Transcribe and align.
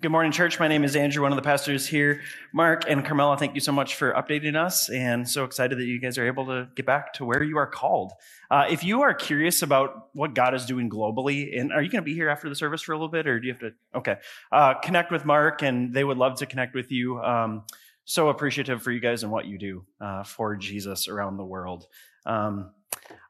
Good 0.00 0.12
morning, 0.12 0.30
church. 0.30 0.60
My 0.60 0.68
name 0.68 0.84
is 0.84 0.94
Andrew, 0.94 1.24
one 1.24 1.32
of 1.32 1.36
the 1.36 1.42
pastors 1.42 1.84
here. 1.84 2.20
Mark 2.52 2.84
and 2.88 3.04
Carmela, 3.04 3.36
thank 3.36 3.56
you 3.56 3.60
so 3.60 3.72
much 3.72 3.96
for 3.96 4.12
updating 4.12 4.54
us, 4.54 4.88
and 4.88 5.28
so 5.28 5.42
excited 5.42 5.76
that 5.76 5.86
you 5.86 5.98
guys 5.98 6.16
are 6.18 6.24
able 6.24 6.46
to 6.46 6.68
get 6.76 6.86
back 6.86 7.14
to 7.14 7.24
where 7.24 7.42
you 7.42 7.58
are 7.58 7.66
called. 7.66 8.12
Uh, 8.48 8.66
if 8.70 8.84
you 8.84 9.02
are 9.02 9.12
curious 9.12 9.60
about 9.60 10.10
what 10.12 10.34
God 10.34 10.54
is 10.54 10.66
doing 10.66 10.88
globally, 10.88 11.58
and 11.58 11.72
are 11.72 11.82
you 11.82 11.90
going 11.90 12.00
to 12.00 12.06
be 12.06 12.14
here 12.14 12.28
after 12.28 12.48
the 12.48 12.54
service 12.54 12.80
for 12.80 12.92
a 12.92 12.94
little 12.94 13.08
bit, 13.08 13.26
or 13.26 13.40
do 13.40 13.48
you 13.48 13.52
have 13.52 13.60
to? 13.60 13.72
Okay, 13.92 14.14
uh, 14.52 14.74
connect 14.74 15.10
with 15.10 15.24
Mark, 15.24 15.62
and 15.62 15.92
they 15.92 16.04
would 16.04 16.16
love 16.16 16.38
to 16.38 16.46
connect 16.46 16.76
with 16.76 16.92
you. 16.92 17.20
Um, 17.20 17.64
so 18.04 18.28
appreciative 18.28 18.80
for 18.80 18.92
you 18.92 19.00
guys 19.00 19.24
and 19.24 19.32
what 19.32 19.46
you 19.46 19.58
do 19.58 19.84
uh, 20.00 20.22
for 20.22 20.54
Jesus 20.54 21.08
around 21.08 21.38
the 21.38 21.44
world. 21.44 21.88
Um, 22.24 22.70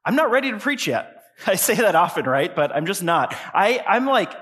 I'm 0.04 0.16
not 0.16 0.30
ready 0.30 0.50
to 0.50 0.58
preach 0.58 0.86
yet. 0.86 1.22
I 1.46 1.54
say 1.54 1.76
that 1.76 1.94
often, 1.94 2.26
right? 2.26 2.54
But 2.54 2.76
I'm 2.76 2.84
just 2.84 3.02
not. 3.02 3.34
I, 3.54 3.82
I'm 3.88 4.04
like 4.04 4.34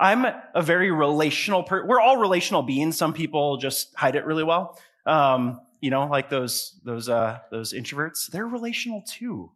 I'm 0.00 0.24
a 0.54 0.62
very 0.62 0.90
relational 0.90 1.62
per, 1.62 1.84
we're 1.86 2.00
all 2.00 2.18
relational 2.18 2.62
beings. 2.62 2.96
Some 2.96 3.12
people 3.12 3.56
just 3.56 3.94
hide 3.94 4.14
it 4.14 4.24
really 4.24 4.44
well. 4.44 4.78
Um, 5.06 5.60
you 5.80 5.90
know, 5.90 6.06
like 6.06 6.28
those, 6.30 6.78
those, 6.84 7.08
uh, 7.08 7.38
those 7.50 7.72
introverts, 7.72 8.30
they're 8.30 8.46
relational 8.46 9.02
too. 9.02 9.50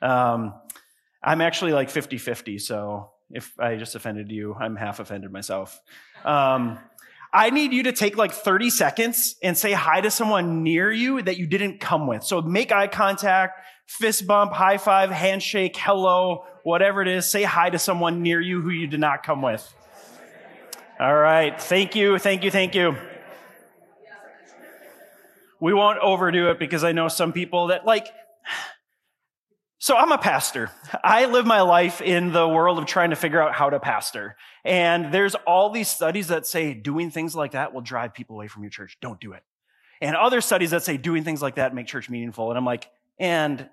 Um, 0.00 0.54
I'm 1.22 1.40
actually 1.40 1.72
like 1.72 1.90
50 1.90 2.18
50. 2.18 2.58
So 2.58 3.10
if 3.30 3.58
I 3.58 3.76
just 3.76 3.94
offended 3.94 4.30
you, 4.30 4.54
I'm 4.54 4.76
half 4.76 5.00
offended 5.00 5.32
myself. 5.32 5.80
Um, 6.24 6.78
I 7.32 7.50
need 7.50 7.72
you 7.72 7.84
to 7.84 7.92
take 7.92 8.16
like 8.16 8.32
30 8.32 8.68
seconds 8.68 9.36
and 9.42 9.56
say 9.56 9.72
hi 9.72 10.02
to 10.02 10.10
someone 10.10 10.62
near 10.62 10.92
you 10.92 11.22
that 11.22 11.38
you 11.38 11.46
didn't 11.46 11.80
come 11.80 12.06
with. 12.06 12.24
So 12.24 12.42
make 12.42 12.72
eye 12.72 12.88
contact, 12.88 13.64
fist 13.86 14.26
bump, 14.26 14.52
high 14.52 14.76
five, 14.76 15.10
handshake, 15.10 15.74
hello, 15.76 16.44
whatever 16.64 17.02
it 17.02 17.08
is, 17.08 17.28
say 17.28 17.42
hi 17.42 17.70
to 17.70 17.78
someone 17.78 18.22
near 18.22 18.40
you 18.40 18.60
who 18.60 18.70
you 18.70 18.86
did 18.86 19.00
not 19.00 19.22
come 19.22 19.42
with. 19.42 19.72
All 21.00 21.14
right. 21.14 21.60
Thank 21.60 21.96
you. 21.96 22.18
Thank 22.18 22.44
you. 22.44 22.50
Thank 22.50 22.74
you. 22.74 22.96
We 25.60 25.72
won't 25.72 25.98
overdo 26.00 26.50
it 26.50 26.58
because 26.58 26.84
I 26.84 26.92
know 26.92 27.08
some 27.08 27.32
people 27.32 27.68
that 27.68 27.86
like, 27.86 28.08
so 29.78 29.96
I'm 29.96 30.12
a 30.12 30.18
pastor. 30.18 30.70
I 31.02 31.26
live 31.26 31.44
my 31.44 31.62
life 31.62 32.00
in 32.00 32.32
the 32.32 32.46
world 32.46 32.78
of 32.78 32.86
trying 32.86 33.10
to 33.10 33.16
figure 33.16 33.40
out 33.40 33.52
how 33.52 33.70
to 33.70 33.80
pastor. 33.80 34.36
And 34.64 35.12
there's 35.12 35.34
all 35.34 35.70
these 35.70 35.88
studies 35.88 36.28
that 36.28 36.46
say 36.46 36.74
doing 36.74 37.10
things 37.10 37.34
like 37.34 37.52
that 37.52 37.72
will 37.72 37.80
drive 37.80 38.14
people 38.14 38.36
away 38.36 38.46
from 38.46 38.62
your 38.62 38.70
church. 38.70 38.96
Don't 39.00 39.20
do 39.20 39.32
it. 39.32 39.42
And 40.00 40.14
other 40.16 40.40
studies 40.40 40.70
that 40.70 40.82
say 40.82 40.96
doing 40.96 41.24
things 41.24 41.42
like 41.42 41.56
that 41.56 41.74
make 41.74 41.86
church 41.86 42.08
meaningful. 42.10 42.50
And 42.50 42.58
I'm 42.58 42.64
like, 42.64 42.88
and 43.18 43.68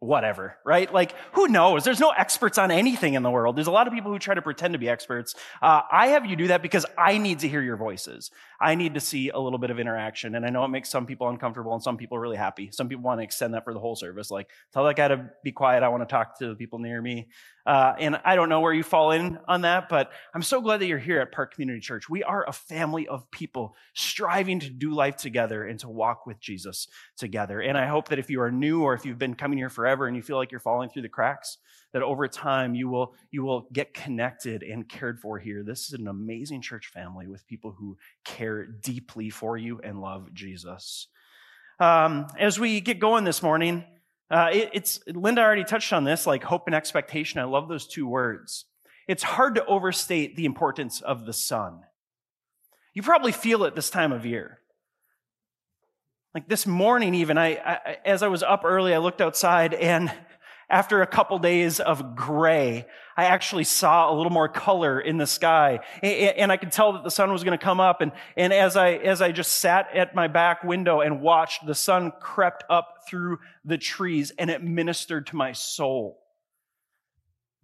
whatever, 0.00 0.56
right? 0.64 0.92
Like, 0.92 1.14
who 1.32 1.48
knows? 1.48 1.82
There's 1.82 1.98
no 1.98 2.10
experts 2.10 2.56
on 2.56 2.70
anything 2.70 3.14
in 3.14 3.22
the 3.22 3.30
world. 3.30 3.56
There's 3.56 3.66
a 3.66 3.72
lot 3.72 3.88
of 3.88 3.92
people 3.92 4.12
who 4.12 4.18
try 4.18 4.34
to 4.34 4.42
pretend 4.42 4.74
to 4.74 4.78
be 4.78 4.88
experts. 4.88 5.34
Uh, 5.60 5.82
I 5.90 6.08
have 6.08 6.24
you 6.24 6.36
do 6.36 6.48
that 6.48 6.62
because 6.62 6.86
I 6.96 7.18
need 7.18 7.40
to 7.40 7.48
hear 7.48 7.60
your 7.62 7.76
voices. 7.76 8.30
I 8.60 8.76
need 8.76 8.94
to 8.94 9.00
see 9.00 9.30
a 9.30 9.38
little 9.38 9.58
bit 9.58 9.70
of 9.70 9.80
interaction. 9.80 10.36
And 10.36 10.46
I 10.46 10.50
know 10.50 10.64
it 10.64 10.68
makes 10.68 10.88
some 10.88 11.06
people 11.06 11.28
uncomfortable 11.28 11.74
and 11.74 11.82
some 11.82 11.96
people 11.96 12.18
really 12.18 12.36
happy. 12.36 12.70
Some 12.72 12.88
people 12.88 13.02
want 13.04 13.20
to 13.20 13.24
extend 13.24 13.54
that 13.54 13.64
for 13.64 13.74
the 13.74 13.80
whole 13.80 13.96
service. 13.96 14.30
Like, 14.30 14.48
tell 14.72 14.84
that 14.84 14.96
guy 14.96 15.08
to 15.08 15.30
be 15.42 15.52
quiet. 15.52 15.82
I 15.82 15.88
want 15.88 16.08
to 16.08 16.12
talk 16.12 16.38
to 16.38 16.48
the 16.48 16.54
people 16.54 16.78
near 16.78 17.02
me. 17.02 17.28
Uh, 17.68 17.94
and 17.98 18.18
I 18.24 18.34
don't 18.34 18.48
know 18.48 18.60
where 18.60 18.72
you 18.72 18.82
fall 18.82 19.10
in 19.10 19.38
on 19.46 19.60
that, 19.60 19.90
but 19.90 20.10
I'm 20.32 20.40
so 20.40 20.62
glad 20.62 20.80
that 20.80 20.86
you're 20.86 20.96
here 20.96 21.20
at 21.20 21.32
Park 21.32 21.52
Community 21.52 21.80
Church. 21.80 22.08
We 22.08 22.22
are 22.22 22.48
a 22.48 22.52
family 22.52 23.06
of 23.06 23.30
people 23.30 23.76
striving 23.92 24.58
to 24.60 24.70
do 24.70 24.92
life 24.92 25.16
together 25.16 25.66
and 25.66 25.78
to 25.80 25.88
walk 25.90 26.24
with 26.24 26.40
Jesus 26.40 26.88
together. 27.18 27.60
And 27.60 27.76
I 27.76 27.84
hope 27.84 28.08
that 28.08 28.18
if 28.18 28.30
you 28.30 28.40
are 28.40 28.50
new 28.50 28.84
or 28.84 28.94
if 28.94 29.04
you've 29.04 29.18
been 29.18 29.34
coming 29.34 29.58
here 29.58 29.68
forever 29.68 30.06
and 30.06 30.16
you 30.16 30.22
feel 30.22 30.38
like 30.38 30.50
you're 30.50 30.60
falling 30.60 30.88
through 30.88 31.02
the 31.02 31.10
cracks, 31.10 31.58
that 31.92 32.00
over 32.00 32.26
time 32.26 32.74
you 32.74 32.88
will, 32.88 33.12
you 33.30 33.42
will 33.44 33.68
get 33.70 33.92
connected 33.92 34.62
and 34.62 34.88
cared 34.88 35.20
for 35.20 35.38
here. 35.38 35.62
This 35.62 35.88
is 35.88 35.92
an 35.92 36.08
amazing 36.08 36.62
church 36.62 36.86
family 36.86 37.26
with 37.26 37.46
people 37.46 37.72
who 37.72 37.98
care 38.24 38.64
deeply 38.64 39.28
for 39.28 39.58
you 39.58 39.78
and 39.84 40.00
love 40.00 40.32
Jesus. 40.32 41.08
Um, 41.80 42.28
as 42.38 42.58
we 42.58 42.80
get 42.80 42.98
going 42.98 43.24
this 43.24 43.42
morning, 43.42 43.84
uh, 44.30 44.50
it, 44.52 44.70
it's 44.72 45.00
Linda 45.06 45.42
already 45.42 45.64
touched 45.64 45.92
on 45.92 46.04
this, 46.04 46.26
like 46.26 46.44
hope 46.44 46.64
and 46.66 46.74
expectation. 46.74 47.40
I 47.40 47.44
love 47.44 47.68
those 47.68 47.86
two 47.86 48.06
words. 48.06 48.66
It's 49.06 49.22
hard 49.22 49.54
to 49.54 49.64
overstate 49.64 50.36
the 50.36 50.44
importance 50.44 51.00
of 51.00 51.24
the 51.24 51.32
sun. 51.32 51.80
You 52.92 53.02
probably 53.02 53.32
feel 53.32 53.64
it 53.64 53.74
this 53.74 53.90
time 53.90 54.12
of 54.12 54.26
year. 54.26 54.60
Like 56.34 56.48
this 56.48 56.66
morning, 56.66 57.14
even 57.14 57.38
I, 57.38 57.54
I 57.54 57.96
as 58.04 58.22
I 58.22 58.28
was 58.28 58.42
up 58.42 58.62
early, 58.64 58.94
I 58.94 58.98
looked 58.98 59.22
outside 59.22 59.72
and 59.72 60.12
after 60.70 61.00
a 61.00 61.06
couple 61.06 61.38
days 61.38 61.80
of 61.80 62.14
gray, 62.14 62.86
I 63.16 63.24
actually 63.24 63.64
saw 63.64 64.12
a 64.12 64.14
little 64.14 64.30
more 64.30 64.48
color 64.48 65.00
in 65.00 65.16
the 65.16 65.26
sky. 65.26 65.80
And 66.02 66.52
I 66.52 66.58
could 66.58 66.72
tell 66.72 66.92
that 66.92 67.04
the 67.04 67.10
sun 67.10 67.32
was 67.32 67.42
going 67.42 67.58
to 67.58 67.64
come 67.64 67.80
up. 67.80 68.02
And, 68.02 68.12
and 68.36 68.52
as 68.52 68.76
I, 68.76 68.92
as 68.92 69.22
I 69.22 69.32
just 69.32 69.52
sat 69.52 69.88
at 69.94 70.14
my 70.14 70.28
back 70.28 70.62
window 70.62 71.00
and 71.00 71.22
watched, 71.22 71.66
the 71.66 71.74
sun 71.74 72.12
crept 72.20 72.64
up 72.68 72.98
through 73.08 73.38
the 73.64 73.78
trees 73.78 74.30
and 74.38 74.50
it 74.50 74.62
ministered 74.62 75.26
to 75.28 75.36
my 75.36 75.52
soul. 75.52 76.20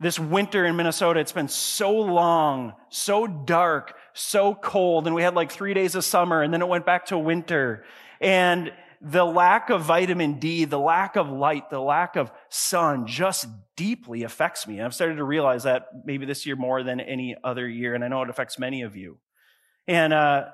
This 0.01 0.19
winter 0.19 0.65
in 0.65 0.75
Minnesota, 0.75 1.21
it's 1.21 1.31
been 1.31 1.49
so 1.49 1.93
long, 1.93 2.73
so 2.89 3.27
dark, 3.27 3.95
so 4.15 4.55
cold. 4.55 5.07
And 5.07 5.15
we 5.15 5.23
had 5.23 5.35
like 5.35 5.53
three 5.53 5.75
days 5.75 5.95
of 5.95 6.05
summer 6.05 6.43
and 6.43 6.53
then 6.53 6.63
it 6.63 6.69
went 6.69 6.87
back 6.87 7.07
to 7.07 7.19
winter. 7.19 7.85
And 8.21 8.73
the 9.05 9.25
lack 9.25 9.69
of 9.69 9.83
vitamin 9.83 10.39
D, 10.39 10.65
the 10.65 10.79
lack 10.79 11.17
of 11.17 11.29
light, 11.29 11.69
the 11.69 11.79
lack 11.79 12.17
of 12.17 12.33
sun 12.49 13.07
just 13.07 13.47
deeply 13.77 14.23
affects 14.23 14.67
me. 14.67 14.79
And 14.79 14.87
I've 14.87 14.95
started 14.95 15.17
to 15.17 15.25
realize 15.25 15.65
that 15.65 15.89
maybe 16.07 16.25
this 16.25 16.47
year 16.47 16.57
more 16.57 16.83
than 16.83 17.01
any 17.01 17.37
other 17.45 17.69
year, 17.69 17.95
and 17.95 18.03
I 18.03 18.09
know 18.09 18.23
it 18.23 18.31
affects 18.31 18.59
many 18.59 18.81
of 18.81 18.97
you. 18.97 19.19
And, 19.87 20.15
uh, 20.15 20.47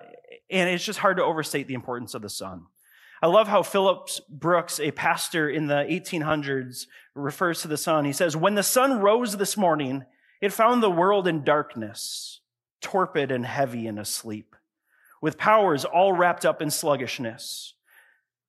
and 0.50 0.69
it's 0.69 0.84
just 0.84 0.99
hard 0.99 1.19
to 1.19 1.25
overstate 1.25 1.69
the 1.69 1.75
importance 1.75 2.15
of 2.15 2.22
the 2.22 2.28
sun. 2.28 2.66
I 3.22 3.28
love 3.28 3.47
how 3.47 3.62
Phillips 3.62 4.21
Brooks, 4.28 4.81
a 4.81 4.91
pastor 4.91 5.49
in 5.49 5.69
the 5.69 5.87
1800s, 5.89 6.87
refers 7.15 7.62
to 7.62 7.69
the 7.69 7.77
sun. 7.77 8.05
He 8.05 8.12
says, 8.12 8.37
When 8.37 8.56
the 8.56 8.65
sun 8.65 8.99
rose 8.99 9.37
this 9.37 9.56
morning, 9.56 10.05
it 10.41 10.53
found 10.53 10.83
the 10.83 10.91
world 10.91 11.28
in 11.28 11.44
darkness, 11.44 12.41
torpid 12.81 13.31
and 13.31 13.47
heavy 13.47 13.87
and 13.87 13.99
asleep, 13.99 14.56
with 15.22 15.39
powers 15.39 15.84
all 15.84 16.15
wrapped 16.15 16.44
up 16.44 16.60
in 16.60 16.71
sluggishness 16.71 17.75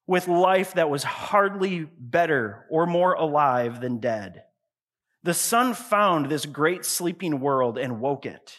with 0.08 0.28
life 0.28 0.74
that 0.74 0.90
was 0.90 1.04
hardly 1.04 1.88
better 1.98 2.66
or 2.70 2.86
more 2.86 3.14
alive 3.14 3.82
than 3.82 4.00
dead. 4.00 4.44
The 5.24 5.34
sun 5.34 5.74
found 5.74 6.26
this 6.26 6.46
great 6.46 6.84
sleeping 6.86 7.40
world 7.40 7.78
and 7.78 8.02
woke 8.02 8.26
it. 8.26 8.58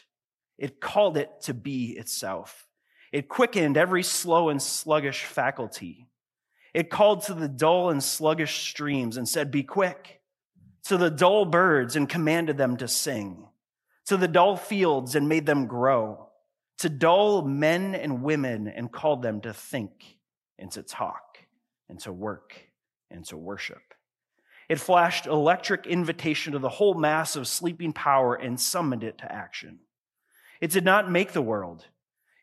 It 0.59 0.81
called 0.81 1.17
it 1.17 1.31
to 1.43 1.55
be 1.55 1.97
itself. 1.99 2.69
It 3.11 3.29
quickened 3.29 3.77
every 3.77 4.03
slow 4.03 4.49
and 4.49 4.63
sluggish 4.63 5.25
faculty. 5.25 6.07
It 6.73 6.89
called 6.89 7.25
to 7.25 7.35
the 7.35 7.49
dull 7.49 7.91
and 7.91 8.03
sluggish 8.03 8.71
streams 8.71 9.17
and 9.17 9.29
said, 9.29 9.51
Be 9.51 9.63
quick. 9.63 10.21
To 10.85 10.97
the 10.97 11.11
dull 11.11 11.45
birds 11.45 11.97
and 11.97 12.09
commanded 12.09 12.57
them 12.57 12.77
to 12.79 12.89
sing. 12.89 13.49
To 14.07 14.17
the 14.17 14.29
dull 14.29 14.57
fields 14.57 15.15
and 15.15 15.29
made 15.29 15.47
them 15.47 15.67
grow. 15.67 16.29
To 16.79 16.89
dull 16.89 17.43
men 17.43 17.95
and 17.95 18.23
women 18.23 18.69
and 18.69 18.91
called 18.91 19.23
them 19.23 19.41
to 19.43 19.53
think 19.53 20.19
and 20.59 20.71
to 20.73 20.83
talk 20.83 21.32
and 21.93 22.01
to 22.01 22.11
work 22.11 22.59
and 23.11 23.23
to 23.27 23.37
worship. 23.37 23.83
It 24.67 24.81
flashed 24.81 25.27
electric 25.27 25.87
invitation 25.87 26.55
to 26.55 26.59
the 26.59 26.71
whole 26.71 26.95
mass 26.95 27.37
of 27.37 27.47
sleeping 27.47 27.93
power 27.93 28.35
and 28.35 28.59
summoned 28.59 29.05
it 29.05 29.19
to 29.19 29.31
action. 29.31 29.81
It 30.63 30.71
did 30.71 30.87
not 30.87 31.11
make 31.11 31.33
the 31.33 31.43
world. 31.43 31.85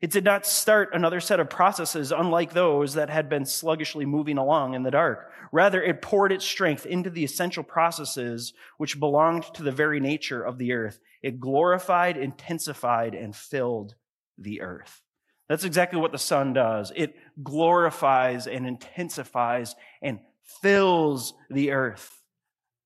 It 0.02 0.12
did 0.12 0.24
not 0.24 0.46
start 0.46 0.94
another 0.94 1.20
set 1.20 1.40
of 1.40 1.50
processes 1.50 2.12
unlike 2.12 2.54
those 2.54 2.94
that 2.94 3.10
had 3.10 3.28
been 3.28 3.44
sluggishly 3.44 4.06
moving 4.06 4.38
along 4.38 4.76
in 4.76 4.84
the 4.84 4.92
dark. 4.92 5.32
Rather, 5.52 5.82
it 5.82 6.04
poured 6.04 6.32
its 6.32 6.46
strength 6.46 6.86
into 6.86 7.10
the 7.10 7.24
essential 7.24 7.64
processes 7.64 8.54
which 8.78 9.00
belonged 9.00 9.46
to 9.56 9.64
the 9.64 9.72
very 9.72 10.00
nature 10.00 10.44
of 10.44 10.60
the 10.60 10.74
earth. 10.74 11.00
It 11.24 11.40
glorified, 11.40 12.18
intensified, 12.18 13.16
and 13.16 13.36
filled 13.36 13.96
the 14.38 14.62
earth. 14.62 15.02
That's 15.50 15.64
exactly 15.64 16.00
what 16.00 16.12
the 16.12 16.20
sun 16.20 16.54
does. 16.54 16.94
It 16.96 17.16
glorifies 17.42 18.46
and 18.46 18.68
intensifies 18.68 19.76
and 20.02 20.20
fills 20.62 21.34
the 21.50 21.72
earth. 21.72 22.22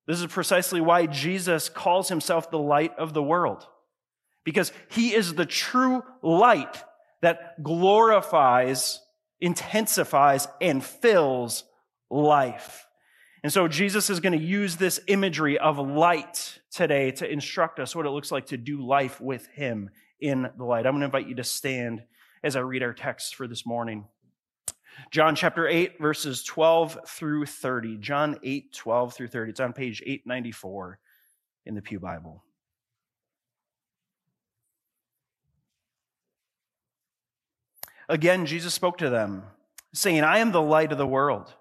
This 0.07 0.21
is 0.21 0.27
precisely 0.27 0.81
why 0.81 1.05
Jesus 1.05 1.69
calls 1.69 2.09
himself 2.09 2.49
the 2.49 2.59
light 2.59 2.93
of 2.97 3.13
the 3.13 3.23
world, 3.23 3.67
because 4.43 4.71
he 4.89 5.13
is 5.13 5.33
the 5.33 5.45
true 5.45 6.03
light 6.21 6.83
that 7.21 7.61
glorifies, 7.63 9.01
intensifies, 9.39 10.47
and 10.59 10.83
fills 10.83 11.63
life. 12.09 12.85
And 13.43 13.51
so 13.51 13.67
Jesus 13.67 14.09
is 14.09 14.21
going 14.21 14.37
to 14.37 14.45
use 14.45 14.77
this 14.77 15.01
imagery 15.07 15.57
of 15.57 15.77
light 15.77 16.59
today 16.71 17.11
to 17.11 17.29
instruct 17.29 17.79
us 17.79 17.93
what 17.93 18.05
it 18.05 18.09
looks 18.09 18.31
like 18.31 18.47
to 18.47 18.57
do 18.57 18.85
life 18.85 19.19
with 19.19 19.47
him 19.47 19.89
in 20.19 20.49
the 20.57 20.63
light. 20.63 20.85
I'm 20.85 20.93
going 20.93 21.01
to 21.01 21.05
invite 21.05 21.27
you 21.27 21.35
to 21.35 21.43
stand 21.43 22.03
as 22.43 22.55
I 22.55 22.59
read 22.59 22.83
our 22.83 22.93
text 22.93 23.35
for 23.35 23.47
this 23.47 23.65
morning. 23.65 24.05
John 25.11 25.35
chapter 25.35 25.67
8, 25.67 25.99
verses 25.99 26.43
12 26.43 26.99
through 27.07 27.45
30. 27.45 27.97
John 27.97 28.37
8, 28.43 28.73
12 28.73 29.13
through 29.13 29.27
30. 29.27 29.51
It's 29.51 29.59
on 29.59 29.73
page 29.73 30.01
894 30.05 30.99
in 31.65 31.75
the 31.75 31.81
Pew 31.81 31.99
Bible. 31.99 32.43
Again, 38.09 38.45
Jesus 38.45 38.73
spoke 38.73 38.97
to 38.97 39.09
them, 39.09 39.43
saying, 39.93 40.21
I 40.21 40.39
am 40.39 40.51
the 40.51 40.61
light 40.61 40.91
of 40.91 40.97
the 40.97 41.07
world. 41.07 41.53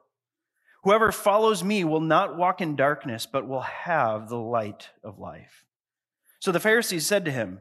Whoever 0.82 1.12
follows 1.12 1.62
me 1.62 1.84
will 1.84 2.00
not 2.00 2.36
walk 2.36 2.60
in 2.60 2.74
darkness, 2.74 3.24
but 3.24 3.46
will 3.46 3.60
have 3.60 4.28
the 4.28 4.36
light 4.36 4.90
of 5.04 5.20
life. 5.20 5.64
So 6.40 6.50
the 6.50 6.60
Pharisees 6.60 7.06
said 7.06 7.24
to 7.26 7.30
him, 7.30 7.60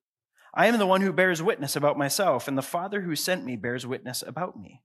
I 0.53 0.67
am 0.67 0.77
the 0.77 0.87
one 0.87 1.01
who 1.01 1.13
bears 1.13 1.41
witness 1.41 1.75
about 1.75 1.97
myself, 1.97 2.47
and 2.47 2.57
the 2.57 2.61
Father 2.61 3.01
who 3.01 3.15
sent 3.15 3.45
me 3.45 3.55
bears 3.55 3.87
witness 3.87 4.23
about 4.25 4.59
me. 4.59 4.81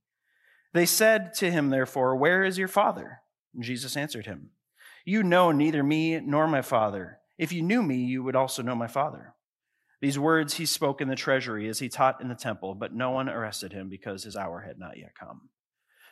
They 0.73 0.87
said 0.87 1.35
to 1.35 1.51
him, 1.51 1.71
therefore, 1.71 2.17
Where 2.17 2.45
is 2.45 2.59
your 2.59 2.69
Father? 2.69 3.21
And 3.55 3.65
Jesus 3.65 3.97
answered 3.97 4.27
him, 4.27 4.51
You 5.05 5.23
know 5.23 5.51
neither 5.51 5.83
me 5.83 6.21
nor 6.21 6.47
my 6.47 6.63
Father. 6.63 7.19
If 7.39 7.53
you 7.53 7.63
knew 7.63 7.83
me, 7.83 7.97
you 7.97 8.23
would 8.23 8.37
also 8.37 8.63
know 8.63 8.75
my 8.75 8.87
Father. 8.87 9.35
These 10.01 10.19
words 10.19 10.55
he 10.55 10.67
spoke 10.67 11.01
in 11.01 11.09
the 11.09 11.17
treasury 11.17 11.69
as 11.69 11.79
he 11.79 11.89
taught 11.89 12.21
in 12.21 12.29
the 12.29 12.35
temple, 12.35 12.75
but 12.75 12.95
no 12.95 13.11
one 13.11 13.29
arrested 13.29 13.73
him 13.73 13.89
because 13.89 14.25
his 14.25 14.37
hour 14.37 14.61
had 14.61 14.79
not 14.79 14.99
yet 14.99 15.15
come. 15.19 15.49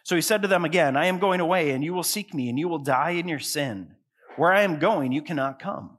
So 0.03 0.17
he 0.17 0.23
said 0.23 0.43
to 0.43 0.49
them 0.49 0.65
again, 0.65 0.97
I 0.97 1.07
am 1.07 1.19
going 1.19 1.41
away, 1.41 1.71
and 1.71 1.85
you 1.85 1.95
will 1.95 2.03
seek 2.03 2.35
me, 2.35 2.49
and 2.49 2.59
you 2.59 2.69
will 2.69 2.79
die 2.79 3.11
in 3.11 3.29
your 3.29 3.39
sin. 3.39 3.95
Where 4.37 4.53
I 4.53 4.63
am 4.63 4.79
going, 4.79 5.13
you 5.13 5.23
cannot 5.23 5.59
come. 5.59 5.99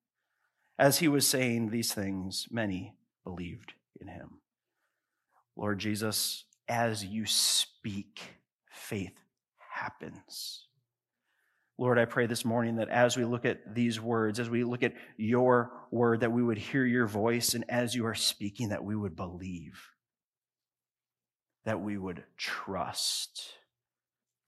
As 0.81 0.97
he 0.97 1.07
was 1.07 1.27
saying 1.27 1.69
these 1.69 1.93
things, 1.93 2.47
many 2.49 2.95
believed 3.23 3.73
in 3.99 4.07
him. 4.07 4.39
Lord 5.55 5.77
Jesus, 5.77 6.45
as 6.67 7.05
you 7.05 7.27
speak, 7.27 8.19
faith 8.71 9.13
happens. 9.59 10.65
Lord, 11.77 11.99
I 11.99 12.05
pray 12.05 12.25
this 12.25 12.43
morning 12.43 12.77
that 12.77 12.89
as 12.89 13.15
we 13.15 13.25
look 13.25 13.45
at 13.45 13.75
these 13.75 14.01
words, 14.01 14.39
as 14.39 14.49
we 14.49 14.63
look 14.63 14.81
at 14.81 14.95
your 15.17 15.71
word, 15.91 16.21
that 16.21 16.31
we 16.31 16.41
would 16.41 16.57
hear 16.57 16.83
your 16.83 17.05
voice, 17.05 17.53
and 17.53 17.63
as 17.69 17.93
you 17.93 18.07
are 18.07 18.15
speaking, 18.15 18.69
that 18.69 18.83
we 18.83 18.95
would 18.95 19.15
believe, 19.15 19.79
that 21.63 21.79
we 21.79 21.95
would 21.95 22.23
trust 22.37 23.53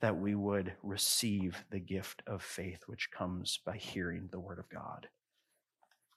that 0.01 0.18
we 0.18 0.33
would 0.33 0.74
receive 0.81 1.63
the 1.69 1.79
gift 1.79 2.24
of 2.25 2.41
faith, 2.41 2.81
which 2.88 3.12
comes 3.12 3.59
by 3.63 3.77
hearing 3.77 4.29
the 4.31 4.39
word 4.39 4.57
of 4.57 4.68
God. 4.68 5.07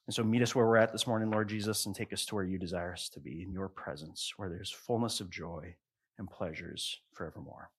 And 0.06 0.14
so 0.14 0.22
meet 0.22 0.42
us 0.42 0.54
where 0.54 0.66
we're 0.66 0.76
at 0.76 0.92
this 0.92 1.06
morning, 1.06 1.30
Lord 1.30 1.48
Jesus, 1.48 1.86
and 1.86 1.94
take 1.94 2.12
us 2.12 2.24
to 2.26 2.36
where 2.36 2.44
you 2.44 2.58
desire 2.58 2.92
us 2.92 3.08
to 3.10 3.20
be 3.20 3.42
in 3.42 3.52
your 3.52 3.68
presence, 3.68 4.32
where 4.36 4.48
there's 4.48 4.70
fullness 4.70 5.20
of 5.20 5.30
joy 5.30 5.74
and 6.18 6.30
pleasures 6.30 7.00
forevermore. 7.12 7.70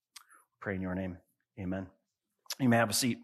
Pray 0.59 0.75
in 0.75 0.81
your 0.81 0.95
name. 0.95 1.17
Amen. 1.57 1.87
You 2.59 2.67
may 2.67 2.77
have 2.77 2.89
a 2.89 2.93
seat. 2.93 3.19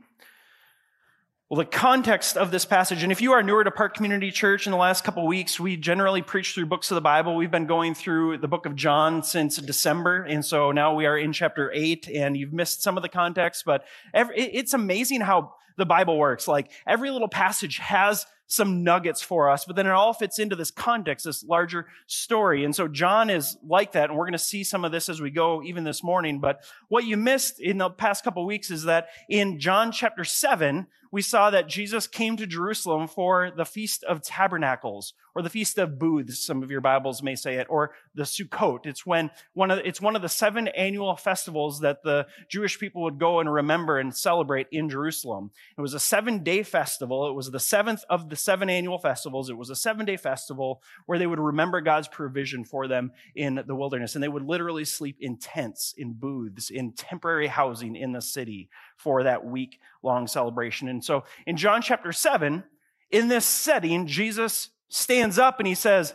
Well, 1.49 1.57
the 1.57 1.65
context 1.65 2.37
of 2.37 2.49
this 2.49 2.65
passage, 2.65 3.03
and 3.03 3.11
if 3.11 3.21
you 3.21 3.33
are 3.33 3.43
newer 3.43 3.63
to 3.63 3.69
Park 3.69 3.93
Community 3.93 4.31
Church 4.31 4.65
in 4.65 4.71
the 4.71 4.77
last 4.77 5.03
couple 5.03 5.27
weeks, 5.27 5.59
we 5.59 5.75
generally 5.75 6.21
preach 6.21 6.53
through 6.53 6.67
books 6.67 6.89
of 6.89 6.95
the 6.95 7.01
Bible. 7.01 7.35
We've 7.35 7.51
been 7.51 7.67
going 7.67 7.93
through 7.93 8.37
the 8.37 8.47
book 8.47 8.65
of 8.65 8.75
John 8.75 9.21
since 9.21 9.57
December, 9.57 10.23
and 10.23 10.43
so 10.43 10.71
now 10.71 10.95
we 10.95 11.05
are 11.05 11.17
in 11.17 11.33
chapter 11.33 11.69
8, 11.71 12.07
and 12.07 12.37
you've 12.37 12.53
missed 12.53 12.81
some 12.81 12.97
of 12.97 13.03
the 13.03 13.09
context, 13.09 13.65
but 13.65 13.83
every, 14.13 14.39
it's 14.39 14.73
amazing 14.73 15.21
how 15.21 15.53
the 15.77 15.85
Bible 15.85 16.17
works. 16.17 16.47
Like 16.47 16.71
every 16.87 17.11
little 17.11 17.27
passage 17.27 17.77
has 17.77 18.25
some 18.47 18.83
nuggets 18.83 19.21
for 19.21 19.49
us, 19.49 19.65
but 19.65 19.75
then 19.75 19.87
it 19.87 19.91
all 19.91 20.13
fits 20.13 20.37
into 20.37 20.55
this 20.55 20.69
context, 20.69 21.25
this 21.25 21.43
larger 21.43 21.87
story. 22.07 22.63
And 22.63 22.75
so 22.75 22.87
John 22.87 23.29
is 23.29 23.57
like 23.65 23.93
that, 23.93 24.09
and 24.09 24.17
we're 24.17 24.25
going 24.25 24.33
to 24.33 24.39
see 24.39 24.63
some 24.63 24.85
of 24.85 24.91
this 24.91 25.09
as 25.09 25.21
we 25.21 25.31
go 25.31 25.63
even 25.63 25.83
this 25.83 26.03
morning. 26.03 26.39
But 26.39 26.63
what 26.87 27.05
you 27.05 27.17
missed 27.17 27.59
in 27.59 27.79
the 27.79 27.89
past 27.89 28.23
couple 28.23 28.45
weeks 28.45 28.69
is 28.69 28.83
that 28.83 29.07
in 29.29 29.59
John 29.59 29.91
chapter 29.91 30.23
7, 30.23 30.87
we 31.11 31.21
saw 31.21 31.49
that 31.51 31.67
Jesus 31.67 32.07
came 32.07 32.37
to 32.37 32.45
Jerusalem 32.45 33.07
for 33.07 33.51
the 33.55 33.65
Feast 33.65 34.03
of 34.03 34.21
Tabernacles, 34.21 35.13
or 35.35 35.41
the 35.41 35.49
Feast 35.49 35.77
of 35.77 35.97
Booths, 35.97 36.45
some 36.45 36.61
of 36.61 36.69
your 36.69 36.81
Bibles 36.81 37.23
may 37.23 37.35
say 37.35 37.55
it, 37.55 37.67
or 37.69 37.91
the 38.13 38.23
Sukkot. 38.23 38.85
It's 38.85 39.05
when 39.05 39.31
one 39.53 39.71
of, 39.71 39.79
it's 39.79 40.01
one 40.01 40.15
of 40.15 40.21
the 40.21 40.29
seven 40.29 40.67
annual 40.69 41.15
festivals 41.15 41.79
that 41.79 42.03
the 42.03 42.27
Jewish 42.49 42.79
people 42.79 43.03
would 43.03 43.19
go 43.19 43.39
and 43.39 43.51
remember 43.51 43.97
and 43.97 44.15
celebrate 44.15 44.67
in 44.71 44.89
Jerusalem. 44.89 45.51
It 45.77 45.81
was 45.81 45.93
a 45.93 45.99
seven 45.99 46.43
day 46.43 46.63
festival. 46.63 47.27
It 47.27 47.33
was 47.33 47.49
the 47.51 47.59
seventh 47.59 48.03
of 48.09 48.29
the 48.29 48.35
seven 48.35 48.69
annual 48.69 48.99
festivals. 48.99 49.49
It 49.49 49.57
was 49.57 49.69
a 49.69 49.75
seven 49.75 50.05
day 50.05 50.17
festival 50.17 50.81
where 51.05 51.17
they 51.17 51.27
would 51.27 51.39
remember 51.39 51.81
God's 51.81 52.07
provision 52.07 52.63
for 52.63 52.87
them 52.87 53.11
in 53.35 53.63
the 53.65 53.75
wilderness. 53.75 54.15
And 54.15 54.23
they 54.23 54.27
would 54.27 54.43
literally 54.43 54.85
sleep 54.85 55.17
in 55.19 55.37
tents, 55.37 55.93
in 55.97 56.13
booths, 56.13 56.69
in 56.69 56.93
temporary 56.93 57.47
housing 57.47 57.95
in 57.95 58.11
the 58.11 58.21
city 58.21 58.69
for 58.97 59.23
that 59.23 59.45
week 59.45 59.79
long 60.03 60.27
celebration. 60.27 60.87
And 60.87 61.03
so 61.03 61.23
in 61.47 61.57
John 61.57 61.81
chapter 61.81 62.11
seven, 62.11 62.63
in 63.09 63.27
this 63.27 63.45
setting, 63.45 64.07
Jesus 64.07 64.69
stands 64.93 65.39
up 65.39 65.59
and 65.59 65.67
he 65.67 65.75
says, 65.75 66.13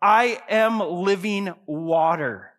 I 0.00 0.40
am 0.48 0.78
living 0.80 1.54
water. 1.66 2.50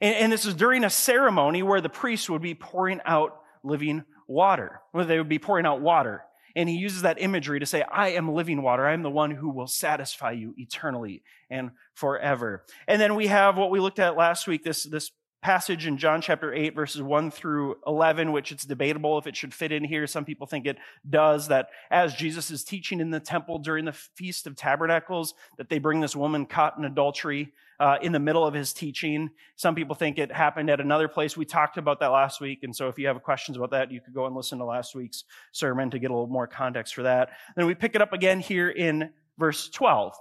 And, 0.00 0.14
and, 0.14 0.32
this 0.32 0.44
is 0.44 0.54
during 0.54 0.84
a 0.84 0.90
ceremony 0.90 1.62
where 1.62 1.80
the 1.80 1.88
priest 1.88 2.30
would 2.30 2.42
be 2.42 2.54
pouring 2.54 3.00
out 3.04 3.40
living 3.64 4.04
water, 4.28 4.80
where 4.92 5.04
they 5.04 5.18
would 5.18 5.28
be 5.28 5.40
pouring 5.40 5.66
out 5.66 5.80
water. 5.80 6.22
And 6.54 6.68
he 6.68 6.76
uses 6.76 7.02
that 7.02 7.20
imagery 7.20 7.60
to 7.60 7.66
say, 7.66 7.82
I 7.82 8.10
am 8.10 8.32
living 8.32 8.62
water. 8.62 8.86
I 8.86 8.92
am 8.92 9.02
the 9.02 9.10
one 9.10 9.30
who 9.30 9.50
will 9.50 9.66
satisfy 9.66 10.32
you 10.32 10.54
eternally 10.56 11.22
and 11.50 11.70
forever. 11.94 12.64
And 12.86 13.00
then 13.00 13.14
we 13.14 13.26
have 13.28 13.56
what 13.56 13.70
we 13.70 13.80
looked 13.80 13.98
at 13.98 14.16
last 14.16 14.46
week, 14.46 14.64
this, 14.64 14.84
this 14.84 15.10
passage 15.42 15.86
in 15.86 15.98
John 15.98 16.20
chapter 16.20 16.52
8, 16.52 16.74
verses 16.74 17.02
1 17.02 17.30
through 17.30 17.76
11, 17.86 18.32
which 18.32 18.52
it's 18.52 18.64
debatable 18.64 19.18
if 19.18 19.26
it 19.26 19.36
should 19.36 19.54
fit 19.54 19.72
in 19.72 19.84
here. 19.84 20.06
Some 20.06 20.24
people 20.24 20.46
think 20.46 20.66
it 20.66 20.78
does, 21.08 21.48
that 21.48 21.68
as 21.90 22.14
Jesus 22.14 22.50
is 22.50 22.64
teaching 22.64 23.00
in 23.00 23.10
the 23.10 23.20
temple 23.20 23.58
during 23.58 23.84
the 23.84 23.92
Feast 23.92 24.46
of 24.46 24.56
Tabernacles, 24.56 25.34
that 25.56 25.68
they 25.68 25.78
bring 25.78 26.00
this 26.00 26.16
woman 26.16 26.46
caught 26.46 26.76
in 26.76 26.84
adultery 26.84 27.52
uh, 27.80 27.96
in 28.02 28.12
the 28.12 28.18
middle 28.18 28.44
of 28.44 28.54
his 28.54 28.72
teaching. 28.72 29.30
Some 29.56 29.74
people 29.74 29.94
think 29.94 30.18
it 30.18 30.32
happened 30.32 30.70
at 30.70 30.80
another 30.80 31.06
place. 31.06 31.36
We 31.36 31.44
talked 31.44 31.76
about 31.76 32.00
that 32.00 32.08
last 32.08 32.40
week. 32.40 32.64
And 32.64 32.74
so 32.74 32.88
if 32.88 32.98
you 32.98 33.06
have 33.06 33.22
questions 33.22 33.56
about 33.56 33.70
that, 33.70 33.92
you 33.92 34.00
could 34.00 34.14
go 34.14 34.26
and 34.26 34.34
listen 34.34 34.58
to 34.58 34.64
last 34.64 34.94
week's 34.94 35.24
sermon 35.52 35.90
to 35.90 35.98
get 35.98 36.10
a 36.10 36.14
little 36.14 36.26
more 36.26 36.46
context 36.46 36.94
for 36.94 37.04
that. 37.04 37.30
Then 37.56 37.66
we 37.66 37.74
pick 37.74 37.94
it 37.94 38.02
up 38.02 38.12
again 38.12 38.40
here 38.40 38.70
in 38.70 39.10
verse 39.38 39.68
12. 39.68 40.14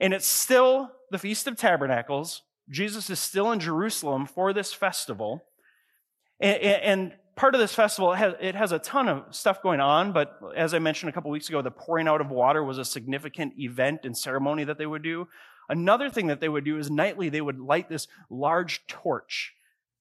And 0.00 0.12
it's 0.12 0.26
still 0.26 0.90
the 1.10 1.18
Feast 1.18 1.46
of 1.46 1.56
Tabernacles. 1.56 2.42
Jesus 2.70 3.10
is 3.10 3.18
still 3.18 3.50
in 3.52 3.60
Jerusalem 3.60 4.26
for 4.26 4.52
this 4.52 4.72
festival. 4.72 5.44
And, 6.40 7.12
part 7.36 7.54
of 7.54 7.60
this 7.60 7.74
festival, 7.74 8.12
it 8.12 8.54
has, 8.54 8.72
a 8.72 8.78
ton 8.78 9.08
of 9.08 9.34
stuff 9.34 9.62
going 9.62 9.80
on, 9.80 10.12
but 10.12 10.38
as 10.54 10.74
I 10.74 10.78
mentioned 10.78 11.08
a 11.08 11.12
couple 11.12 11.30
weeks 11.30 11.48
ago, 11.48 11.62
the 11.62 11.70
pouring 11.70 12.06
out 12.06 12.20
of 12.20 12.30
water 12.30 12.62
was 12.62 12.76
a 12.76 12.84
significant 12.84 13.54
event 13.58 14.00
and 14.04 14.16
ceremony 14.16 14.64
that 14.64 14.76
they 14.76 14.84
would 14.84 15.02
do. 15.02 15.26
Another 15.68 16.10
thing 16.10 16.26
that 16.26 16.40
they 16.40 16.48
would 16.48 16.64
do 16.64 16.76
is 16.78 16.90
nightly 16.90 17.28
they 17.28 17.40
would 17.40 17.58
light 17.58 17.88
this 17.88 18.08
large 18.28 18.86
torch 18.88 19.54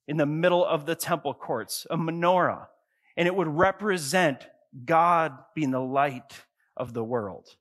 in 0.07 0.17
the 0.17 0.25
middle 0.25 0.65
of 0.65 0.85
the 0.85 0.95
temple 0.95 1.33
courts, 1.33 1.87
a 1.89 1.97
menorah. 1.97 2.67
and 3.15 3.27
it 3.27 3.35
would 3.35 3.47
represent 3.47 4.47
God 4.85 5.37
being 5.55 5.71
the 5.71 5.79
light 5.79 6.43
of 6.75 6.93
the 6.93 7.03
world. 7.03 7.55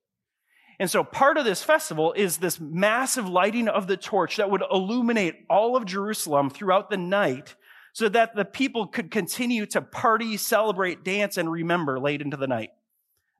And 0.81 0.91
so 0.91 1.03
part 1.03 1.39
of 1.39 1.45
this 1.45 1.63
festival 1.63 2.13
is 2.13 2.39
this 2.39 2.61
massive 2.61 3.29
lighting 3.29 3.69
of 3.69 3.87
the 3.87 3.97
torch 3.97 4.37
that 4.37 4.51
would 4.51 4.63
illuminate 4.71 5.45
all 5.51 5.77
of 5.77 5.85
Jerusalem 5.85 6.51
throughout 6.51 6.89
the 6.89 6.97
night 6.97 7.57
so 7.93 8.09
that 8.09 8.37
the 8.37 8.45
people 8.45 8.87
could 8.87 9.11
continue 9.11 9.67
to 9.67 9.83
party, 9.83 10.37
celebrate, 10.37 11.05
dance, 11.05 11.37
and 11.37 11.51
remember 11.51 11.99
late 11.99 12.23
into 12.23 12.37
the 12.37 12.47
night. 12.47 12.71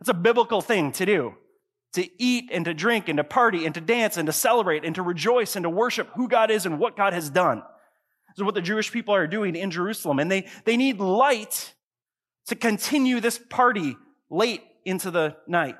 It's 0.01 0.09
a 0.09 0.15
biblical 0.15 0.61
thing 0.61 0.91
to 0.93 1.07
do. 1.07 1.35
To 1.95 2.23
eat 2.23 2.51
and 2.53 2.65
to 2.65 2.75
drink 2.75 3.09
and 3.09 3.17
to 3.17 3.25
party 3.25 3.65
and 3.65 3.75
to 3.75 3.81
dance 3.81 4.17
and 4.17 4.27
to 4.27 4.33
celebrate 4.33 4.85
and 4.85 4.95
to 4.97 5.03
rejoice 5.03 5.57
and 5.57 5.63
to 5.63 5.71
worship 5.71 6.09
who 6.17 6.29
God 6.29 6.51
is 6.51 6.67
and 6.67 6.79
what 6.79 6.97
God 6.97 7.13
has 7.13 7.31
done. 7.31 7.59
This 7.59 8.39
is 8.39 8.43
what 8.43 8.55
the 8.55 8.63
Jewish 8.63 8.93
people 8.93 9.15
are 9.15 9.27
doing 9.27 9.57
in 9.57 9.71
Jerusalem. 9.71 10.19
And 10.19 10.31
they, 10.31 10.47
they 10.65 10.77
need 10.77 11.01
light 11.01 11.75
to 12.47 12.57
continue 12.57 13.21
this 13.21 13.39
party 13.39 13.97
late 14.29 14.63
into 14.85 15.11
the 15.11 15.37
night. 15.47 15.77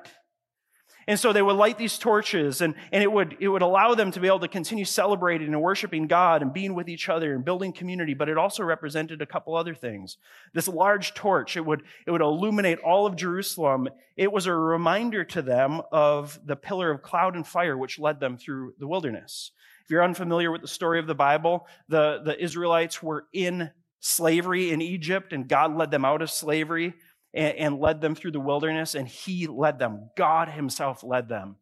And 1.09 1.19
so 1.19 1.33
they 1.33 1.41
would 1.41 1.55
light 1.55 1.79
these 1.79 1.97
torches 1.97 2.61
and, 2.61 2.75
and 2.91 3.01
it 3.01 3.11
would, 3.11 3.35
it 3.39 3.47
would 3.47 3.63
allow 3.63 3.95
them 3.95 4.11
to 4.11 4.19
be 4.19 4.27
able 4.27 4.41
to 4.41 4.47
continue 4.47 4.85
celebrating 4.85 5.47
and 5.47 5.59
worshiping 5.59 6.05
God 6.05 6.43
and 6.43 6.53
being 6.53 6.75
with 6.75 6.87
each 6.87 7.09
other 7.09 7.33
and 7.33 7.43
building 7.43 7.73
community. 7.73 8.13
But 8.13 8.29
it 8.29 8.37
also 8.37 8.63
represented 8.63 9.19
a 9.19 9.25
couple 9.25 9.55
other 9.55 9.73
things. 9.73 10.17
This 10.53 10.67
large 10.67 11.15
torch, 11.15 11.57
it 11.57 11.65
would, 11.65 11.81
it 12.05 12.11
would 12.11 12.21
illuminate 12.21 12.77
all 12.81 13.07
of 13.07 13.15
Jerusalem. 13.15 13.89
It 14.17 14.31
was 14.31 14.45
a 14.45 14.53
reminder 14.53 15.23
to 15.23 15.41
them 15.41 15.81
of 15.91 16.39
the 16.45 16.55
pillar 16.55 16.91
of 16.91 17.01
cloud 17.01 17.35
and 17.35 17.45
fire, 17.45 17.75
which 17.75 17.97
led 17.97 18.19
them 18.19 18.37
through 18.37 18.75
the 18.77 18.87
wilderness. 18.87 19.49
If 19.85 19.89
you're 19.89 20.03
unfamiliar 20.03 20.51
with 20.51 20.61
the 20.61 20.67
story 20.67 20.99
of 20.99 21.07
the 21.07 21.15
Bible, 21.15 21.65
the, 21.87 22.21
the 22.23 22.39
Israelites 22.39 23.01
were 23.01 23.25
in 23.33 23.71
slavery 23.99 24.71
in 24.71 24.81
Egypt 24.81 25.33
and 25.33 25.47
God 25.47 25.75
led 25.75 25.91
them 25.91 26.05
out 26.05 26.21
of 26.21 26.29
slavery 26.29 26.93
and, 27.33 27.55
and 27.55 27.79
led 27.79 28.01
them 28.01 28.15
through 28.15 28.31
the 28.31 28.39
wilderness, 28.39 28.95
and 28.95 29.07
he 29.07 29.47
led 29.47 29.79
them. 29.79 30.09
God 30.15 30.49
himself 30.49 31.03
led 31.03 31.29
them. 31.29 31.57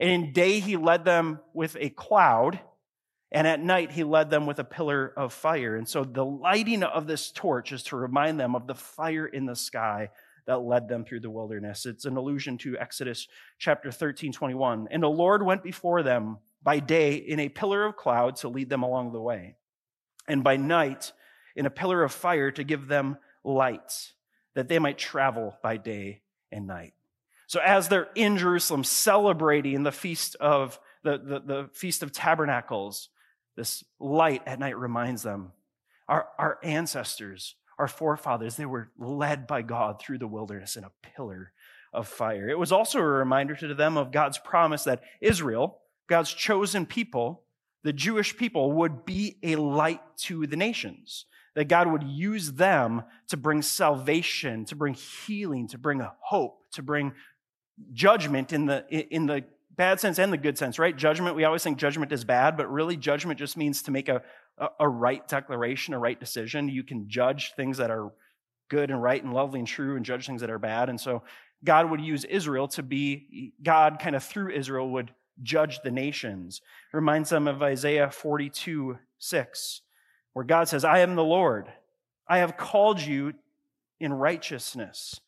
And 0.00 0.10
in 0.10 0.32
day, 0.32 0.60
he 0.60 0.76
led 0.76 1.04
them 1.04 1.40
with 1.54 1.76
a 1.78 1.90
cloud, 1.90 2.58
and 3.30 3.46
at 3.46 3.60
night, 3.60 3.92
he 3.92 4.04
led 4.04 4.30
them 4.30 4.46
with 4.46 4.58
a 4.58 4.64
pillar 4.64 5.12
of 5.16 5.32
fire. 5.32 5.76
And 5.76 5.88
so 5.88 6.04
the 6.04 6.24
lighting 6.24 6.82
of 6.82 7.06
this 7.06 7.30
torch 7.30 7.72
is 7.72 7.82
to 7.84 7.96
remind 7.96 8.38
them 8.38 8.54
of 8.54 8.66
the 8.66 8.74
fire 8.74 9.26
in 9.26 9.46
the 9.46 9.56
sky 9.56 10.10
that 10.46 10.58
led 10.58 10.88
them 10.88 11.04
through 11.04 11.20
the 11.20 11.30
wilderness. 11.30 11.86
It's 11.86 12.04
an 12.04 12.16
allusion 12.16 12.58
to 12.58 12.76
Exodus 12.76 13.28
chapter 13.58 13.90
13, 13.92 14.32
21. 14.32 14.88
And 14.90 15.02
the 15.02 15.08
Lord 15.08 15.44
went 15.44 15.62
before 15.62 16.02
them 16.02 16.38
by 16.62 16.80
day 16.80 17.14
in 17.14 17.38
a 17.38 17.48
pillar 17.48 17.84
of 17.84 17.96
cloud 17.96 18.36
to 18.36 18.48
lead 18.48 18.68
them 18.68 18.82
along 18.82 19.12
the 19.12 19.20
way, 19.20 19.56
and 20.26 20.42
by 20.42 20.56
night 20.56 21.12
in 21.54 21.66
a 21.66 21.70
pillar 21.70 22.02
of 22.02 22.12
fire 22.12 22.50
to 22.50 22.64
give 22.64 22.88
them 22.88 23.16
light 23.44 24.12
that 24.54 24.68
they 24.68 24.78
might 24.78 24.98
travel 24.98 25.56
by 25.62 25.76
day 25.76 26.22
and 26.50 26.66
night. 26.66 26.94
So 27.46 27.60
as 27.60 27.88
they're 27.88 28.08
in 28.14 28.38
Jerusalem 28.38 28.84
celebrating 28.84 29.82
the 29.82 29.92
feast 29.92 30.36
of 30.36 30.78
the, 31.02 31.18
the, 31.18 31.40
the 31.40 31.70
feast 31.72 32.02
of 32.02 32.12
tabernacles, 32.12 33.08
this 33.56 33.84
light 33.98 34.42
at 34.46 34.58
night 34.58 34.78
reminds 34.78 35.22
them 35.22 35.52
our, 36.08 36.28
our 36.38 36.58
ancestors, 36.62 37.56
our 37.78 37.88
forefathers, 37.88 38.56
they 38.56 38.66
were 38.66 38.90
led 38.98 39.46
by 39.46 39.62
God 39.62 40.00
through 40.00 40.18
the 40.18 40.26
wilderness 40.26 40.76
in 40.76 40.84
a 40.84 40.92
pillar 41.02 41.52
of 41.92 42.08
fire. 42.08 42.48
It 42.48 42.58
was 42.58 42.72
also 42.72 42.98
a 42.98 43.04
reminder 43.04 43.54
to 43.56 43.74
them 43.74 43.96
of 43.96 44.12
God's 44.12 44.38
promise 44.38 44.84
that 44.84 45.02
Israel, 45.20 45.78
God's 46.08 46.32
chosen 46.32 46.86
people, 46.86 47.42
the 47.82 47.92
Jewish 47.92 48.36
people, 48.36 48.72
would 48.72 49.04
be 49.04 49.36
a 49.42 49.56
light 49.56 50.00
to 50.18 50.46
the 50.46 50.56
nations 50.56 51.26
that 51.54 51.68
God 51.68 51.90
would 51.90 52.02
use 52.02 52.52
them 52.52 53.02
to 53.28 53.36
bring 53.36 53.62
salvation, 53.62 54.64
to 54.66 54.76
bring 54.76 54.94
healing, 54.94 55.68
to 55.68 55.78
bring 55.78 56.06
hope, 56.20 56.58
to 56.72 56.82
bring 56.82 57.12
judgment 57.92 58.52
in 58.52 58.66
the, 58.66 58.86
in 58.90 59.26
the 59.26 59.44
bad 59.76 60.00
sense 60.00 60.18
and 60.18 60.32
the 60.32 60.38
good 60.38 60.56
sense, 60.56 60.78
right? 60.78 60.96
Judgment, 60.96 61.36
we 61.36 61.44
always 61.44 61.62
think 61.62 61.78
judgment 61.78 62.12
is 62.12 62.24
bad, 62.24 62.56
but 62.56 62.70
really 62.70 62.96
judgment 62.96 63.38
just 63.38 63.56
means 63.56 63.82
to 63.82 63.90
make 63.90 64.08
a, 64.08 64.22
a, 64.78 64.88
right 64.88 65.26
declaration, 65.28 65.94
a 65.94 65.98
right 65.98 66.18
decision. 66.18 66.68
You 66.68 66.84
can 66.84 67.08
judge 67.08 67.52
things 67.54 67.78
that 67.78 67.90
are 67.90 68.12
good 68.68 68.90
and 68.90 69.02
right 69.02 69.22
and 69.22 69.32
lovely 69.32 69.58
and 69.58 69.68
true 69.68 69.96
and 69.96 70.04
judge 70.04 70.26
things 70.26 70.40
that 70.40 70.50
are 70.50 70.58
bad. 70.58 70.88
And 70.88 71.00
so 71.00 71.22
God 71.64 71.90
would 71.90 72.00
use 72.00 72.24
Israel 72.24 72.68
to 72.68 72.82
be, 72.82 73.52
God 73.62 73.98
kind 73.98 74.16
of 74.16 74.24
through 74.24 74.52
Israel 74.52 74.90
would 74.90 75.12
judge 75.42 75.80
the 75.82 75.90
nations. 75.90 76.60
It 76.92 76.96
reminds 76.96 77.30
them 77.30 77.48
of 77.48 77.62
Isaiah 77.62 78.10
42, 78.10 78.98
6 79.18 79.82
where 80.32 80.44
God 80.44 80.68
says, 80.68 80.84
I 80.84 81.00
am 81.00 81.14
the 81.14 81.24
Lord. 81.24 81.70
I 82.28 82.38
have 82.38 82.56
called 82.56 83.00
you 83.00 83.34
in 84.00 84.12
righteousness. 84.12 85.20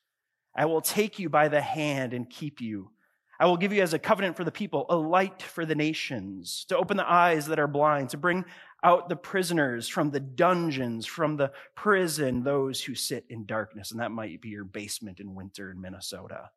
I 0.57 0.67
will 0.67 0.81
take 0.81 1.19
you 1.19 1.29
by 1.29 1.49
the 1.49 1.61
hand 1.61 2.15
and 2.15 2.29
keep 2.29 2.61
you. 2.61 2.91
I 3.39 3.47
will 3.47 3.57
give 3.57 3.73
you 3.73 3.83
as 3.83 3.93
a 3.93 3.99
covenant 3.99 4.37
for 4.37 4.45
the 4.45 4.53
people, 4.53 4.87
a 4.89 4.97
light 4.97 5.43
for 5.43 5.67
the 5.67 5.75
nations, 5.75 6.65
to 6.69 6.77
open 6.77 6.97
the 6.97 7.11
eyes 7.11 7.47
that 7.47 7.59
are 7.59 7.67
blind, 7.67 8.11
to 8.11 8.17
bring 8.17 8.45
out 8.85 9.09
the 9.09 9.17
prisoners 9.17 9.89
from 9.89 10.11
the 10.11 10.21
dungeons, 10.21 11.07
from 11.07 11.37
the 11.37 11.51
prison, 11.75 12.45
those 12.45 12.83
who 12.83 12.95
sit 12.95 13.25
in 13.29 13.45
darkness. 13.45 13.91
And 13.91 14.01
that 14.01 14.13
might 14.13 14.41
be 14.41 14.51
your 14.51 14.65
basement 14.65 15.19
in 15.21 15.35
winter 15.35 15.71
in 15.71 15.81
Minnesota. 15.81 16.51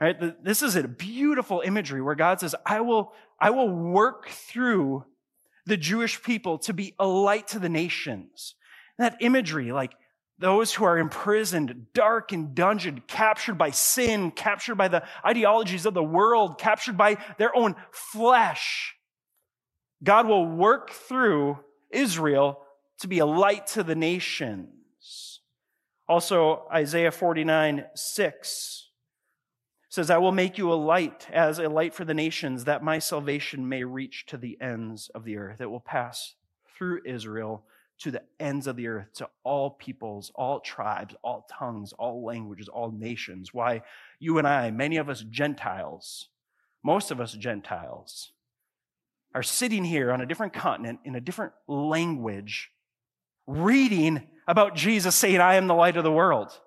Right? 0.00 0.44
This 0.44 0.62
is 0.62 0.76
a 0.76 0.86
beautiful 0.86 1.62
imagery 1.64 2.02
where 2.02 2.14
God 2.14 2.40
says, 2.40 2.54
I 2.64 2.80
will, 2.80 3.12
I 3.40 3.50
will 3.50 3.70
work 3.70 4.28
through 4.28 5.04
the 5.66 5.76
Jewish 5.76 6.22
people 6.22 6.58
to 6.58 6.72
be 6.72 6.94
a 6.98 7.06
light 7.06 7.48
to 7.48 7.58
the 7.58 7.68
nations. 7.68 8.54
That 8.98 9.16
imagery, 9.20 9.72
like 9.72 9.92
those 10.38 10.74
who 10.74 10.84
are 10.84 10.98
imprisoned, 10.98 11.86
dark 11.94 12.32
and 12.32 12.54
dungeon, 12.54 13.02
captured 13.06 13.56
by 13.56 13.70
sin, 13.70 14.30
captured 14.30 14.76
by 14.76 14.88
the 14.88 15.04
ideologies 15.24 15.86
of 15.86 15.94
the 15.94 16.02
world, 16.02 16.58
captured 16.58 16.96
by 16.96 17.16
their 17.38 17.54
own 17.56 17.76
flesh. 17.90 18.94
God 20.02 20.26
will 20.26 20.46
work 20.46 20.90
through 20.90 21.58
Israel 21.90 22.60
to 23.00 23.08
be 23.08 23.20
a 23.20 23.26
light 23.26 23.68
to 23.68 23.82
the 23.82 23.94
nations. 23.94 25.40
Also, 26.08 26.68
Isaiah 26.72 27.10
49, 27.10 27.84
6 27.94 28.83
says, 29.94 30.10
I 30.10 30.18
will 30.18 30.32
make 30.32 30.58
you 30.58 30.72
a 30.72 30.74
light 30.74 31.28
as 31.32 31.60
a 31.60 31.68
light 31.68 31.94
for 31.94 32.04
the 32.04 32.14
nations, 32.14 32.64
that 32.64 32.82
my 32.82 32.98
salvation 32.98 33.68
may 33.68 33.84
reach 33.84 34.26
to 34.26 34.36
the 34.36 34.60
ends 34.60 35.08
of 35.14 35.24
the 35.24 35.36
earth. 35.36 35.60
It 35.60 35.70
will 35.70 35.78
pass 35.78 36.34
through 36.76 37.02
Israel 37.06 37.64
to 38.00 38.10
the 38.10 38.22
ends 38.40 38.66
of 38.66 38.74
the 38.74 38.88
earth, 38.88 39.12
to 39.14 39.28
all 39.44 39.70
peoples, 39.70 40.32
all 40.34 40.58
tribes, 40.58 41.14
all 41.22 41.46
tongues, 41.48 41.92
all 41.92 42.24
languages, 42.24 42.68
all 42.68 42.90
nations. 42.90 43.54
Why 43.54 43.82
you 44.18 44.38
and 44.38 44.48
I, 44.48 44.72
many 44.72 44.96
of 44.96 45.08
us 45.08 45.24
Gentiles, 45.30 46.28
most 46.82 47.12
of 47.12 47.20
us 47.20 47.32
Gentiles, 47.32 48.32
are 49.32 49.44
sitting 49.44 49.84
here 49.84 50.10
on 50.10 50.20
a 50.20 50.26
different 50.26 50.54
continent 50.54 50.98
in 51.04 51.14
a 51.14 51.20
different 51.20 51.52
language, 51.68 52.72
reading 53.46 54.26
about 54.48 54.74
Jesus 54.74 55.14
saying, 55.14 55.40
I 55.40 55.54
am 55.54 55.68
the 55.68 55.74
light 55.74 55.96
of 55.96 56.02
the 56.02 56.10
world 56.10 56.60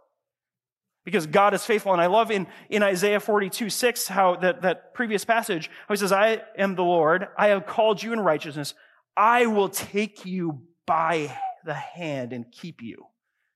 because 1.08 1.26
God 1.26 1.54
is 1.54 1.64
faithful. 1.64 1.94
And 1.94 2.02
I 2.02 2.08
love 2.08 2.32
in, 2.32 2.48
in 2.70 2.84
Isaiah 2.84 3.22
42, 3.22 3.70
6, 3.70 4.08
how 4.10 4.36
that, 4.36 4.64
that 4.64 4.94
previous 4.94 5.24
passage, 5.24 5.70
how 5.88 5.94
he 5.94 5.98
says, 5.98 6.12
I 6.12 6.42
am 6.58 6.76
the 6.76 6.84
Lord. 6.84 7.30
I 7.38 7.48
have 7.48 7.66
called 7.66 8.04
you 8.04 8.12
in 8.12 8.20
righteousness. 8.20 8.74
I 9.16 9.46
will 9.46 9.70
take 9.70 10.26
you 10.26 10.64
by 10.86 11.34
the 11.64 11.76
hand 11.76 12.34
and 12.34 12.52
keep 12.52 12.82
you. 12.82 13.06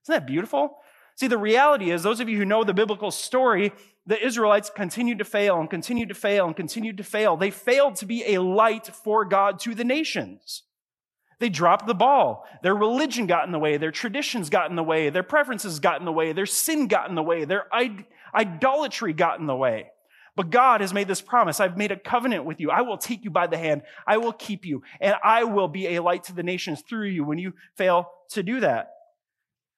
Isn't 0.05 0.13
that 0.13 0.27
beautiful? 0.27 0.77
See, 1.17 1.27
the 1.27 1.37
reality 1.37 1.91
is, 1.91 2.03
those 2.03 2.21
of 2.21 2.29
you 2.29 2.37
who 2.37 2.45
know 2.45 2.63
the 2.63 2.73
biblical 2.73 3.11
story, 3.11 3.73
the 4.05 4.25
Israelites 4.25 4.71
continued 4.73 5.17
to 5.17 5.25
fail 5.25 5.59
and 5.59 5.69
continued 5.69 6.07
to 6.07 6.15
fail 6.15 6.47
and 6.47 6.55
continued 6.55 6.95
to 6.99 7.03
fail. 7.03 7.35
They 7.35 7.51
failed 7.51 7.97
to 7.97 8.05
be 8.05 8.33
a 8.33 8.41
light 8.41 8.87
for 8.87 9.25
God 9.25 9.59
to 9.59 9.75
the 9.75 9.83
nations. 9.83 10.63
They 11.41 11.49
dropped 11.49 11.87
the 11.87 11.95
ball. 11.95 12.45
Their 12.61 12.75
religion 12.75 13.25
got 13.25 13.47
in 13.47 13.51
the 13.51 13.57
way. 13.57 13.77
Their 13.77 13.89
traditions 13.89 14.51
got 14.51 14.69
in 14.69 14.75
the 14.75 14.83
way. 14.83 15.09
Their 15.09 15.23
preferences 15.23 15.79
got 15.79 15.99
in 15.99 16.05
the 16.05 16.11
way. 16.11 16.33
Their 16.33 16.45
sin 16.45 16.87
got 16.87 17.09
in 17.09 17.15
the 17.15 17.23
way. 17.23 17.45
Their 17.45 17.65
idolatry 18.33 19.11
got 19.13 19.39
in 19.39 19.47
the 19.47 19.55
way. 19.55 19.89
But 20.35 20.51
God 20.51 20.81
has 20.81 20.93
made 20.93 21.07
this 21.07 21.19
promise. 21.19 21.59
I've 21.59 21.77
made 21.77 21.91
a 21.91 21.97
covenant 21.97 22.45
with 22.45 22.59
you. 22.59 22.69
I 22.69 22.81
will 22.81 22.99
take 22.99 23.23
you 23.23 23.31
by 23.31 23.47
the 23.47 23.57
hand. 23.57 23.81
I 24.05 24.17
will 24.17 24.33
keep 24.33 24.65
you 24.65 24.83
and 25.01 25.15
I 25.23 25.45
will 25.45 25.67
be 25.67 25.95
a 25.95 26.03
light 26.03 26.25
to 26.25 26.33
the 26.33 26.43
nations 26.43 26.83
through 26.87 27.07
you 27.07 27.23
when 27.23 27.39
you 27.39 27.53
fail 27.75 28.11
to 28.29 28.43
do 28.43 28.59
that. 28.59 28.91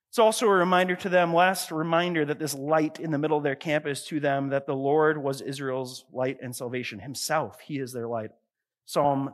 It's 0.09 0.19
also 0.19 0.47
a 0.47 0.53
reminder 0.53 0.97
to 0.97 1.07
them, 1.07 1.33
last 1.33 1.71
reminder 1.71 2.25
that 2.25 2.39
this 2.39 2.53
light 2.53 2.99
in 2.99 3.11
the 3.11 3.17
middle 3.17 3.37
of 3.37 3.43
their 3.43 3.55
camp 3.55 3.87
is 3.87 4.03
to 4.07 4.19
them 4.19 4.49
that 4.49 4.67
the 4.67 4.75
Lord 4.75 5.17
was 5.17 5.39
Israel's 5.39 6.03
light 6.11 6.39
and 6.43 6.53
salvation 6.53 6.99
himself. 6.99 7.61
He 7.61 7.79
is 7.79 7.93
their 7.93 8.07
light. 8.07 8.31
Psalm 8.85 9.33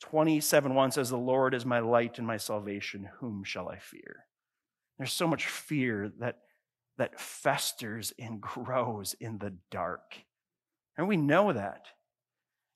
27 0.00 0.74
1 0.74 0.90
says, 0.92 1.10
The 1.10 1.16
Lord 1.16 1.54
is 1.54 1.66
my 1.66 1.80
light 1.80 2.18
and 2.18 2.26
my 2.26 2.36
salvation. 2.36 3.08
Whom 3.18 3.44
shall 3.44 3.68
I 3.68 3.78
fear? 3.78 4.26
There's 4.96 5.12
so 5.12 5.28
much 5.28 5.46
fear 5.46 6.12
that, 6.18 6.38
that 6.98 7.20
festers 7.20 8.12
and 8.18 8.40
grows 8.40 9.14
in 9.20 9.38
the 9.38 9.54
dark. 9.70 10.14
And 10.96 11.08
we 11.08 11.16
know 11.16 11.52
that. 11.52 11.86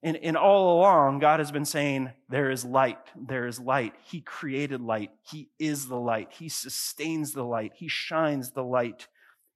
And, 0.04 0.16
and 0.16 0.36
all 0.36 0.78
along, 0.78 1.20
God 1.20 1.38
has 1.38 1.52
been 1.52 1.64
saying, 1.64 2.10
There 2.28 2.50
is 2.50 2.64
light. 2.64 2.98
There 3.16 3.46
is 3.46 3.60
light. 3.60 3.94
He 4.04 4.20
created 4.20 4.80
light. 4.80 5.10
He 5.22 5.50
is 5.58 5.86
the 5.86 5.98
light. 5.98 6.32
He 6.32 6.48
sustains 6.48 7.32
the 7.32 7.44
light. 7.44 7.72
He 7.76 7.88
shines 7.88 8.50
the 8.50 8.64
light 8.64 9.06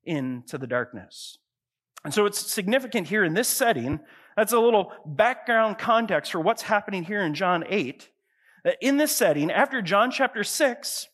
into 0.04 0.56
the 0.56 0.68
darkness. 0.68 1.38
And 2.04 2.14
so 2.14 2.26
it's 2.26 2.40
significant 2.40 3.08
here 3.08 3.24
in 3.24 3.34
this 3.34 3.48
setting. 3.48 3.98
That's 4.36 4.52
a 4.52 4.60
little 4.60 4.92
background 5.04 5.78
context 5.78 6.30
for 6.30 6.40
what's 6.40 6.62
happening 6.62 7.04
here 7.04 7.22
in 7.22 7.34
John 7.34 7.64
8. 7.68 8.08
In 8.80 8.96
this 8.96 9.14
setting, 9.14 9.50
after 9.50 9.80
John 9.80 10.10
chapter 10.10 10.44
6, 10.44 11.08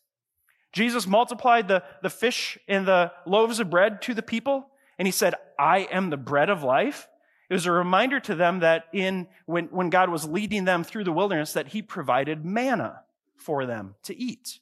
Jesus 0.73 1.07
multiplied 1.07 1.67
the, 1.67 1.83
the 2.01 2.09
fish 2.09 2.57
and 2.67 2.85
the 2.85 3.11
loaves 3.25 3.59
of 3.59 3.69
bread 3.69 4.01
to 4.03 4.13
the 4.13 4.23
people, 4.23 4.67
and 4.97 5.07
he 5.07 5.11
said, 5.11 5.35
I 5.57 5.87
am 5.91 6.09
the 6.09 6.17
bread 6.17 6.49
of 6.49 6.63
life. 6.63 7.07
It 7.49 7.53
was 7.53 7.65
a 7.67 7.71
reminder 7.71 8.19
to 8.21 8.35
them 8.35 8.61
that 8.61 8.85
in 8.91 9.27
when, 9.45 9.65
when 9.65 9.89
God 9.89 10.09
was 10.09 10.25
leading 10.25 10.65
them 10.65 10.83
through 10.83 11.03
the 11.03 11.11
wilderness, 11.11 11.53
that 11.53 11.67
He 11.67 11.81
provided 11.83 12.43
manna 12.43 13.01
for 13.35 13.65
them 13.65 13.95
to 14.03 14.17
eat. 14.17 14.59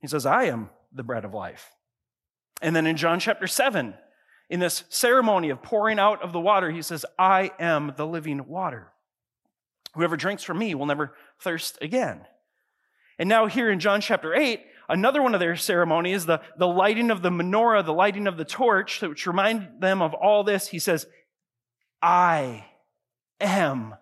He 0.00 0.06
says, 0.06 0.26
I 0.26 0.44
am 0.44 0.70
the 0.92 1.02
bread 1.02 1.24
of 1.24 1.32
life. 1.32 1.74
And 2.60 2.76
then 2.76 2.86
in 2.86 2.96
John 2.96 3.20
chapter 3.20 3.46
7, 3.46 3.94
in 4.50 4.60
this 4.60 4.84
ceremony 4.88 5.50
of 5.50 5.62
pouring 5.62 5.98
out 5.98 6.22
of 6.22 6.32
the 6.32 6.40
water, 6.40 6.70
he 6.70 6.82
says, 6.82 7.04
I 7.18 7.50
am 7.58 7.92
the 7.96 8.06
living 8.06 8.46
water. 8.46 8.88
Whoever 9.94 10.16
drinks 10.16 10.42
from 10.42 10.58
me 10.58 10.74
will 10.74 10.86
never 10.86 11.14
thirst 11.40 11.78
again. 11.80 12.24
And 13.18 13.28
now, 13.28 13.46
here 13.46 13.70
in 13.70 13.80
John 13.80 14.00
chapter 14.00 14.34
8, 14.34 14.64
another 14.88 15.20
one 15.20 15.34
of 15.34 15.40
their 15.40 15.56
ceremonies, 15.56 16.24
the, 16.24 16.40
the 16.56 16.68
lighting 16.68 17.10
of 17.10 17.20
the 17.20 17.30
menorah, 17.30 17.84
the 17.84 17.92
lighting 17.92 18.26
of 18.26 18.36
the 18.36 18.44
torch, 18.44 19.02
which 19.02 19.26
remind 19.26 19.80
them 19.80 20.00
of 20.00 20.14
all 20.14 20.44
this, 20.44 20.68
he 20.68 20.78
says, 20.78 21.06
I 22.00 22.64
am 23.40 23.96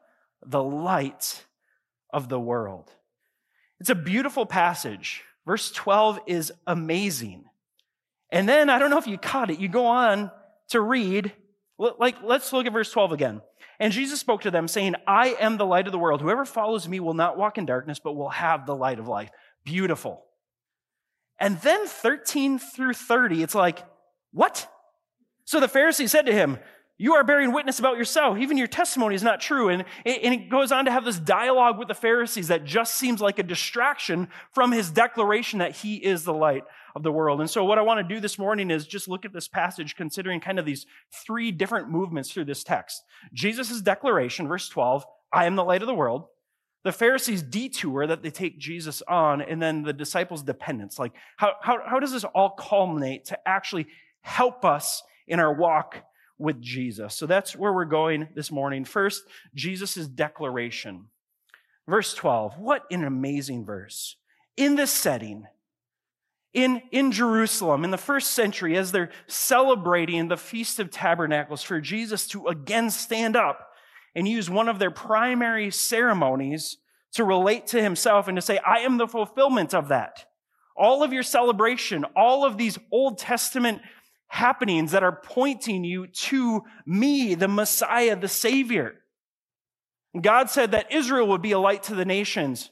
the 0.45 0.62
light 0.62 1.45
of 2.11 2.29
the 2.29 2.38
world. 2.38 2.91
It's 3.81 3.91
a 3.91 3.95
beautiful 3.95 4.47
passage. 4.47 5.23
Verse 5.47 5.71
12 5.73 6.21
is 6.26 6.53
amazing. 6.67 7.45
And 8.31 8.49
then, 8.49 8.69
I 8.69 8.79
don't 8.79 8.91
know 8.91 8.99
if 8.99 9.07
you 9.07 9.19
caught 9.19 9.50
it, 9.50 9.59
you 9.59 9.69
go 9.69 9.87
on 9.87 10.31
to 10.70 10.80
read, 10.80 11.32
like, 11.78 12.16
let's 12.23 12.52
look 12.52 12.66
at 12.66 12.73
verse 12.73 12.90
12 12.90 13.12
again. 13.12 13.42
And 13.78 13.92
Jesus 13.92 14.20
spoke 14.20 14.42
to 14.42 14.50
them, 14.50 14.68
saying, 14.68 14.94
I 15.06 15.37
am 15.38 15.58
the 15.58 15.66
light 15.66 15.87
of 15.87 15.92
the 15.92 15.99
world. 15.99 16.20
Whoever 16.20 16.44
follows 16.44 16.88
me 16.88 17.00
will 17.00 17.14
not 17.14 17.37
walk 17.37 17.58
in 17.58 17.66
darkness, 17.66 17.99
but 18.02 18.14
will 18.14 18.30
have 18.30 18.64
the 18.64 18.75
light 18.75 18.99
of 18.99 19.06
life. 19.06 19.30
Beautiful. 19.64 20.25
And 21.38 21.61
then 21.61 21.87
13 21.87 22.58
through 22.58 22.94
30, 22.94 23.42
it's 23.42 23.54
like, 23.54 23.85
what? 24.32 24.70
So 25.44 25.61
the 25.61 25.68
Pharisees 25.68 26.11
said 26.11 26.26
to 26.26 26.32
him, 26.32 26.58
you 26.99 27.14
are 27.14 27.25
bearing 27.25 27.52
witness 27.52 27.78
about 27.78 27.99
yourself. 27.99 28.38
Even 28.38 28.56
your 28.56 28.66
testimony 28.66 29.14
is 29.14 29.23
not 29.23 29.40
true. 29.40 29.68
And, 29.68 29.85
and 30.06 30.32
it 30.32 30.49
goes 30.49 30.73
on 30.73 30.87
to 30.87 30.90
have 30.90 31.04
this 31.04 31.18
dialogue 31.18 31.78
with 31.78 31.88
the 31.88 31.94
Pharisees 31.94 32.49
that 32.49 32.64
just 32.64 32.94
seems 32.94 33.20
like 33.20 33.38
a 33.38 33.42
distraction 33.42 34.28
from 34.52 34.73
his 34.73 34.90
declaration 34.90 35.58
that 35.58 35.76
he 35.76 35.96
is 35.96 36.25
the 36.25 36.32
light 36.32 36.64
of 36.97 37.03
the 37.03 37.12
world. 37.12 37.41
And 37.41 37.49
so, 37.49 37.65
what 37.65 37.79
I 37.79 37.83
want 37.83 38.07
to 38.07 38.15
do 38.15 38.21
this 38.21 38.38
morning 38.38 38.71
is 38.71 38.87
just 38.87 39.07
look 39.07 39.25
at 39.25 39.33
this 39.33 39.47
passage, 39.47 39.95
considering 39.95 40.41
kind 40.41 40.59
of 40.59 40.65
these 40.65 40.87
three 41.12 41.53
different 41.53 41.91
movements 41.91 42.33
through 42.33 42.47
this 42.47 42.65
text 42.65 43.05
Jesus' 43.33 43.81
declaration, 43.81 44.49
verse 44.49 44.69
12, 44.69 45.05
I 45.33 45.45
am 45.47 45.55
the 45.55 45.65
light 45.65 45.83
of 45.83 45.87
the 45.87 45.95
world. 45.95 46.25
The 46.83 46.93
Pharisees' 46.93 47.43
detour 47.43 48.07
that 48.07 48.23
they 48.23 48.31
take 48.31 48.59
Jesus 48.59 49.03
on, 49.03 49.43
and 49.43 49.61
then 49.61 49.83
the 49.83 49.93
disciples' 49.93 50.43
dependence. 50.43 50.99
Like, 50.99 51.12
how, 51.37 51.55
how, 51.61 51.79
how 51.85 52.00
does 52.00 52.12
this 52.12 52.25
all 52.25 52.50
culminate 52.50 53.26
to 53.26 53.38
actually 53.47 53.87
help 54.23 54.65
us 54.65 55.03
in 55.29 55.38
our 55.38 55.53
walk 55.53 56.03
with 56.38 56.61
Jesus. 56.61 57.15
So 57.15 57.26
that's 57.26 57.57
where 57.57 57.73
we're 57.73 57.85
going 57.85 58.29
this 58.35 58.50
morning. 58.50 58.85
First, 58.85 59.23
Jesus' 59.55 60.07
declaration. 60.07 61.07
Verse 61.88 62.15
12. 62.15 62.59
What 62.59 62.85
an 62.91 63.05
amazing 63.05 63.65
verse. 63.65 64.17
In 64.57 64.75
this 64.75 64.91
setting, 64.91 65.47
in, 66.53 66.83
in 66.91 67.12
Jerusalem 67.12 67.85
in 67.85 67.91
the 67.91 67.99
first 67.99 68.33
century, 68.33 68.76
as 68.76 68.93
they're 68.93 69.11
celebrating 69.26 70.29
the 70.29 70.37
Feast 70.37 70.78
of 70.78 70.91
Tabernacles, 70.91 71.63
for 71.63 71.80
Jesus 71.80 72.26
to 72.28 72.47
again 72.47 72.91
stand 72.91 73.37
up 73.37 73.69
and 74.15 74.26
use 74.26 74.49
one 74.49 74.69
of 74.69 74.78
their 74.78 74.91
primary 74.91 75.71
ceremonies 75.71 76.78
to 77.13 77.25
relate 77.25 77.67
to 77.69 77.82
himself 77.82 78.28
and 78.28 78.37
to 78.37 78.43
say, 78.43 78.59
I 78.59 78.80
am 78.80 78.97
the 78.97 79.06
fulfillment 79.06 79.75
of 79.75 79.89
that. 79.89 80.25
All 80.76 81.02
of 81.02 81.13
your 81.13 81.23
celebration, 81.23 82.04
all 82.17 82.45
of 82.45 82.56
these 82.56 82.78
Old 82.91 83.19
Testament 83.19 83.82
happenings 84.28 84.93
that 84.93 85.02
are 85.02 85.21
pointing 85.23 85.85
you 85.85 86.06
to 86.06 86.63
me, 86.85 87.35
the 87.35 87.49
Messiah, 87.49 88.17
the 88.17 88.28
Savior. 88.28 88.95
God 90.19 90.50
said 90.50 90.73
that 90.73 90.93
Israel 90.93 91.28
would 91.28 91.43
be 91.43 91.52
a 91.52 91.59
light 91.59 91.85
to 91.85 91.95
the 91.95 92.04
nations. 92.04 92.71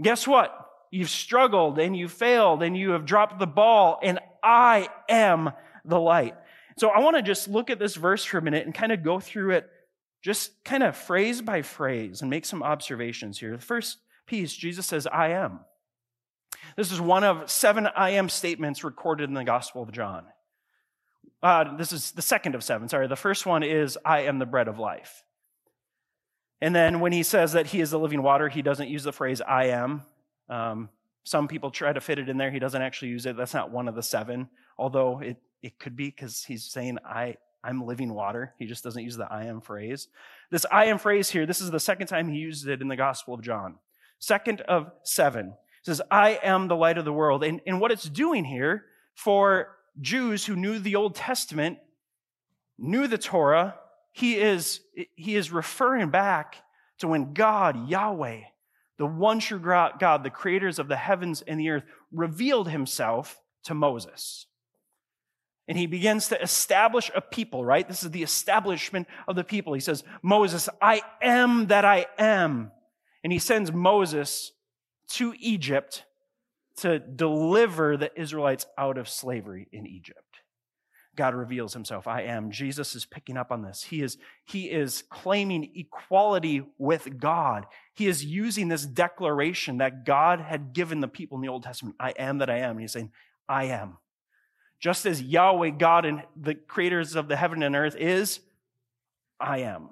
Guess 0.00 0.26
what? 0.26 0.67
You've 0.90 1.10
struggled 1.10 1.78
and 1.78 1.96
you 1.96 2.08
failed 2.08 2.62
and 2.62 2.76
you 2.76 2.90
have 2.90 3.04
dropped 3.04 3.38
the 3.38 3.46
ball, 3.46 3.98
and 4.02 4.18
I 4.42 4.88
am 5.08 5.50
the 5.84 6.00
light. 6.00 6.34
So 6.78 6.90
I 6.90 7.00
want 7.00 7.16
to 7.16 7.22
just 7.22 7.48
look 7.48 7.70
at 7.70 7.78
this 7.78 7.96
verse 7.96 8.24
for 8.24 8.38
a 8.38 8.42
minute 8.42 8.64
and 8.64 8.74
kind 8.74 8.92
of 8.92 9.02
go 9.02 9.20
through 9.20 9.52
it 9.52 9.68
just 10.22 10.64
kind 10.64 10.82
of 10.82 10.96
phrase 10.96 11.40
by 11.40 11.62
phrase 11.62 12.22
and 12.22 12.30
make 12.30 12.44
some 12.44 12.62
observations 12.62 13.38
here. 13.38 13.56
The 13.56 13.62
first 13.62 13.98
piece, 14.26 14.52
Jesus 14.54 14.86
says, 14.86 15.06
I 15.06 15.28
am. 15.28 15.60
This 16.76 16.92
is 16.92 17.00
one 17.00 17.24
of 17.24 17.50
seven 17.50 17.86
I 17.86 18.10
am 18.10 18.28
statements 18.28 18.84
recorded 18.84 19.28
in 19.28 19.34
the 19.34 19.44
Gospel 19.44 19.82
of 19.82 19.92
John. 19.92 20.24
Uh, 21.42 21.76
this 21.76 21.92
is 21.92 22.12
the 22.12 22.22
second 22.22 22.54
of 22.54 22.64
seven, 22.64 22.88
sorry. 22.88 23.06
The 23.06 23.16
first 23.16 23.46
one 23.46 23.62
is, 23.62 23.96
I 24.04 24.22
am 24.22 24.38
the 24.38 24.46
bread 24.46 24.68
of 24.68 24.78
life. 24.78 25.22
And 26.60 26.74
then 26.74 26.98
when 26.98 27.12
he 27.12 27.22
says 27.22 27.52
that 27.52 27.68
he 27.68 27.80
is 27.80 27.90
the 27.90 27.98
living 27.98 28.22
water, 28.22 28.48
he 28.48 28.62
doesn't 28.62 28.88
use 28.88 29.04
the 29.04 29.12
phrase 29.12 29.40
I 29.40 29.66
am. 29.66 30.02
Um, 30.48 30.88
some 31.24 31.48
people 31.48 31.70
try 31.70 31.92
to 31.92 32.00
fit 32.00 32.18
it 32.18 32.28
in 32.28 32.38
there. 32.38 32.50
He 32.50 32.58
doesn't 32.58 32.80
actually 32.80 33.08
use 33.08 33.26
it. 33.26 33.36
That's 33.36 33.54
not 33.54 33.70
one 33.70 33.88
of 33.88 33.94
the 33.94 34.02
seven, 34.02 34.48
although 34.78 35.20
it, 35.20 35.36
it 35.62 35.78
could 35.78 35.94
be 35.94 36.06
because 36.06 36.44
he's 36.44 36.64
saying, 36.64 36.98
I, 37.04 37.36
I'm 37.62 37.84
living 37.84 38.14
water. 38.14 38.54
He 38.58 38.66
just 38.66 38.82
doesn't 38.82 39.02
use 39.02 39.16
the 39.16 39.30
I 39.30 39.44
am 39.44 39.60
phrase. 39.60 40.08
This 40.50 40.64
I 40.72 40.86
am 40.86 40.98
phrase 40.98 41.28
here, 41.28 41.44
this 41.44 41.60
is 41.60 41.70
the 41.70 41.80
second 41.80 42.06
time 42.06 42.28
he 42.28 42.38
used 42.38 42.66
it 42.66 42.80
in 42.80 42.88
the 42.88 42.96
Gospel 42.96 43.34
of 43.34 43.42
John. 43.42 43.76
Second 44.18 44.62
of 44.62 44.90
seven. 45.02 45.48
It 45.48 45.84
says, 45.84 46.02
I 46.10 46.40
am 46.42 46.68
the 46.68 46.76
light 46.76 46.98
of 46.98 47.04
the 47.04 47.12
world. 47.12 47.44
And, 47.44 47.60
and 47.66 47.80
what 47.80 47.92
it's 47.92 48.08
doing 48.08 48.44
here 48.44 48.86
for 49.14 49.76
Jews 50.00 50.46
who 50.46 50.56
knew 50.56 50.78
the 50.78 50.96
Old 50.96 51.14
Testament, 51.14 51.78
knew 52.78 53.06
the 53.06 53.18
Torah, 53.18 53.76
he 54.12 54.36
is, 54.36 54.80
he 55.14 55.36
is 55.36 55.52
referring 55.52 56.10
back 56.10 56.56
to 56.98 57.08
when 57.08 57.32
God, 57.32 57.88
Yahweh, 57.88 58.40
the 58.98 59.06
one 59.06 59.38
true 59.38 59.60
God, 59.60 60.22
the 60.22 60.30
creators 60.30 60.78
of 60.78 60.88
the 60.88 60.96
heavens 60.96 61.42
and 61.42 61.58
the 61.58 61.70
earth, 61.70 61.84
revealed 62.12 62.68
himself 62.68 63.40
to 63.64 63.74
Moses. 63.74 64.46
And 65.68 65.76
he 65.76 65.86
begins 65.86 66.28
to 66.28 66.42
establish 66.42 67.10
a 67.14 67.20
people, 67.20 67.64
right? 67.64 67.86
This 67.86 68.02
is 68.02 68.10
the 68.10 68.22
establishment 68.22 69.06
of 69.26 69.36
the 69.36 69.44
people. 69.44 69.74
He 69.74 69.80
says, 69.80 70.02
Moses, 70.22 70.68
I 70.80 71.02
am 71.20 71.66
that 71.66 71.84
I 71.84 72.06
am. 72.18 72.72
And 73.22 73.32
he 73.32 73.38
sends 73.38 73.70
Moses 73.72 74.52
to 75.10 75.34
Egypt 75.38 76.04
to 76.76 76.98
deliver 76.98 77.96
the 77.96 78.10
Israelites 78.18 78.66
out 78.78 78.98
of 78.98 79.08
slavery 79.08 79.68
in 79.72 79.86
Egypt. 79.86 80.22
God 81.18 81.34
reveals 81.34 81.74
himself. 81.74 82.06
I 82.06 82.22
am. 82.22 82.52
Jesus 82.52 82.94
is 82.94 83.04
picking 83.04 83.36
up 83.36 83.50
on 83.50 83.60
this. 83.60 83.82
He 83.82 84.02
is, 84.02 84.18
he 84.44 84.70
is 84.70 85.02
claiming 85.10 85.72
equality 85.74 86.62
with 86.78 87.18
God. 87.18 87.66
He 87.92 88.06
is 88.06 88.24
using 88.24 88.68
this 88.68 88.86
declaration 88.86 89.78
that 89.78 90.04
God 90.04 90.40
had 90.40 90.72
given 90.72 91.00
the 91.00 91.08
people 91.08 91.36
in 91.36 91.42
the 91.42 91.48
Old 91.48 91.64
Testament 91.64 91.96
I 91.98 92.10
am 92.10 92.38
that 92.38 92.48
I 92.48 92.58
am. 92.58 92.70
And 92.70 92.80
he's 92.80 92.92
saying, 92.92 93.10
I 93.48 93.64
am. 93.64 93.96
Just 94.78 95.06
as 95.06 95.20
Yahweh, 95.20 95.70
God, 95.70 96.04
and 96.04 96.22
the 96.40 96.54
creators 96.54 97.16
of 97.16 97.26
the 97.26 97.34
heaven 97.34 97.64
and 97.64 97.74
earth 97.74 97.96
is, 97.96 98.38
I 99.40 99.58
am. 99.58 99.90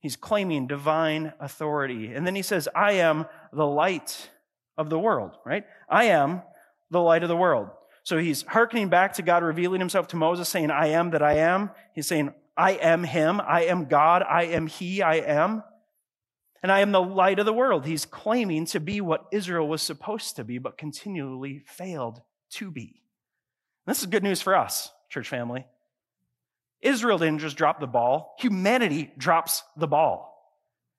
He's 0.00 0.16
claiming 0.16 0.66
divine 0.66 1.32
authority. 1.38 2.12
And 2.12 2.26
then 2.26 2.34
he 2.34 2.42
says, 2.42 2.68
I 2.74 2.94
am 2.94 3.26
the 3.52 3.66
light 3.66 4.30
of 4.76 4.90
the 4.90 4.98
world, 4.98 5.36
right? 5.46 5.64
I 5.88 6.06
am 6.06 6.42
the 6.90 7.00
light 7.00 7.22
of 7.22 7.28
the 7.28 7.36
world. 7.36 7.68
So 8.08 8.16
he's 8.16 8.40
hearkening 8.44 8.88
back 8.88 9.12
to 9.16 9.22
God 9.22 9.42
revealing 9.42 9.80
himself 9.80 10.08
to 10.08 10.16
Moses, 10.16 10.48
saying, 10.48 10.70
I 10.70 10.86
am 10.86 11.10
that 11.10 11.22
I 11.22 11.34
am. 11.34 11.68
He's 11.94 12.06
saying, 12.06 12.32
I 12.56 12.70
am 12.70 13.04
him. 13.04 13.38
I 13.38 13.64
am 13.64 13.84
God. 13.84 14.22
I 14.22 14.44
am 14.44 14.66
he. 14.66 15.02
I 15.02 15.16
am. 15.16 15.62
And 16.62 16.72
I 16.72 16.80
am 16.80 16.90
the 16.90 17.02
light 17.02 17.38
of 17.38 17.44
the 17.44 17.52
world. 17.52 17.84
He's 17.84 18.06
claiming 18.06 18.64
to 18.68 18.80
be 18.80 19.02
what 19.02 19.26
Israel 19.30 19.68
was 19.68 19.82
supposed 19.82 20.36
to 20.36 20.44
be, 20.44 20.56
but 20.56 20.78
continually 20.78 21.58
failed 21.66 22.22
to 22.52 22.70
be. 22.70 23.02
This 23.86 24.00
is 24.00 24.06
good 24.06 24.22
news 24.22 24.40
for 24.40 24.56
us, 24.56 24.90
church 25.10 25.28
family. 25.28 25.66
Israel 26.80 27.18
didn't 27.18 27.40
just 27.40 27.58
drop 27.58 27.78
the 27.78 27.86
ball, 27.86 28.36
humanity 28.38 29.12
drops 29.18 29.64
the 29.76 29.86
ball. 29.86 30.34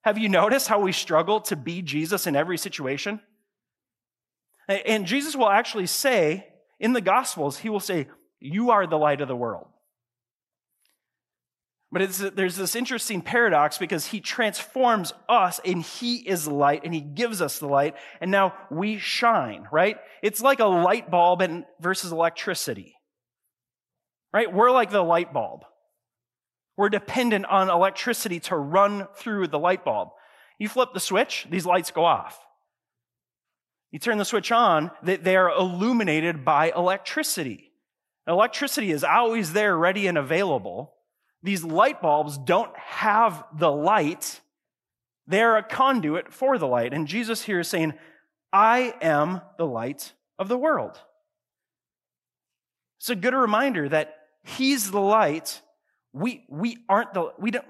Have 0.04 0.20
you 0.20 0.30
noticed 0.30 0.68
how 0.68 0.80
we 0.80 0.92
struggle 0.92 1.42
to 1.42 1.56
be 1.56 1.82
Jesus 1.82 2.28
in 2.28 2.36
every 2.36 2.60
situation? 2.60 3.20
And 4.68 5.08
Jesus 5.08 5.36
will 5.36 5.50
actually 5.50 5.88
say 5.88 6.46
in 6.80 6.94
the 6.94 7.02
Gospels, 7.02 7.58
he 7.58 7.70
will 7.70 7.80
say, 7.80 8.08
You 8.40 8.72
are 8.72 8.88
the 8.88 8.98
light 8.98 9.22
of 9.22 9.28
the 9.28 9.36
world. 9.36 9.68
But 11.92 12.36
there's 12.36 12.56
this 12.56 12.76
interesting 12.76 13.22
paradox 13.22 13.80
because 13.80 14.06
he 14.06 14.22
transforms 14.22 15.12
us 15.28 15.60
and 15.66 15.82
he 15.82 16.18
is 16.18 16.48
light 16.48 16.82
and 16.84 16.94
he 16.94 17.02
gives 17.02 17.42
us 17.42 17.58
the 17.58 17.68
light 17.68 17.96
and 18.22 18.30
now 18.30 18.54
we 18.70 19.00
shine, 19.00 19.68
right? 19.72 19.98
It's 20.22 20.40
like 20.40 20.60
a 20.60 20.66
light 20.66 21.10
bulb 21.10 21.42
and 21.42 21.66
versus 21.80 22.12
electricity, 22.12 22.94
right? 24.32 24.54
We're 24.54 24.70
like 24.70 24.92
the 24.92 25.02
light 25.02 25.34
bulb. 25.34 25.62
We're 26.78 26.90
dependent 26.90 27.46
on 27.46 27.70
electricity 27.70 28.40
to 28.42 28.56
run 28.56 29.08
through 29.16 29.48
the 29.48 29.60
light 29.60 29.84
bulb. 29.84 30.10
You 30.60 30.70
flip 30.70 30.90
the 30.94 31.00
switch, 31.00 31.48
these 31.50 31.66
lights 31.66 31.90
go 31.90 32.06
off. 32.06 32.40
You 33.92 34.00
turn 34.00 34.18
the 34.18 34.26
switch 34.26 34.52
on, 34.52 34.92
they 35.02 35.36
are 35.36 35.50
illuminated 35.50 36.46
by 36.46 36.72
electricity. 36.76 37.72
Electricity 38.28 38.92
is 38.92 39.04
always 39.04 39.54
there, 39.54 39.76
ready 39.76 40.06
and 40.06 40.18
available. 40.18 40.94
These 41.42 41.64
light 41.64 42.02
bulbs 42.02 42.38
don't 42.38 42.78
have 42.78 43.44
the 43.58 43.72
light. 43.72 44.42
They're 45.26 45.58
a 45.58 45.64
conduit 45.64 46.32
for 46.32 46.58
the 46.58 46.68
light. 46.68 46.94
And 46.94 47.08
Jesus 47.08 47.42
here 47.42 47.62
is 47.62 47.68
saying, 47.68 47.94
I 48.54 48.94
am 49.02 49.42
the 49.58 49.66
light 49.66 50.14
of 50.38 50.48
the 50.48 50.58
world. 50.58 51.00
It's 53.00 53.10
a 53.10 53.16
good 53.16 53.34
reminder 53.34 53.90
that 53.90 54.16
He's 54.44 54.92
the 54.92 55.02
light. 55.02 55.62
We, 56.14 56.46
we 56.50 56.78
aren't 56.88 57.14
the, 57.14 57.32
we 57.38 57.52
don't, 57.52 57.66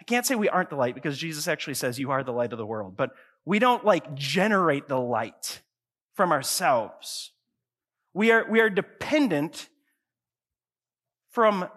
I 0.00 0.04
can't 0.04 0.26
say 0.26 0.34
we 0.34 0.48
aren't 0.48 0.70
the 0.70 0.76
light 0.76 0.94
because 0.94 1.18
Jesus 1.18 1.48
actually 1.48 1.74
says 1.74 1.98
you 1.98 2.10
are 2.10 2.22
the 2.22 2.32
light 2.32 2.52
of 2.52 2.58
the 2.58 2.66
world, 2.66 2.96
but 2.96 3.10
we 3.46 3.58
don't 3.58 3.84
like 3.84 4.14
generate 4.14 4.88
the 4.88 5.00
light 5.00 5.62
from 6.14 6.32
ourselves. 6.32 7.32
We 8.12 8.32
are, 8.32 8.44
we 8.50 8.60
are 8.60 8.68
dependent 8.68 9.68
from 11.30 11.68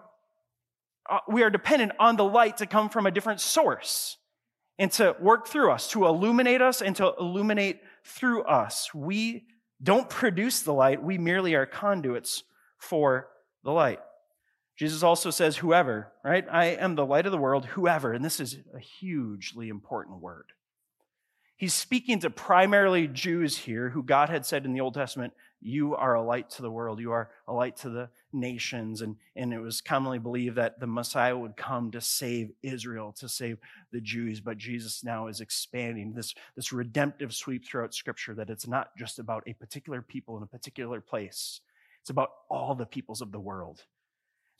uh, 1.08 1.18
we 1.28 1.42
are 1.42 1.50
dependent 1.50 1.92
on 1.98 2.16
the 2.16 2.24
light 2.24 2.58
to 2.58 2.66
come 2.66 2.88
from 2.88 3.04
a 3.04 3.10
different 3.10 3.40
source 3.40 4.16
and 4.78 4.92
to 4.92 5.16
work 5.20 5.48
through 5.48 5.72
us, 5.72 5.88
to 5.88 6.06
illuminate 6.06 6.62
us 6.62 6.80
and 6.80 6.94
to 6.96 7.12
illuminate 7.18 7.80
through 8.04 8.44
us. 8.44 8.94
We 8.94 9.46
don't 9.82 10.08
produce 10.08 10.62
the 10.62 10.72
light, 10.72 11.02
we 11.02 11.18
merely 11.18 11.54
are 11.54 11.66
conduits 11.66 12.44
for 12.78 13.28
the 13.64 13.72
light. 13.72 13.98
Jesus 14.78 15.02
also 15.02 15.30
says, 15.30 15.58
whoever, 15.58 16.12
right? 16.24 16.46
I 16.50 16.66
am 16.66 16.94
the 16.94 17.04
light 17.04 17.26
of 17.26 17.32
the 17.32 17.38
world, 17.38 17.66
whoever. 17.66 18.12
And 18.12 18.24
this 18.24 18.40
is 18.40 18.56
a 18.74 18.78
hugely 18.78 19.68
important 19.68 20.22
word. 20.22 20.46
He's 21.60 21.74
speaking 21.74 22.20
to 22.20 22.30
primarily 22.30 23.06
Jews 23.06 23.54
here 23.54 23.90
who 23.90 24.02
God 24.02 24.30
had 24.30 24.46
said 24.46 24.64
in 24.64 24.72
the 24.72 24.80
Old 24.80 24.94
Testament, 24.94 25.34
You 25.60 25.94
are 25.94 26.14
a 26.14 26.22
light 26.22 26.48
to 26.52 26.62
the 26.62 26.70
world. 26.70 27.00
You 27.00 27.12
are 27.12 27.28
a 27.46 27.52
light 27.52 27.76
to 27.80 27.90
the 27.90 28.08
nations. 28.32 29.02
And, 29.02 29.16
and 29.36 29.52
it 29.52 29.60
was 29.60 29.82
commonly 29.82 30.18
believed 30.18 30.56
that 30.56 30.80
the 30.80 30.86
Messiah 30.86 31.36
would 31.36 31.58
come 31.58 31.90
to 31.90 32.00
save 32.00 32.52
Israel, 32.62 33.14
to 33.18 33.28
save 33.28 33.58
the 33.92 34.00
Jews. 34.00 34.40
But 34.40 34.56
Jesus 34.56 35.04
now 35.04 35.26
is 35.26 35.42
expanding 35.42 36.14
this, 36.14 36.34
this 36.56 36.72
redemptive 36.72 37.34
sweep 37.34 37.66
throughout 37.66 37.92
Scripture 37.92 38.34
that 38.36 38.48
it's 38.48 38.66
not 38.66 38.96
just 38.96 39.18
about 39.18 39.42
a 39.46 39.52
particular 39.52 40.00
people 40.00 40.38
in 40.38 40.42
a 40.42 40.46
particular 40.46 41.02
place, 41.02 41.60
it's 42.00 42.08
about 42.08 42.30
all 42.48 42.74
the 42.74 42.86
peoples 42.86 43.20
of 43.20 43.32
the 43.32 43.38
world. 43.38 43.84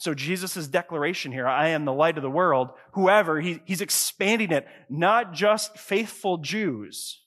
So 0.00 0.14
Jesus' 0.14 0.66
declaration 0.66 1.30
here, 1.30 1.46
I 1.46 1.68
am 1.68 1.84
the 1.84 1.92
light 1.92 2.16
of 2.16 2.22
the 2.22 2.30
world, 2.30 2.70
whoever, 2.92 3.38
he, 3.38 3.60
he's 3.66 3.82
expanding 3.82 4.50
it, 4.50 4.66
not 4.88 5.34
just 5.34 5.76
faithful 5.76 6.38
Jews 6.38 7.20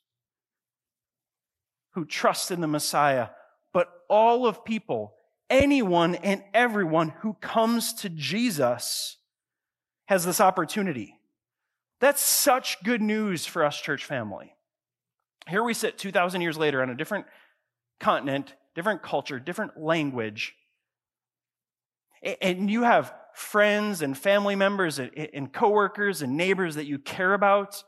who 1.92 2.04
trust 2.04 2.50
in 2.50 2.62
the 2.62 2.68
Messiah, 2.68 3.28
but 3.74 3.90
all 4.10 4.48
of 4.48 4.66
people, 4.66 5.14
anyone 5.52 6.16
and 6.16 6.44
everyone 6.52 7.10
who 7.20 7.36
comes 7.36 7.94
to 7.94 8.10
Jesus 8.10 9.18
has 10.08 10.26
this 10.26 10.42
opportunity. 10.42 11.20
That's 12.00 12.24
such 12.24 12.84
good 12.84 13.04
news 13.04 13.46
for 13.46 13.64
us, 13.64 13.80
church 13.80 14.04
family. 14.04 14.56
Here 15.48 15.64
we 15.64 15.76
sit 15.76 16.00
2,000 16.00 16.42
years 16.42 16.58
later 16.58 16.82
on 16.82 16.90
a 16.90 16.98
different 16.98 17.28
continent, 18.00 18.56
different 18.74 19.04
culture, 19.04 19.40
different 19.40 19.80
language, 19.80 20.56
and 22.42 22.70
you 22.70 22.84
have 22.84 23.14
friends 23.34 24.02
and 24.02 24.18
family 24.18 24.56
members 24.56 25.00
and 25.00 25.52
coworkers 25.52 26.22
and 26.22 26.38
neighbors 26.38 26.76
that 26.76 26.86
you 26.86 27.00
care 27.00 27.34
about, 27.34 27.84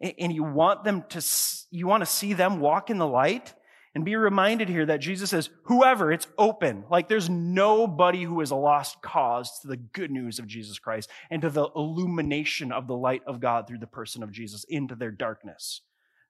and 0.00 0.32
you 0.32 0.44
want 0.44 0.84
them 0.84 1.04
to, 1.10 1.24
you 1.70 1.86
want 1.86 2.02
to 2.02 2.06
see 2.06 2.32
them 2.32 2.60
walk 2.60 2.90
in 2.90 2.98
the 2.98 3.06
light, 3.06 3.54
and 3.94 4.06
be 4.06 4.16
reminded 4.16 4.70
here 4.70 4.86
that 4.86 5.00
Jesus 5.00 5.28
says, 5.30 5.50
whoever, 5.64 6.10
it's 6.10 6.26
open. 6.38 6.84
Like 6.90 7.08
there's 7.08 7.28
nobody 7.28 8.22
who 8.22 8.40
is 8.40 8.50
a 8.50 8.56
lost 8.56 9.02
cause 9.02 9.60
to 9.60 9.68
the 9.68 9.76
good 9.76 10.10
news 10.10 10.38
of 10.38 10.46
Jesus 10.46 10.78
Christ 10.78 11.10
and 11.30 11.42
to 11.42 11.50
the 11.50 11.68
illumination 11.76 12.72
of 12.72 12.86
the 12.86 12.96
light 12.96 13.20
of 13.26 13.38
God 13.38 13.66
through 13.66 13.80
the 13.80 13.86
person 13.86 14.22
of 14.22 14.32
Jesus 14.32 14.64
into 14.66 14.94
their 14.94 15.10
darkness. 15.10 15.82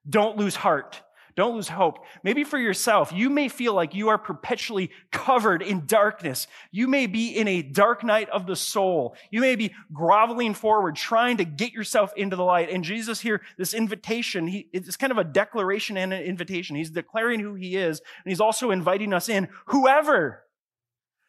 Don't 0.09 0.35
lose 0.37 0.55
heart. 0.55 1.01
Don't 1.35 1.55
lose 1.55 1.67
hope. 1.67 2.05
Maybe 2.23 2.43
for 2.43 2.59
yourself, 2.59 3.11
you 3.11 3.29
may 3.29 3.49
feel 3.49 3.73
like 3.73 3.95
you 3.95 4.09
are 4.09 4.19
perpetually 4.19 4.91
covered 5.11 5.63
in 5.63 5.87
darkness. 5.87 6.47
You 6.71 6.87
may 6.87 7.07
be 7.07 7.29
in 7.29 7.47
a 7.47 7.63
dark 7.63 8.03
night 8.03 8.29
of 8.29 8.45
the 8.45 8.55
soul. 8.55 9.15
You 9.31 9.41
may 9.41 9.55
be 9.55 9.73
groveling 9.91 10.53
forward, 10.53 10.95
trying 10.95 11.37
to 11.37 11.45
get 11.45 11.73
yourself 11.73 12.13
into 12.15 12.35
the 12.35 12.43
light. 12.43 12.69
And 12.69 12.83
Jesus 12.83 13.19
here, 13.19 13.41
this 13.57 13.73
invitation, 13.73 14.45
he, 14.45 14.69
it's 14.73 14.95
kind 14.95 15.11
of 15.11 15.17
a 15.17 15.23
declaration 15.23 15.97
and 15.97 16.13
an 16.13 16.21
invitation. 16.21 16.75
He's 16.75 16.91
declaring 16.91 17.39
who 17.39 17.55
he 17.55 17.77
is, 17.77 17.99
and 18.23 18.31
he's 18.31 18.41
also 18.41 18.69
inviting 18.69 19.11
us 19.11 19.27
in. 19.27 19.49
Whoever, 19.67 20.43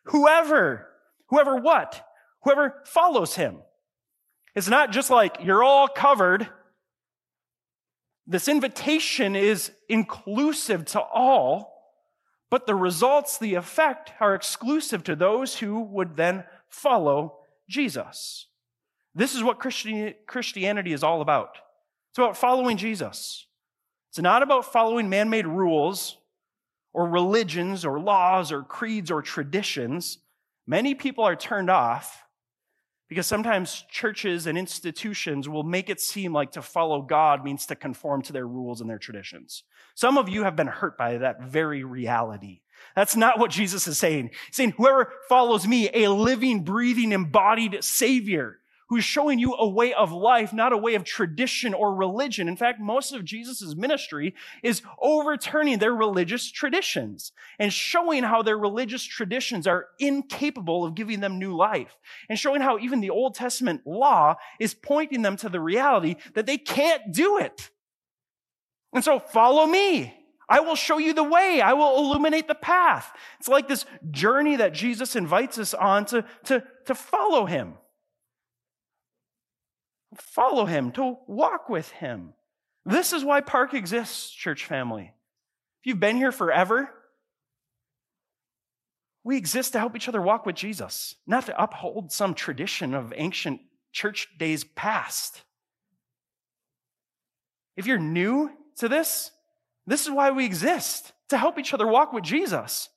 whoever, 0.04 0.86
whoever 1.28 1.56
what? 1.56 2.06
Whoever 2.42 2.82
follows 2.84 3.36
him. 3.36 3.62
It's 4.54 4.68
not 4.68 4.92
just 4.92 5.08
like 5.08 5.38
you're 5.42 5.64
all 5.64 5.88
covered 5.88 6.48
this 8.26 8.48
invitation 8.48 9.36
is 9.36 9.70
inclusive 9.88 10.86
to 10.86 11.00
all, 11.00 11.72
but 12.50 12.66
the 12.66 12.74
results, 12.74 13.38
the 13.38 13.54
effect, 13.54 14.12
are 14.20 14.34
exclusive 14.34 15.04
to 15.04 15.16
those 15.16 15.58
who 15.58 15.80
would 15.80 16.16
then 16.16 16.44
follow 16.68 17.38
Jesus. 17.68 18.46
This 19.14 19.34
is 19.34 19.42
what 19.42 19.58
Christianity 19.58 20.92
is 20.92 21.02
all 21.02 21.20
about. 21.20 21.58
It's 22.10 22.18
about 22.18 22.36
following 22.36 22.76
Jesus. 22.76 23.46
It's 24.10 24.20
not 24.20 24.42
about 24.42 24.72
following 24.72 25.08
man 25.08 25.30
made 25.30 25.46
rules 25.46 26.16
or 26.92 27.08
religions 27.08 27.84
or 27.84 28.00
laws 28.00 28.52
or 28.52 28.62
creeds 28.62 29.10
or 29.10 29.20
traditions. 29.22 30.18
Many 30.66 30.94
people 30.94 31.24
are 31.24 31.36
turned 31.36 31.70
off 31.70 32.23
because 33.14 33.28
sometimes 33.28 33.84
churches 33.88 34.48
and 34.48 34.58
institutions 34.58 35.48
will 35.48 35.62
make 35.62 35.88
it 35.88 36.00
seem 36.00 36.32
like 36.32 36.50
to 36.50 36.60
follow 36.60 37.00
God 37.00 37.44
means 37.44 37.64
to 37.66 37.76
conform 37.76 38.22
to 38.22 38.32
their 38.32 38.46
rules 38.46 38.80
and 38.80 38.90
their 38.90 38.98
traditions. 38.98 39.62
Some 39.94 40.18
of 40.18 40.28
you 40.28 40.42
have 40.42 40.56
been 40.56 40.66
hurt 40.66 40.98
by 40.98 41.18
that 41.18 41.40
very 41.40 41.84
reality. 41.84 42.62
That's 42.96 43.14
not 43.14 43.38
what 43.38 43.52
Jesus 43.52 43.86
is 43.86 43.98
saying. 43.98 44.30
He's 44.48 44.56
saying, 44.56 44.74
whoever 44.76 45.12
follows 45.28 45.64
me, 45.64 45.88
a 45.94 46.08
living, 46.08 46.64
breathing, 46.64 47.12
embodied 47.12 47.84
Savior, 47.84 48.58
who's 48.94 49.02
showing 49.02 49.40
you 49.40 49.52
a 49.54 49.66
way 49.66 49.92
of 49.92 50.12
life, 50.12 50.52
not 50.52 50.72
a 50.72 50.78
way 50.78 50.94
of 50.94 51.02
tradition 51.02 51.74
or 51.74 51.92
religion. 51.92 52.46
In 52.46 52.56
fact, 52.56 52.78
most 52.78 53.12
of 53.12 53.24
Jesus' 53.24 53.74
ministry 53.74 54.36
is 54.62 54.82
overturning 55.02 55.80
their 55.80 55.92
religious 55.92 56.48
traditions 56.48 57.32
and 57.58 57.72
showing 57.72 58.22
how 58.22 58.42
their 58.42 58.56
religious 58.56 59.02
traditions 59.02 59.66
are 59.66 59.88
incapable 59.98 60.84
of 60.84 60.94
giving 60.94 61.18
them 61.18 61.40
new 61.40 61.56
life 61.56 61.98
and 62.28 62.38
showing 62.38 62.60
how 62.60 62.78
even 62.78 63.00
the 63.00 63.10
Old 63.10 63.34
Testament 63.34 63.80
law 63.84 64.36
is 64.60 64.74
pointing 64.74 65.22
them 65.22 65.36
to 65.38 65.48
the 65.48 65.58
reality 65.58 66.14
that 66.34 66.46
they 66.46 66.56
can't 66.56 67.12
do 67.12 67.38
it. 67.38 67.70
And 68.92 69.02
so 69.02 69.18
follow 69.18 69.66
me. 69.66 70.14
I 70.48 70.60
will 70.60 70.76
show 70.76 70.98
you 70.98 71.14
the 71.14 71.24
way. 71.24 71.60
I 71.60 71.72
will 71.72 71.96
illuminate 71.96 72.46
the 72.46 72.54
path. 72.54 73.12
It's 73.40 73.48
like 73.48 73.66
this 73.66 73.86
journey 74.12 74.54
that 74.54 74.72
Jesus 74.72 75.16
invites 75.16 75.58
us 75.58 75.74
on 75.74 76.04
to, 76.06 76.24
to, 76.44 76.62
to 76.84 76.94
follow 76.94 77.46
him 77.46 77.74
follow 80.16 80.66
him, 80.66 80.92
to 80.92 81.16
walk 81.26 81.68
with 81.68 81.90
him. 81.90 82.34
This 82.84 83.12
is 83.12 83.24
why 83.24 83.40
Park 83.40 83.74
exists, 83.74 84.30
church 84.30 84.64
family. 84.64 85.12
If 85.82 85.86
you've 85.86 86.00
been 86.00 86.16
here 86.16 86.32
forever, 86.32 86.90
we 89.22 89.36
exist 89.36 89.72
to 89.72 89.78
help 89.78 89.96
each 89.96 90.08
other 90.08 90.20
walk 90.20 90.44
with 90.44 90.56
Jesus, 90.56 91.14
not 91.26 91.46
to 91.46 91.62
uphold 91.62 92.12
some 92.12 92.34
tradition 92.34 92.94
of 92.94 93.12
ancient 93.16 93.60
church 93.92 94.28
days 94.38 94.64
past. 94.64 95.42
If 97.76 97.86
you're 97.86 97.98
new 97.98 98.50
to 98.76 98.88
this, 98.88 99.30
this 99.86 100.04
is 100.04 100.10
why 100.10 100.30
we 100.30 100.44
exist 100.44 101.12
to 101.30 101.38
help 101.38 101.58
each 101.58 101.72
other 101.72 101.86
walk 101.86 102.12
with 102.12 102.24
Jesus, 102.24 102.90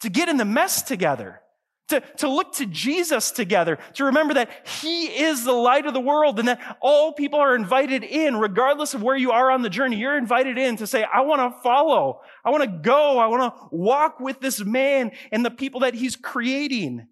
to 0.00 0.08
get 0.08 0.28
in 0.28 0.36
the 0.36 0.44
mess 0.44 0.82
together, 0.82 1.40
to, 1.88 2.00
to 2.18 2.28
look 2.28 2.54
to 2.54 2.66
Jesus 2.66 3.30
together, 3.30 3.78
to 3.94 4.04
remember 4.04 4.34
that 4.34 4.50
He 4.82 5.06
is 5.06 5.44
the 5.44 5.52
light 5.52 5.86
of 5.86 5.94
the 5.94 6.00
world 6.00 6.38
and 6.38 6.48
that 6.48 6.78
all 6.80 7.12
people 7.12 7.38
are 7.38 7.54
invited 7.54 8.02
in, 8.02 8.36
regardless 8.36 8.94
of 8.94 9.02
where 9.02 9.16
you 9.16 9.32
are 9.32 9.50
on 9.50 9.62
the 9.62 9.70
journey. 9.70 9.96
You're 9.96 10.18
invited 10.18 10.58
in 10.58 10.76
to 10.78 10.86
say, 10.86 11.04
I 11.04 11.20
want 11.20 11.40
to 11.40 11.60
follow. 11.62 12.20
I 12.44 12.50
want 12.50 12.64
to 12.64 12.80
go. 12.82 13.18
I 13.18 13.26
want 13.26 13.54
to 13.54 13.68
walk 13.70 14.20
with 14.20 14.40
this 14.40 14.64
man 14.64 15.12
and 15.30 15.44
the 15.44 15.50
people 15.50 15.80
that 15.80 15.94
He's 15.94 16.16
creating. 16.16 17.06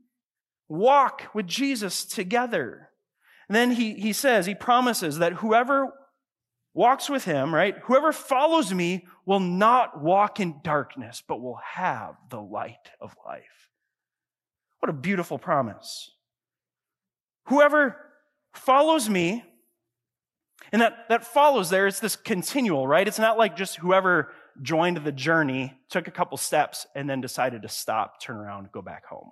Walk 0.69 1.25
with 1.35 1.47
Jesus 1.47 2.05
together. 2.05 2.91
And 3.49 3.55
then 3.55 3.73
he, 3.73 3.95
he 3.95 4.13
says, 4.13 4.47
he 4.47 4.55
promises 4.55 5.19
that 5.19 5.35
whoever 5.35 5.93
walks 6.73 7.09
with 7.09 7.25
him, 7.25 7.55
right? 7.55 7.77
Whoever 7.85 8.13
follows 8.13 8.73
me 8.73 9.07
will 9.27 9.41
not 9.41 10.03
walk 10.03 10.41
in 10.41 10.61
darkness, 10.65 11.23
but 11.27 11.41
will 11.41 11.61
have 11.75 12.15
the 12.31 12.41
light 12.41 12.91
of 13.01 13.15
life. 13.27 13.64
What 14.85 14.91
a 14.91 14.93
beautiful 14.93 15.39
promise. 15.39 16.11
Whoever 17.47 17.97
follows 18.53 19.09
me, 19.09 19.43
and 20.73 20.83
that, 20.83 21.09
that 21.09 21.25
follows 21.25 21.71
there, 21.71 21.87
it's 21.87 22.01
this 22.01 22.17
continual, 22.17 22.87
right? 22.87 23.09
It's 23.09 23.19
not 23.19 23.39
like 23.39 23.57
just 23.57 23.77
whoever 23.77 24.33
joined 24.61 24.99
the 24.99 25.11
journey, 25.11 25.73
took 25.89 26.07
a 26.07 26.11
couple 26.11 26.37
steps, 26.37 26.87
and 26.95 27.09
then 27.09 27.23
decided 27.23 27.63
to 27.63 27.69
stop, 27.71 28.21
turn 28.21 28.37
around, 28.37 28.73
go 28.73 28.83
back 28.83 29.07
home. 29.07 29.31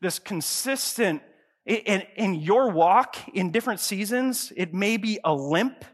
This 0.00 0.18
consistent 0.18 1.22
in, 1.64 2.02
in 2.16 2.34
your 2.34 2.68
walk 2.72 3.14
in 3.32 3.52
different 3.52 3.78
seasons, 3.78 4.52
it 4.56 4.74
may 4.74 4.96
be 4.96 5.20
a 5.22 5.32
limp, 5.32 5.84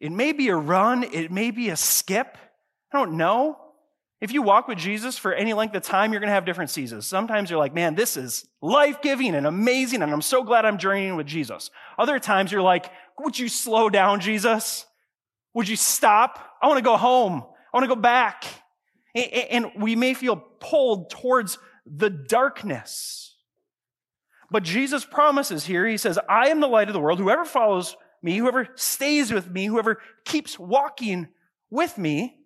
it 0.00 0.10
may 0.10 0.32
be 0.32 0.48
a 0.48 0.56
run, 0.56 1.04
it 1.04 1.30
may 1.30 1.50
be 1.50 1.68
a 1.68 1.76
skip. 1.76 2.38
I 2.90 2.96
don't 2.96 3.18
know. 3.18 3.58
If 4.20 4.32
you 4.32 4.42
walk 4.42 4.68
with 4.68 4.76
Jesus 4.76 5.16
for 5.16 5.32
any 5.32 5.54
length 5.54 5.74
of 5.74 5.82
time, 5.82 6.12
you're 6.12 6.20
going 6.20 6.28
to 6.28 6.34
have 6.34 6.44
different 6.44 6.70
seasons. 6.70 7.06
Sometimes 7.06 7.48
you're 7.48 7.58
like, 7.58 7.72
man, 7.72 7.94
this 7.94 8.18
is 8.18 8.46
life 8.60 9.00
giving 9.00 9.34
and 9.34 9.46
amazing, 9.46 10.02
and 10.02 10.12
I'm 10.12 10.20
so 10.20 10.44
glad 10.44 10.66
I'm 10.66 10.76
journeying 10.76 11.16
with 11.16 11.26
Jesus. 11.26 11.70
Other 11.98 12.18
times 12.18 12.52
you're 12.52 12.60
like, 12.60 12.90
would 13.18 13.38
you 13.38 13.48
slow 13.48 13.88
down, 13.88 14.20
Jesus? 14.20 14.84
Would 15.54 15.68
you 15.68 15.76
stop? 15.76 16.38
I 16.62 16.66
want 16.66 16.78
to 16.78 16.84
go 16.84 16.96
home. 16.98 17.42
I 17.72 17.76
want 17.76 17.84
to 17.84 17.94
go 17.94 18.00
back. 18.00 18.44
And 19.14 19.72
we 19.76 19.96
may 19.96 20.14
feel 20.14 20.36
pulled 20.36 21.10
towards 21.10 21.58
the 21.86 22.10
darkness. 22.10 23.36
But 24.50 24.64
Jesus 24.64 25.04
promises 25.04 25.64
here, 25.64 25.86
he 25.86 25.96
says, 25.96 26.18
I 26.28 26.48
am 26.48 26.60
the 26.60 26.68
light 26.68 26.88
of 26.88 26.92
the 26.92 27.00
world. 27.00 27.18
Whoever 27.18 27.44
follows 27.44 27.96
me, 28.22 28.36
whoever 28.36 28.68
stays 28.74 29.32
with 29.32 29.50
me, 29.50 29.66
whoever 29.66 29.98
keeps 30.24 30.58
walking 30.58 31.28
with 31.70 31.96
me, 31.96 32.36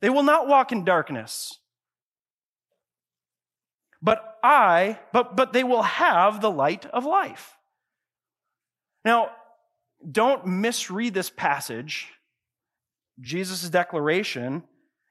they 0.00 0.10
will 0.10 0.22
not 0.22 0.48
walk 0.48 0.72
in 0.72 0.84
darkness. 0.84 1.58
But 4.00 4.38
I, 4.42 4.98
but, 5.12 5.36
but 5.36 5.52
they 5.52 5.64
will 5.64 5.82
have 5.82 6.40
the 6.40 6.50
light 6.50 6.86
of 6.86 7.04
life. 7.04 7.56
Now, 9.04 9.30
don't 10.08 10.46
misread 10.46 11.14
this 11.14 11.30
passage, 11.30 12.08
Jesus' 13.20 13.68
declaration, 13.68 14.62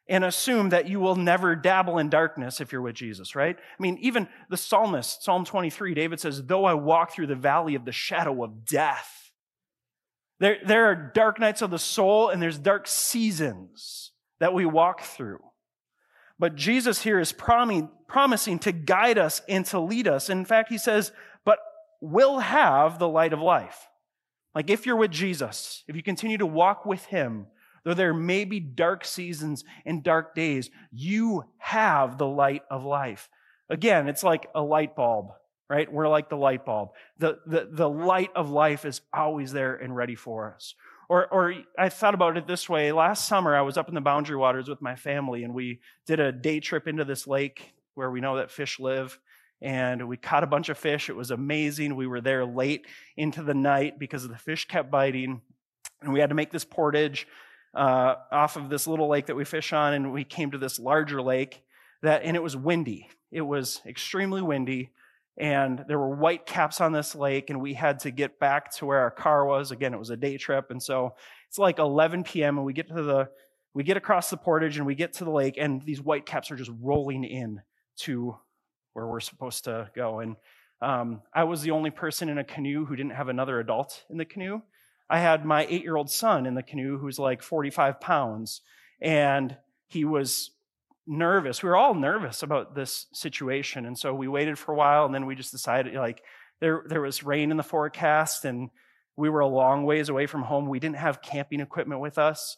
and 0.09 0.23
assume 0.23 0.69
that 0.69 0.87
you 0.87 1.01
will 1.01 1.15
never 1.15 1.53
dabble 1.55 1.97
in 1.97 2.09
darkness 2.09 2.61
if 2.61 2.71
you're 2.71 2.81
with 2.81 2.95
Jesus, 2.95 3.35
right? 3.35 3.57
I 3.57 3.81
mean, 3.81 3.97
even 3.99 4.29
the 4.49 4.55
psalmist, 4.55 5.23
Psalm 5.23 5.43
23, 5.43 5.93
David 5.93 6.21
says, 6.21 6.45
Though 6.45 6.63
I 6.63 6.75
walk 6.75 7.11
through 7.11 7.27
the 7.27 7.35
valley 7.35 7.75
of 7.75 7.83
the 7.83 7.91
shadow 7.91 8.41
of 8.45 8.65
death, 8.65 9.31
there, 10.39 10.59
there 10.65 10.85
are 10.85 11.11
dark 11.13 11.39
nights 11.39 11.61
of 11.61 11.71
the 11.71 11.79
soul 11.79 12.29
and 12.29 12.41
there's 12.41 12.57
dark 12.57 12.87
seasons 12.87 14.11
that 14.39 14.53
we 14.53 14.65
walk 14.65 15.01
through. 15.01 15.39
But 16.39 16.55
Jesus 16.55 17.01
here 17.01 17.19
is 17.19 17.31
promising, 17.31 18.59
to 18.59 18.71
guide 18.71 19.17
us 19.17 19.41
and 19.49 19.65
to 19.67 19.79
lead 19.79 20.07
us. 20.07 20.29
In 20.29 20.45
fact, 20.45 20.69
he 20.69 20.77
says, 20.77 21.11
But 21.45 21.59
we'll 21.99 22.39
have 22.39 22.99
the 22.99 23.09
light 23.09 23.33
of 23.33 23.41
life. 23.41 23.87
Like 24.53 24.69
if 24.69 24.85
you're 24.85 24.95
with 24.95 25.11
Jesus, 25.11 25.83
if 25.87 25.95
you 25.95 26.03
continue 26.03 26.37
to 26.37 26.45
walk 26.45 26.85
with 26.85 27.05
him, 27.05 27.47
Though 27.87 27.93
there 27.93 28.13
may 28.13 28.43
be 28.43 28.59
dark 28.59 29.05
seasons 29.05 29.63
and 29.85 30.03
dark 30.03 30.35
days, 30.35 30.69
you 30.91 31.45
have 31.57 32.17
the 32.17 32.27
light 32.27 32.63
of 32.69 32.83
life. 32.83 33.29
Again, 33.69 34.09
it's 34.09 34.23
like 34.23 34.47
a 34.53 34.61
light 34.61 34.93
bulb, 34.93 35.27
right? 35.69 35.89
We're 35.89 36.09
like 36.09 36.27
the 36.27 36.35
light 36.35 36.65
bulb. 36.65 36.89
The, 37.17 37.39
the, 37.45 37.69
the 37.71 37.89
light 37.89 38.31
of 38.35 38.49
life 38.49 38.83
is 38.83 38.99
always 39.13 39.53
there 39.53 39.73
and 39.73 39.95
ready 39.95 40.15
for 40.15 40.53
us. 40.53 40.75
Or, 41.09 41.27
or 41.27 41.53
I 41.77 41.89
thought 41.89 42.13
about 42.13 42.37
it 42.37 42.47
this 42.47 42.67
way. 42.67 42.91
Last 42.91 43.27
summer, 43.27 43.55
I 43.55 43.61
was 43.61 43.77
up 43.77 43.87
in 43.87 43.95
the 43.95 44.01
boundary 44.01 44.35
waters 44.35 44.67
with 44.67 44.81
my 44.81 44.95
family, 44.95 45.43
and 45.43 45.53
we 45.53 45.79
did 46.05 46.19
a 46.19 46.31
day 46.31 46.59
trip 46.59 46.87
into 46.87 47.05
this 47.05 47.27
lake 47.27 47.73
where 47.95 48.11
we 48.11 48.19
know 48.19 48.37
that 48.37 48.51
fish 48.51 48.79
live. 48.79 49.17
And 49.61 50.07
we 50.07 50.17
caught 50.17 50.43
a 50.43 50.47
bunch 50.47 50.69
of 50.69 50.77
fish. 50.77 51.09
It 51.09 51.15
was 51.15 51.31
amazing. 51.31 51.95
We 51.95 52.07
were 52.07 52.21
there 52.21 52.45
late 52.45 52.85
into 53.15 53.41
the 53.41 53.55
night 53.55 53.97
because 53.97 54.27
the 54.27 54.37
fish 54.37 54.67
kept 54.67 54.91
biting. 54.91 55.41
And 56.01 56.13
we 56.13 56.19
had 56.19 56.29
to 56.29 56.35
make 56.35 56.51
this 56.51 56.65
portage 56.65 57.25
uh, 57.73 58.15
off 58.31 58.55
of 58.55 58.69
this 58.69 58.85
little 58.85 59.07
lake 59.07 59.27
that 59.27 59.35
we 59.35 59.45
fish 59.45 59.73
on, 59.73 59.93
and 59.93 60.11
we 60.11 60.23
came 60.23 60.51
to 60.51 60.57
this 60.57 60.79
larger 60.79 61.21
lake 61.21 61.63
that, 62.01 62.23
and 62.23 62.35
it 62.35 62.43
was 62.43 62.55
windy. 62.55 63.09
It 63.31 63.41
was 63.41 63.81
extremely 63.85 64.41
windy, 64.41 64.91
and 65.37 65.85
there 65.87 65.99
were 65.99 66.15
white 66.15 66.45
caps 66.45 66.81
on 66.81 66.91
this 66.91 67.15
lake, 67.15 67.49
and 67.49 67.61
we 67.61 67.73
had 67.73 67.99
to 67.99 68.11
get 68.11 68.39
back 68.39 68.71
to 68.77 68.85
where 68.85 68.99
our 68.99 69.11
car 69.11 69.45
was. 69.45 69.71
Again, 69.71 69.93
it 69.93 69.99
was 69.99 70.09
a 70.09 70.17
day 70.17 70.37
trip, 70.37 70.71
and 70.71 70.81
so 70.81 71.15
it's 71.47 71.57
like 71.59 71.79
11 71.79 72.23
p.m. 72.23 72.57
and 72.57 72.65
we 72.65 72.73
get 72.73 72.87
to 72.87 73.03
the 73.03 73.29
we 73.73 73.83
get 73.83 73.97
across 73.97 74.31
the 74.31 74.37
portage 74.37 74.77
and 74.77 74.87
we 74.87 74.95
get 74.95 75.13
to 75.13 75.23
the 75.23 75.29
lake, 75.29 75.55
and 75.59 75.83
these 75.83 76.01
white 76.01 76.25
caps 76.25 76.49
are 76.49 76.55
just 76.55 76.71
rolling 76.81 77.23
in 77.23 77.61
to 77.97 78.35
where 78.93 79.05
we're 79.05 79.19
supposed 79.19 79.65
to 79.65 79.91
go. 79.95 80.19
And 80.19 80.35
um, 80.81 81.21
I 81.31 81.43
was 81.43 81.61
the 81.61 81.71
only 81.71 81.91
person 81.91 82.29
in 82.29 82.39
a 82.39 82.43
canoe 82.43 82.85
who 82.85 82.95
didn't 82.95 83.11
have 83.11 83.27
another 83.27 83.59
adult 83.59 84.03
in 84.09 84.17
the 84.17 84.25
canoe. 84.25 84.61
I 85.09 85.19
had 85.19 85.45
my 85.45 85.67
eight 85.69 85.83
year 85.83 85.95
old 85.95 86.09
son 86.09 86.47
in 86.47 86.55
the 86.55 86.63
canoe 86.63 86.97
who's 86.97 87.19
like 87.19 87.43
45 87.43 88.01
pounds, 88.01 88.61
and 88.99 89.55
he 89.87 90.05
was 90.05 90.51
nervous. 91.07 91.63
We 91.63 91.69
were 91.69 91.77
all 91.77 91.95
nervous 91.95 92.43
about 92.43 92.75
this 92.75 93.07
situation. 93.13 93.85
And 93.85 93.97
so 93.97 94.13
we 94.13 94.27
waited 94.27 94.59
for 94.59 94.73
a 94.73 94.75
while, 94.75 95.05
and 95.05 95.15
then 95.15 95.25
we 95.25 95.35
just 95.35 95.51
decided 95.51 95.95
like 95.95 96.21
there, 96.59 96.83
there 96.87 97.01
was 97.01 97.23
rain 97.23 97.51
in 97.51 97.57
the 97.57 97.63
forecast, 97.63 98.45
and 98.45 98.69
we 99.15 99.29
were 99.29 99.39
a 99.39 99.47
long 99.47 99.85
ways 99.85 100.09
away 100.09 100.27
from 100.27 100.43
home. 100.43 100.69
We 100.69 100.79
didn't 100.79 100.97
have 100.97 101.21
camping 101.21 101.59
equipment 101.59 102.01
with 102.01 102.17
us. 102.17 102.57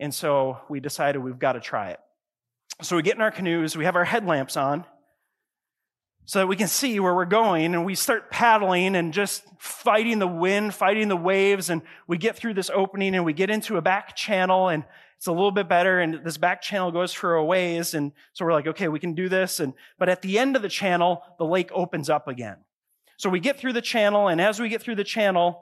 And 0.00 0.14
so 0.14 0.58
we 0.68 0.80
decided 0.80 1.20
we've 1.20 1.38
got 1.38 1.52
to 1.52 1.60
try 1.60 1.90
it. 1.90 2.00
So 2.82 2.96
we 2.96 3.02
get 3.02 3.16
in 3.16 3.22
our 3.22 3.30
canoes, 3.30 3.76
we 3.76 3.84
have 3.84 3.96
our 3.96 4.04
headlamps 4.04 4.56
on, 4.56 4.86
so 6.24 6.38
that 6.38 6.46
we 6.46 6.56
can 6.56 6.68
see 6.68 6.98
where 7.00 7.14
we're 7.14 7.26
going 7.26 7.74
and 7.74 7.84
we 7.84 7.94
start 7.94 8.30
paddling 8.30 8.96
and 8.96 9.12
just 9.12 9.42
fighting 9.58 10.18
the 10.18 10.26
wind, 10.26 10.72
fighting 10.72 11.08
the 11.08 11.16
waves. 11.16 11.70
And 11.70 11.82
we 12.06 12.16
get 12.18 12.36
through 12.36 12.54
this 12.54 12.70
opening 12.72 13.14
and 13.14 13.24
we 13.24 13.32
get 13.32 13.50
into 13.50 13.76
a 13.76 13.82
back 13.82 14.16
channel 14.16 14.68
and 14.68 14.84
it's 15.20 15.26
a 15.26 15.32
little 15.32 15.50
bit 15.50 15.68
better. 15.68 16.00
And 16.00 16.24
this 16.24 16.38
back 16.38 16.62
channel 16.62 16.90
goes 16.90 17.12
for 17.12 17.34
a 17.34 17.44
ways. 17.44 17.92
And 17.92 18.12
so 18.32 18.42
we're 18.42 18.54
like, 18.54 18.66
okay, 18.68 18.88
we 18.88 18.98
can 18.98 19.12
do 19.12 19.28
this. 19.28 19.60
And, 19.60 19.74
but 19.98 20.08
at 20.08 20.22
the 20.22 20.38
end 20.38 20.56
of 20.56 20.62
the 20.62 20.68
channel, 20.70 21.22
the 21.38 21.44
lake 21.44 21.68
opens 21.74 22.08
up 22.08 22.26
again. 22.26 22.56
So 23.18 23.28
we 23.28 23.38
get 23.38 23.58
through 23.58 23.74
the 23.74 23.82
channel. 23.82 24.28
And 24.28 24.40
as 24.40 24.58
we 24.58 24.70
get 24.70 24.80
through 24.80 24.94
the 24.94 25.04
channel, 25.04 25.60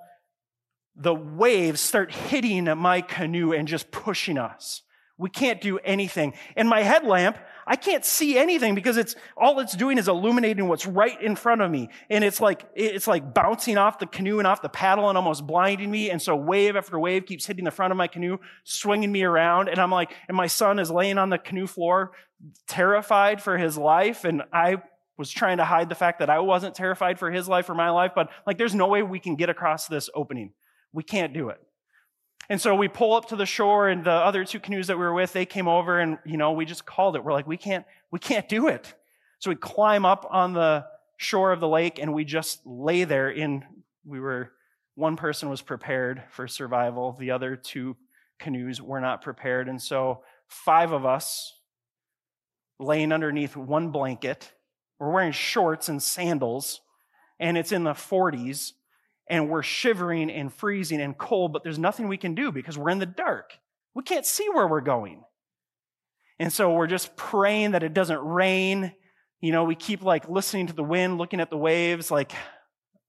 the 0.94 1.12
waves 1.12 1.80
start 1.80 2.14
hitting 2.14 2.66
my 2.78 3.00
canoe 3.00 3.52
and 3.52 3.66
just 3.66 3.90
pushing 3.90 4.38
us. 4.38 4.82
We 5.16 5.28
can't 5.28 5.60
do 5.60 5.80
anything. 5.80 6.34
And 6.54 6.68
my 6.68 6.82
headlamp, 6.82 7.36
I 7.68 7.76
can't 7.76 8.04
see 8.04 8.38
anything 8.38 8.74
because 8.74 8.96
it's 8.96 9.14
all 9.36 9.60
it's 9.60 9.76
doing 9.76 9.98
is 9.98 10.08
illuminating 10.08 10.68
what's 10.68 10.86
right 10.86 11.20
in 11.20 11.36
front 11.36 11.60
of 11.60 11.70
me. 11.70 11.90
And 12.08 12.24
it's 12.24 12.40
like, 12.40 12.64
it's 12.74 13.06
like 13.06 13.34
bouncing 13.34 13.76
off 13.76 13.98
the 13.98 14.06
canoe 14.06 14.38
and 14.38 14.46
off 14.46 14.62
the 14.62 14.70
paddle 14.70 15.10
and 15.10 15.18
almost 15.18 15.46
blinding 15.46 15.90
me. 15.90 16.10
And 16.10 16.20
so 16.20 16.34
wave 16.34 16.76
after 16.76 16.98
wave 16.98 17.26
keeps 17.26 17.44
hitting 17.44 17.66
the 17.66 17.70
front 17.70 17.90
of 17.90 17.98
my 17.98 18.08
canoe, 18.08 18.38
swinging 18.64 19.12
me 19.12 19.22
around. 19.22 19.68
And 19.68 19.78
I'm 19.78 19.90
like, 19.90 20.12
and 20.28 20.36
my 20.36 20.46
son 20.46 20.78
is 20.78 20.90
laying 20.90 21.18
on 21.18 21.28
the 21.28 21.36
canoe 21.36 21.66
floor, 21.66 22.12
terrified 22.66 23.42
for 23.42 23.58
his 23.58 23.76
life. 23.76 24.24
And 24.24 24.44
I 24.50 24.78
was 25.18 25.30
trying 25.30 25.58
to 25.58 25.64
hide 25.64 25.90
the 25.90 25.94
fact 25.94 26.20
that 26.20 26.30
I 26.30 26.38
wasn't 26.38 26.74
terrified 26.74 27.18
for 27.18 27.30
his 27.30 27.48
life 27.48 27.68
or 27.68 27.74
my 27.74 27.90
life, 27.90 28.12
but 28.14 28.30
like, 28.46 28.56
there's 28.56 28.74
no 28.74 28.86
way 28.86 29.02
we 29.02 29.20
can 29.20 29.36
get 29.36 29.50
across 29.50 29.88
this 29.88 30.08
opening. 30.14 30.52
We 30.92 31.02
can't 31.02 31.34
do 31.34 31.50
it. 31.50 31.60
And 32.50 32.60
so 32.60 32.74
we 32.74 32.88
pull 32.88 33.12
up 33.12 33.26
to 33.28 33.36
the 33.36 33.44
shore 33.44 33.88
and 33.88 34.04
the 34.04 34.10
other 34.10 34.44
two 34.44 34.58
canoes 34.58 34.86
that 34.86 34.98
we 34.98 35.04
were 35.04 35.12
with, 35.12 35.32
they 35.32 35.44
came 35.44 35.68
over 35.68 36.00
and, 36.00 36.18
you 36.24 36.38
know, 36.38 36.52
we 36.52 36.64
just 36.64 36.86
called 36.86 37.14
it. 37.14 37.22
We're 37.22 37.32
like, 37.32 37.46
we 37.46 37.58
can't, 37.58 37.84
we 38.10 38.18
can't 38.18 38.48
do 38.48 38.68
it. 38.68 38.94
So 39.38 39.50
we 39.50 39.56
climb 39.56 40.06
up 40.06 40.26
on 40.30 40.54
the 40.54 40.86
shore 41.18 41.52
of 41.52 41.60
the 41.60 41.68
lake 41.68 41.98
and 41.98 42.14
we 42.14 42.24
just 42.24 42.66
lay 42.66 43.04
there 43.04 43.30
in, 43.30 43.64
we 44.06 44.18
were, 44.18 44.52
one 44.94 45.16
person 45.16 45.50
was 45.50 45.60
prepared 45.60 46.22
for 46.30 46.48
survival. 46.48 47.12
The 47.12 47.32
other 47.32 47.54
two 47.54 47.96
canoes 48.38 48.80
were 48.80 49.00
not 49.00 49.20
prepared. 49.20 49.68
And 49.68 49.80
so 49.80 50.22
five 50.46 50.92
of 50.92 51.04
us 51.04 51.52
laying 52.80 53.12
underneath 53.12 53.56
one 53.56 53.90
blanket. 53.90 54.52
We're 54.98 55.12
wearing 55.12 55.32
shorts 55.32 55.88
and 55.88 56.02
sandals 56.02 56.80
and 57.40 57.56
it's 57.56 57.72
in 57.72 57.84
the 57.84 57.92
40s 57.92 58.72
and 59.28 59.48
we're 59.48 59.62
shivering 59.62 60.30
and 60.30 60.52
freezing 60.52 61.00
and 61.00 61.16
cold, 61.16 61.52
but 61.52 61.62
there's 61.62 61.78
nothing 61.78 62.08
we 62.08 62.16
can 62.16 62.34
do 62.34 62.50
because 62.50 62.78
we're 62.78 62.90
in 62.90 62.98
the 62.98 63.06
dark. 63.06 63.58
We 63.94 64.02
can't 64.02 64.26
see 64.26 64.48
where 64.48 64.66
we're 64.66 64.80
going. 64.80 65.22
And 66.38 66.52
so 66.52 66.72
we're 66.72 66.86
just 66.86 67.16
praying 67.16 67.72
that 67.72 67.82
it 67.82 67.94
doesn't 67.94 68.20
rain. 68.20 68.92
You 69.40 69.52
know, 69.52 69.64
we 69.64 69.74
keep 69.74 70.02
like 70.02 70.28
listening 70.28 70.68
to 70.68 70.72
the 70.72 70.84
wind, 70.84 71.18
looking 71.18 71.40
at 71.40 71.50
the 71.50 71.58
waves, 71.58 72.10
like, 72.10 72.32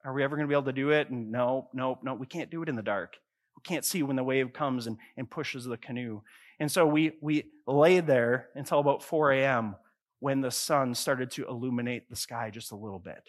are 0.04 0.14
we 0.14 0.24
ever 0.24 0.36
going 0.36 0.48
to 0.48 0.50
be 0.50 0.56
able 0.56 0.64
to 0.64 0.74
do 0.74 0.90
it? 0.90 1.10
And 1.10 1.32
no, 1.32 1.70
no, 1.74 2.00
no, 2.02 2.14
we 2.14 2.26
can't 2.26 2.50
do 2.50 2.64
it 2.64 2.70
in 2.70 2.76
the 2.76 2.82
dark. 2.82 3.18
We 3.56 3.62
can't 3.64 3.86
see 3.86 4.04
when 4.04 4.16
the 4.16 4.24
wave 4.24 4.54
comes 4.54 4.88
and, 4.88 4.98
and 5.18 5.30
pushes 5.30 5.66
the 5.66 5.78
canoe. 5.78 6.22
And 6.60 6.72
so 6.72 6.86
we, 6.86 7.14
we 7.22 7.46
lay 7.68 8.00
there 8.00 8.50
until 8.56 8.80
about 8.80 9.04
4 9.04 9.32
a.m. 9.34 9.76
when 10.20 10.42
the 10.42 10.52
sun 10.52 10.96
started 10.96 11.32
to 11.32 11.48
illuminate 11.48 12.10
the 12.10 12.16
sky 12.16 12.50
just 12.50 12.72
a 12.72 12.76
little 12.76 13.00
bit. 13.00 13.24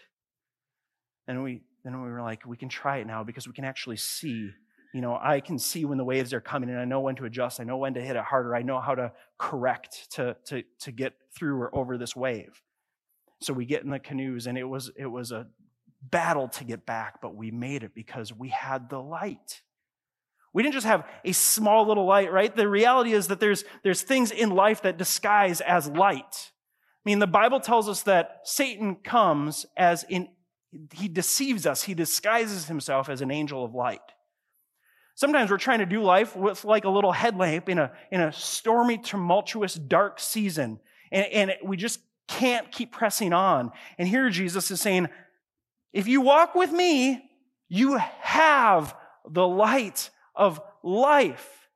And 1.26 1.42
we 1.42 1.62
then 1.85 2.03
we 2.03 2.11
were 2.11 2.23
like, 2.23 2.47
we 2.47 2.57
can 2.57 2.69
try 2.69 2.99
it 2.99 3.07
now 3.07 3.25
because 3.25 3.47
we 3.47 3.55
can 3.55 3.64
actually 3.64 3.97
see. 3.97 4.51
You 4.93 5.01
know, 5.01 5.16
I 5.21 5.40
can 5.40 5.59
see 5.59 5.85
when 5.85 5.99
the 5.99 6.05
waves 6.05 6.35
are 6.35 6.40
coming 6.40 6.69
and 6.69 6.79
I 6.79 6.85
know 6.85 7.01
when 7.01 7.14
to 7.16 7.25
adjust. 7.25 7.61
I 7.61 7.64
know 7.64 7.77
when 7.77 7.95
to 7.95 8.01
hit 8.01 8.16
it 8.16 8.25
harder. 8.25 8.57
I 8.57 8.62
know 8.62 8.81
how 8.81 8.97
to 8.97 9.12
correct 9.38 10.11
to, 10.12 10.37
to, 10.47 10.64
to 10.81 10.90
get 10.90 11.14
through 11.33 11.61
or 11.61 11.75
over 11.75 11.97
this 11.97 12.16
wave. 12.16 12.61
So 13.40 13.53
we 13.53 13.66
get 13.66 13.85
in 13.85 13.90
the 13.90 14.01
canoes 14.01 14.47
and 14.47 14.59
it 14.59 14.64
was, 14.64 14.90
it 14.97 15.07
was 15.07 15.31
a 15.31 15.47
battle 16.03 16.49
to 16.49 16.64
get 16.64 16.87
back, 16.87 17.21
but 17.21 17.35
we 17.35 17.51
made 17.51 17.83
it 17.85 17.95
because 17.95 18.33
we 18.33 18.49
had 18.49 18.90
the 18.90 18.99
light. 18.99 19.62
We 20.53 20.62
didn't 20.62 20.75
just 20.75 20.87
have 20.87 21.07
a 21.25 21.33
small 21.33 21.87
little 21.87 22.07
light, 22.07 22.33
right? 22.33 22.55
The 22.55 22.69
reality 22.69 23.12
is 23.12 23.29
that 23.29 23.38
there's, 23.38 23.64
there's 23.85 24.03
things 24.03 24.31
in 24.31 24.51
life 24.51 24.83
that 24.83 24.99
disguise 24.99 25.61
as 25.61 25.88
light. 25.88 26.51
I 26.51 27.09
mean, 27.09 27.21
the 27.21 27.27
Bible 27.27 27.61
tells 27.61 27.88
us 27.88 28.03
that 28.03 28.40
Satan 28.45 28.97
comes 28.97 29.66
as 29.77 30.05
in, 30.09 30.29
he 30.92 31.09
deceives 31.09 31.66
us. 31.66 31.83
He 31.83 31.94
disguises 31.94 32.66
himself 32.66 33.09
as 33.09 33.20
an 33.20 33.30
angel 33.30 33.64
of 33.64 33.74
light. 33.74 34.00
Sometimes 35.14 35.50
we're 35.50 35.59
trying 35.59 35.80
to 35.80 35.87
do 35.87 36.02
life 36.02 36.35
with 36.35 36.64
like 36.64 36.85
a 36.85 36.90
little 36.90 37.12
headlamp 37.12 37.68
in 37.68 37.78
a, 37.78 37.92
in 38.11 38.20
a 38.20 38.33
stormy, 38.33 38.96
tumultuous, 38.96 39.74
dark 39.74 40.18
season. 40.18 40.80
And, 41.12 41.26
and 41.26 41.52
we 41.64 41.76
just 41.76 42.00
can't 42.26 42.70
keep 42.70 42.92
pressing 42.92 43.33
on. 43.33 43.72
And 43.98 44.09
here 44.09 44.30
Jesus 44.30 44.70
is 44.70 44.80
saying, 44.80 45.09
if 45.92 46.06
you 46.06 46.20
walk 46.20 46.54
with 46.54 46.72
me, 46.72 47.22
you 47.68 47.96
have 47.96 48.96
the 49.28 49.46
light 49.46 50.11
of 50.35 50.61
life. 50.83 51.68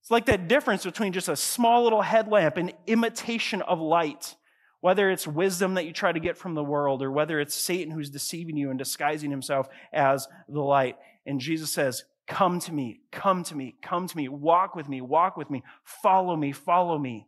It's 0.00 0.10
like 0.10 0.26
that 0.26 0.48
difference 0.48 0.84
between 0.84 1.12
just 1.12 1.28
a 1.28 1.36
small 1.36 1.84
little 1.84 2.02
headlamp 2.02 2.56
and 2.56 2.72
imitation 2.86 3.60
of 3.62 3.80
light. 3.80 4.36
Whether 4.80 5.10
it's 5.10 5.26
wisdom 5.26 5.74
that 5.74 5.84
you 5.84 5.92
try 5.92 6.12
to 6.12 6.20
get 6.20 6.38
from 6.38 6.54
the 6.54 6.64
world 6.64 7.02
or 7.02 7.10
whether 7.10 7.38
it's 7.38 7.54
Satan 7.54 7.92
who's 7.92 8.10
deceiving 8.10 8.56
you 8.56 8.70
and 8.70 8.78
disguising 8.78 9.30
himself 9.30 9.68
as 9.92 10.26
the 10.48 10.60
light. 10.60 10.96
And 11.26 11.40
Jesus 11.40 11.70
says, 11.70 12.04
Come 12.26 12.60
to 12.60 12.72
me, 12.72 13.00
come 13.10 13.42
to 13.44 13.56
me, 13.56 13.74
come 13.82 14.06
to 14.06 14.16
me, 14.16 14.28
walk 14.28 14.76
with 14.76 14.88
me, 14.88 15.00
walk 15.00 15.36
with 15.36 15.50
me, 15.50 15.64
follow 15.82 16.36
me, 16.36 16.52
follow 16.52 16.96
me. 16.96 17.26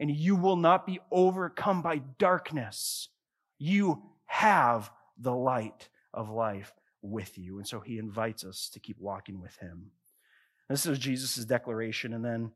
And 0.00 0.10
you 0.10 0.36
will 0.36 0.56
not 0.56 0.86
be 0.86 1.00
overcome 1.10 1.82
by 1.82 2.00
darkness. 2.18 3.10
You 3.58 4.02
have 4.24 4.90
the 5.18 5.34
light 5.34 5.90
of 6.14 6.30
life 6.30 6.72
with 7.02 7.36
you. 7.36 7.58
And 7.58 7.66
so 7.66 7.80
he 7.80 7.98
invites 7.98 8.44
us 8.44 8.70
to 8.72 8.80
keep 8.80 8.98
walking 8.98 9.40
with 9.40 9.56
him. 9.56 9.90
This 10.68 10.86
is 10.86 10.98
Jesus' 10.98 11.44
declaration. 11.44 12.14
And 12.14 12.24
then, 12.24 12.52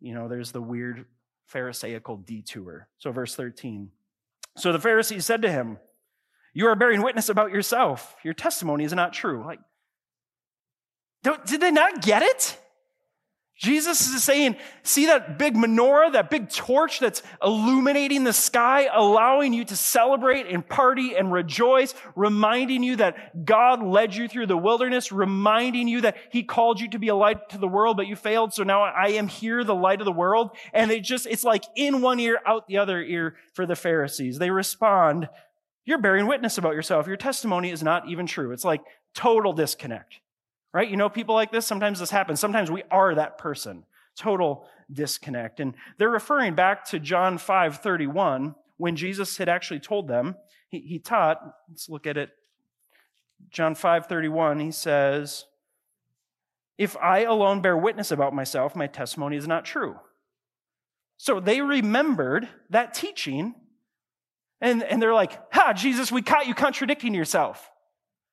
you 0.00 0.14
know, 0.14 0.28
there's 0.28 0.52
the 0.52 0.62
weird 0.62 1.06
Pharisaical 1.48 2.18
detour. 2.18 2.88
So, 2.98 3.10
verse 3.10 3.34
13. 3.34 3.90
So 4.58 4.72
the 4.72 4.80
Pharisees 4.80 5.24
said 5.24 5.42
to 5.42 5.50
him, 5.50 5.78
You 6.52 6.66
are 6.66 6.74
bearing 6.74 7.02
witness 7.02 7.28
about 7.28 7.52
yourself. 7.52 8.16
Your 8.24 8.34
testimony 8.34 8.84
is 8.84 8.92
not 8.92 9.12
true. 9.12 9.44
Like, 9.44 9.60
did 11.22 11.60
they 11.60 11.70
not 11.70 12.02
get 12.02 12.22
it? 12.22 12.58
Jesus 13.58 14.14
is 14.14 14.22
saying, 14.22 14.54
see 14.84 15.06
that 15.06 15.36
big 15.36 15.56
menorah, 15.56 16.12
that 16.12 16.30
big 16.30 16.48
torch 16.48 17.00
that's 17.00 17.24
illuminating 17.42 18.22
the 18.22 18.32
sky, 18.32 18.88
allowing 18.92 19.52
you 19.52 19.64
to 19.64 19.74
celebrate 19.74 20.46
and 20.46 20.66
party 20.66 21.16
and 21.16 21.32
rejoice, 21.32 21.92
reminding 22.14 22.84
you 22.84 22.94
that 22.96 23.44
God 23.44 23.82
led 23.82 24.14
you 24.14 24.28
through 24.28 24.46
the 24.46 24.56
wilderness, 24.56 25.10
reminding 25.10 25.88
you 25.88 26.02
that 26.02 26.16
He 26.30 26.44
called 26.44 26.80
you 26.80 26.88
to 26.90 27.00
be 27.00 27.08
a 27.08 27.16
light 27.16 27.48
to 27.48 27.58
the 27.58 27.66
world, 27.66 27.96
but 27.96 28.06
you 28.06 28.14
failed. 28.14 28.54
So 28.54 28.62
now 28.62 28.82
I 28.82 29.08
am 29.08 29.26
here, 29.26 29.64
the 29.64 29.74
light 29.74 30.00
of 30.00 30.04
the 30.04 30.12
world. 30.12 30.56
And 30.72 30.92
it 30.92 31.00
just, 31.00 31.26
it's 31.26 31.42
like 31.42 31.64
in 31.74 32.00
one 32.00 32.20
ear, 32.20 32.38
out 32.46 32.68
the 32.68 32.78
other 32.78 33.02
ear 33.02 33.34
for 33.54 33.66
the 33.66 33.74
Pharisees. 33.74 34.38
They 34.38 34.50
respond, 34.50 35.28
you're 35.84 35.98
bearing 35.98 36.28
witness 36.28 36.58
about 36.58 36.74
yourself. 36.74 37.08
Your 37.08 37.16
testimony 37.16 37.72
is 37.72 37.82
not 37.82 38.08
even 38.08 38.26
true. 38.26 38.52
It's 38.52 38.64
like 38.64 38.82
total 39.14 39.52
disconnect. 39.52 40.20
Right? 40.72 40.88
You 40.88 40.96
know 40.96 41.08
people 41.08 41.34
like 41.34 41.50
this? 41.50 41.66
Sometimes 41.66 41.98
this 41.98 42.10
happens. 42.10 42.40
Sometimes 42.40 42.70
we 42.70 42.82
are 42.90 43.14
that 43.14 43.38
person. 43.38 43.84
Total 44.16 44.66
disconnect. 44.92 45.60
And 45.60 45.74
they're 45.96 46.08
referring 46.08 46.54
back 46.54 46.84
to 46.86 46.98
John 46.98 47.38
5 47.38 47.78
31 47.78 48.54
when 48.76 48.96
Jesus 48.96 49.36
had 49.36 49.48
actually 49.48 49.80
told 49.80 50.08
them, 50.08 50.36
he, 50.68 50.80
he 50.80 50.98
taught, 50.98 51.40
let's 51.68 51.88
look 51.88 52.06
at 52.06 52.16
it. 52.16 52.30
John 53.50 53.74
5 53.74 54.06
31, 54.06 54.60
he 54.60 54.70
says, 54.70 55.44
If 56.76 56.96
I 56.96 57.20
alone 57.20 57.60
bear 57.60 57.76
witness 57.76 58.10
about 58.10 58.34
myself, 58.34 58.76
my 58.76 58.86
testimony 58.86 59.36
is 59.36 59.48
not 59.48 59.64
true. 59.64 59.96
So 61.16 61.40
they 61.40 61.60
remembered 61.60 62.48
that 62.70 62.94
teaching, 62.94 63.54
and, 64.60 64.82
and 64.82 65.00
they're 65.00 65.14
like, 65.14 65.38
Ha, 65.52 65.72
Jesus, 65.72 66.12
we 66.12 66.22
caught 66.22 66.46
you 66.46 66.54
contradicting 66.54 67.14
yourself. 67.14 67.70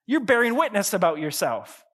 You're 0.06 0.20
bearing 0.20 0.56
witness 0.56 0.94
about 0.94 1.20
yourself. 1.20 1.85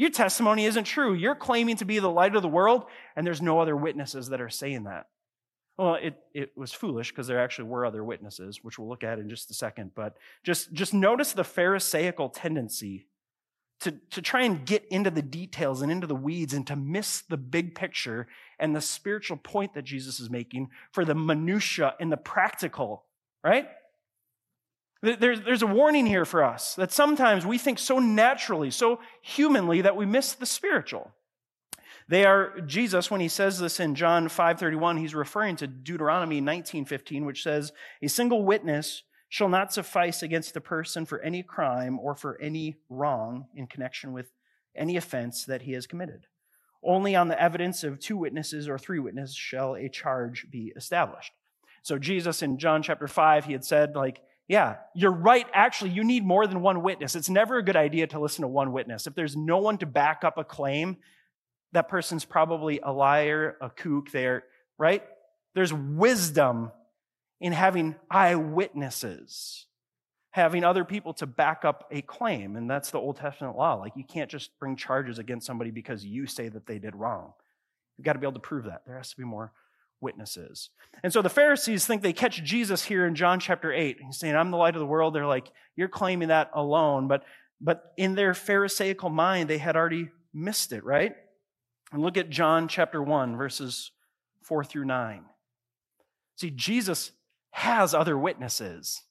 Your 0.00 0.08
testimony 0.08 0.64
isn't 0.64 0.84
true. 0.84 1.12
You're 1.12 1.34
claiming 1.34 1.76
to 1.76 1.84
be 1.84 1.98
the 1.98 2.08
light 2.08 2.34
of 2.34 2.40
the 2.40 2.48
world, 2.48 2.86
and 3.14 3.26
there's 3.26 3.42
no 3.42 3.60
other 3.60 3.76
witnesses 3.76 4.30
that 4.30 4.40
are 4.40 4.48
saying 4.48 4.84
that. 4.84 5.08
Well, 5.76 5.96
it, 5.96 6.18
it 6.32 6.56
was 6.56 6.72
foolish 6.72 7.10
because 7.10 7.26
there 7.26 7.38
actually 7.38 7.68
were 7.68 7.84
other 7.84 8.02
witnesses, 8.02 8.60
which 8.62 8.78
we'll 8.78 8.88
look 8.88 9.04
at 9.04 9.18
in 9.18 9.28
just 9.28 9.50
a 9.50 9.54
second. 9.54 9.90
But 9.94 10.16
just, 10.42 10.72
just 10.72 10.94
notice 10.94 11.34
the 11.34 11.44
Pharisaical 11.44 12.30
tendency 12.30 13.08
to, 13.80 13.92
to 14.12 14.22
try 14.22 14.44
and 14.44 14.64
get 14.64 14.86
into 14.90 15.10
the 15.10 15.20
details 15.20 15.82
and 15.82 15.92
into 15.92 16.06
the 16.06 16.16
weeds 16.16 16.54
and 16.54 16.66
to 16.68 16.76
miss 16.76 17.20
the 17.20 17.36
big 17.36 17.74
picture 17.74 18.26
and 18.58 18.74
the 18.74 18.80
spiritual 18.80 19.36
point 19.36 19.74
that 19.74 19.84
Jesus 19.84 20.18
is 20.18 20.30
making 20.30 20.70
for 20.92 21.04
the 21.04 21.14
minutia 21.14 21.94
and 22.00 22.10
the 22.10 22.16
practical, 22.16 23.04
right? 23.44 23.68
There's, 25.02 25.40
there's 25.40 25.62
a 25.62 25.66
warning 25.66 26.04
here 26.04 26.26
for 26.26 26.44
us 26.44 26.74
that 26.74 26.92
sometimes 26.92 27.46
we 27.46 27.56
think 27.56 27.78
so 27.78 27.98
naturally, 27.98 28.70
so 28.70 29.00
humanly 29.22 29.80
that 29.80 29.96
we 29.96 30.04
miss 30.04 30.34
the 30.34 30.44
spiritual. 30.44 31.10
They 32.10 32.26
are 32.26 32.60
Jesus 32.62 33.10
when 33.10 33.20
he 33.20 33.28
says 33.28 33.58
this 33.58 33.78
in 33.78 33.94
John 33.94 34.28
5:31 34.28 34.98
he's 34.98 35.14
referring 35.14 35.54
to 35.56 35.68
Deuteronomy 35.68 36.40
19:15 36.40 37.24
which 37.24 37.44
says 37.44 37.72
a 38.02 38.08
single 38.08 38.44
witness 38.44 39.04
shall 39.28 39.48
not 39.48 39.72
suffice 39.72 40.20
against 40.20 40.52
the 40.52 40.60
person 40.60 41.06
for 41.06 41.20
any 41.20 41.44
crime 41.44 42.00
or 42.00 42.16
for 42.16 42.36
any 42.40 42.76
wrong 42.88 43.46
in 43.54 43.68
connection 43.68 44.12
with 44.12 44.32
any 44.74 44.96
offense 44.96 45.44
that 45.44 45.62
he 45.62 45.72
has 45.72 45.86
committed. 45.86 46.26
Only 46.82 47.14
on 47.14 47.28
the 47.28 47.40
evidence 47.40 47.84
of 47.84 48.00
two 48.00 48.16
witnesses 48.16 48.68
or 48.68 48.76
three 48.76 48.98
witnesses 48.98 49.36
shall 49.36 49.76
a 49.76 49.88
charge 49.88 50.48
be 50.50 50.72
established. 50.74 51.32
So 51.82 51.96
Jesus 51.96 52.42
in 52.42 52.58
John 52.58 52.82
chapter 52.82 53.06
5 53.06 53.44
he 53.44 53.52
had 53.52 53.64
said 53.64 53.94
like 53.94 54.20
yeah, 54.50 54.78
you're 54.96 55.12
right. 55.12 55.46
Actually, 55.54 55.90
you 55.90 56.02
need 56.02 56.26
more 56.26 56.44
than 56.44 56.60
one 56.60 56.82
witness. 56.82 57.14
It's 57.14 57.30
never 57.30 57.58
a 57.58 57.62
good 57.62 57.76
idea 57.76 58.08
to 58.08 58.18
listen 58.18 58.42
to 58.42 58.48
one 58.48 58.72
witness. 58.72 59.06
If 59.06 59.14
there's 59.14 59.36
no 59.36 59.58
one 59.58 59.78
to 59.78 59.86
back 59.86 60.24
up 60.24 60.38
a 60.38 60.42
claim, 60.44 60.96
that 61.70 61.88
person's 61.88 62.24
probably 62.24 62.80
a 62.82 62.90
liar, 62.90 63.56
a 63.60 63.70
kook 63.70 64.10
there, 64.10 64.42
right? 64.76 65.04
There's 65.54 65.72
wisdom 65.72 66.72
in 67.40 67.52
having 67.52 67.94
eyewitnesses, 68.10 69.66
having 70.32 70.64
other 70.64 70.84
people 70.84 71.14
to 71.14 71.28
back 71.28 71.64
up 71.64 71.86
a 71.92 72.02
claim. 72.02 72.56
And 72.56 72.68
that's 72.68 72.90
the 72.90 72.98
Old 72.98 73.18
Testament 73.18 73.56
law. 73.56 73.74
Like, 73.74 73.92
you 73.94 74.02
can't 74.02 74.28
just 74.28 74.50
bring 74.58 74.74
charges 74.74 75.20
against 75.20 75.46
somebody 75.46 75.70
because 75.70 76.04
you 76.04 76.26
say 76.26 76.48
that 76.48 76.66
they 76.66 76.80
did 76.80 76.96
wrong. 76.96 77.34
You've 77.96 78.04
got 78.04 78.14
to 78.14 78.18
be 78.18 78.26
able 78.26 78.32
to 78.32 78.40
prove 78.40 78.64
that. 78.64 78.82
There 78.84 78.96
has 78.96 79.10
to 79.10 79.16
be 79.16 79.22
more 79.22 79.52
witnesses. 80.00 80.70
And 81.02 81.12
so 81.12 81.22
the 81.22 81.28
Pharisees 81.28 81.86
think 81.86 82.02
they 82.02 82.12
catch 82.12 82.42
Jesus 82.42 82.84
here 82.84 83.06
in 83.06 83.14
John 83.14 83.40
chapter 83.40 83.72
8. 83.72 83.98
He's 84.00 84.18
saying, 84.18 84.36
I'm 84.36 84.50
the 84.50 84.56
light 84.56 84.74
of 84.74 84.80
the 84.80 84.86
world. 84.86 85.14
They're 85.14 85.26
like, 85.26 85.50
you're 85.76 85.88
claiming 85.88 86.28
that 86.28 86.50
alone. 86.54 87.08
But, 87.08 87.24
but 87.60 87.92
in 87.96 88.14
their 88.14 88.34
Pharisaical 88.34 89.10
mind, 89.10 89.48
they 89.48 89.58
had 89.58 89.76
already 89.76 90.10
missed 90.32 90.72
it, 90.72 90.84
right? 90.84 91.14
And 91.92 92.02
look 92.02 92.16
at 92.16 92.30
John 92.30 92.68
chapter 92.68 93.02
1, 93.02 93.36
verses 93.36 93.92
4 94.42 94.64
through 94.64 94.84
9. 94.84 95.24
See, 96.36 96.50
Jesus 96.50 97.12
has 97.50 97.94
other 97.94 98.16
witnesses. 98.16 99.02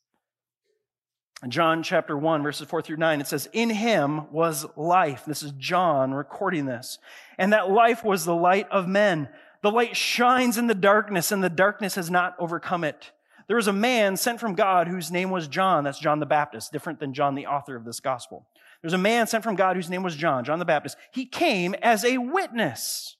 John 1.47 1.83
chapter 1.83 2.17
1, 2.17 2.43
verses 2.43 2.67
4 2.67 2.81
through 2.81 2.97
9, 2.97 3.21
it 3.21 3.27
says, 3.27 3.47
In 3.53 3.69
him 3.69 4.31
was 4.31 4.65
life. 4.75 5.23
This 5.25 5.41
is 5.41 5.53
John 5.53 6.11
recording 6.13 6.65
this. 6.65 6.99
And 7.37 7.53
that 7.53 7.71
life 7.71 8.03
was 8.03 8.25
the 8.25 8.35
light 8.35 8.67
of 8.69 8.87
men. 8.87 9.29
The 9.61 9.71
light 9.71 9.95
shines 9.95 10.57
in 10.57 10.67
the 10.67 10.75
darkness, 10.75 11.31
and 11.31 11.43
the 11.43 11.49
darkness 11.49 11.95
has 11.95 12.09
not 12.09 12.35
overcome 12.39 12.83
it. 12.83 13.11
There 13.47 13.57
was 13.57 13.67
a 13.67 13.73
man 13.73 14.15
sent 14.15 14.39
from 14.39 14.53
God 14.53 14.87
whose 14.87 15.11
name 15.11 15.31
was 15.31 15.47
John. 15.47 15.83
That's 15.83 15.99
John 15.99 16.19
the 16.19 16.25
Baptist, 16.25 16.71
different 16.71 16.99
than 16.99 17.13
John, 17.13 17.35
the 17.35 17.47
author 17.47 17.75
of 17.75 17.83
this 17.83 17.99
gospel. 17.99 18.47
There's 18.81 18.93
a 18.93 18.97
man 18.97 19.27
sent 19.27 19.43
from 19.43 19.55
God 19.55 19.75
whose 19.75 19.89
name 19.89 20.03
was 20.03 20.15
John, 20.15 20.45
John 20.45 20.59
the 20.59 20.65
Baptist. 20.65 20.97
He 21.11 21.25
came 21.25 21.73
as 21.81 22.05
a 22.05 22.17
witness 22.17 23.17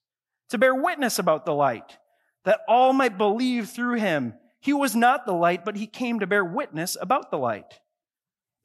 to 0.50 0.58
bear 0.58 0.74
witness 0.74 1.20
about 1.20 1.46
the 1.46 1.54
light, 1.54 1.98
that 2.46 2.62
all 2.68 2.94
might 2.94 3.18
believe 3.18 3.70
through 3.70 3.96
him. 3.96 4.36
He 4.62 4.74
was 4.74 4.96
not 4.96 5.26
the 5.26 5.34
light, 5.34 5.66
but 5.66 5.76
he 5.76 5.88
came 5.88 6.20
to 6.20 6.28
bear 6.28 6.46
witness 6.46 6.96
about 7.00 7.32
the 7.32 7.38
light. 7.38 7.80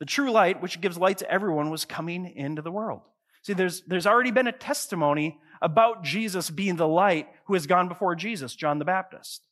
The 0.00 0.06
true 0.06 0.30
light, 0.30 0.62
which 0.62 0.80
gives 0.80 0.98
light 0.98 1.18
to 1.18 1.30
everyone, 1.30 1.70
was 1.70 1.84
coming 1.84 2.26
into 2.26 2.62
the 2.62 2.70
world. 2.70 3.02
See, 3.42 3.52
there's, 3.52 3.82
there's 3.86 4.06
already 4.06 4.30
been 4.30 4.46
a 4.46 4.52
testimony 4.52 5.38
about 5.62 6.04
Jesus 6.04 6.50
being 6.50 6.76
the 6.76 6.88
light 6.88 7.28
who 7.46 7.54
has 7.54 7.66
gone 7.66 7.88
before 7.88 8.14
Jesus, 8.14 8.54
John 8.54 8.78
the 8.78 8.84
Baptist. 8.84 9.42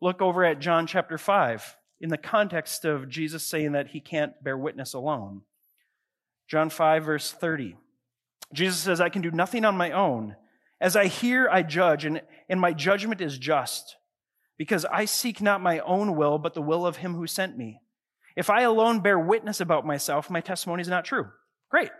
Look 0.00 0.20
over 0.20 0.44
at 0.44 0.60
John 0.60 0.86
chapter 0.86 1.18
5 1.18 1.76
in 2.00 2.10
the 2.10 2.18
context 2.18 2.84
of 2.84 3.08
Jesus 3.08 3.46
saying 3.46 3.72
that 3.72 3.88
he 3.88 4.00
can't 4.00 4.42
bear 4.42 4.56
witness 4.58 4.94
alone. 4.94 5.42
John 6.48 6.70
5, 6.70 7.04
verse 7.04 7.32
30. 7.32 7.76
Jesus 8.52 8.78
says, 8.78 9.00
I 9.00 9.08
can 9.08 9.22
do 9.22 9.30
nothing 9.30 9.64
on 9.64 9.76
my 9.76 9.90
own. 9.90 10.36
As 10.80 10.96
I 10.96 11.06
hear, 11.06 11.48
I 11.50 11.62
judge, 11.62 12.04
and, 12.04 12.20
and 12.48 12.60
my 12.60 12.72
judgment 12.72 13.20
is 13.20 13.38
just, 13.38 13.96
because 14.58 14.84
I 14.84 15.06
seek 15.06 15.40
not 15.40 15.62
my 15.62 15.78
own 15.80 16.16
will, 16.16 16.38
but 16.38 16.54
the 16.54 16.62
will 16.62 16.86
of 16.86 16.96
him 16.96 17.14
who 17.14 17.26
sent 17.26 17.56
me. 17.56 17.80
If 18.36 18.50
I 18.50 18.62
alone 18.62 19.00
bear 19.00 19.18
witness 19.18 19.60
about 19.60 19.86
myself, 19.86 20.28
my 20.28 20.40
testimony 20.40 20.82
is 20.82 20.88
not 20.88 21.04
true. 21.04 21.28
Great. 21.70 21.90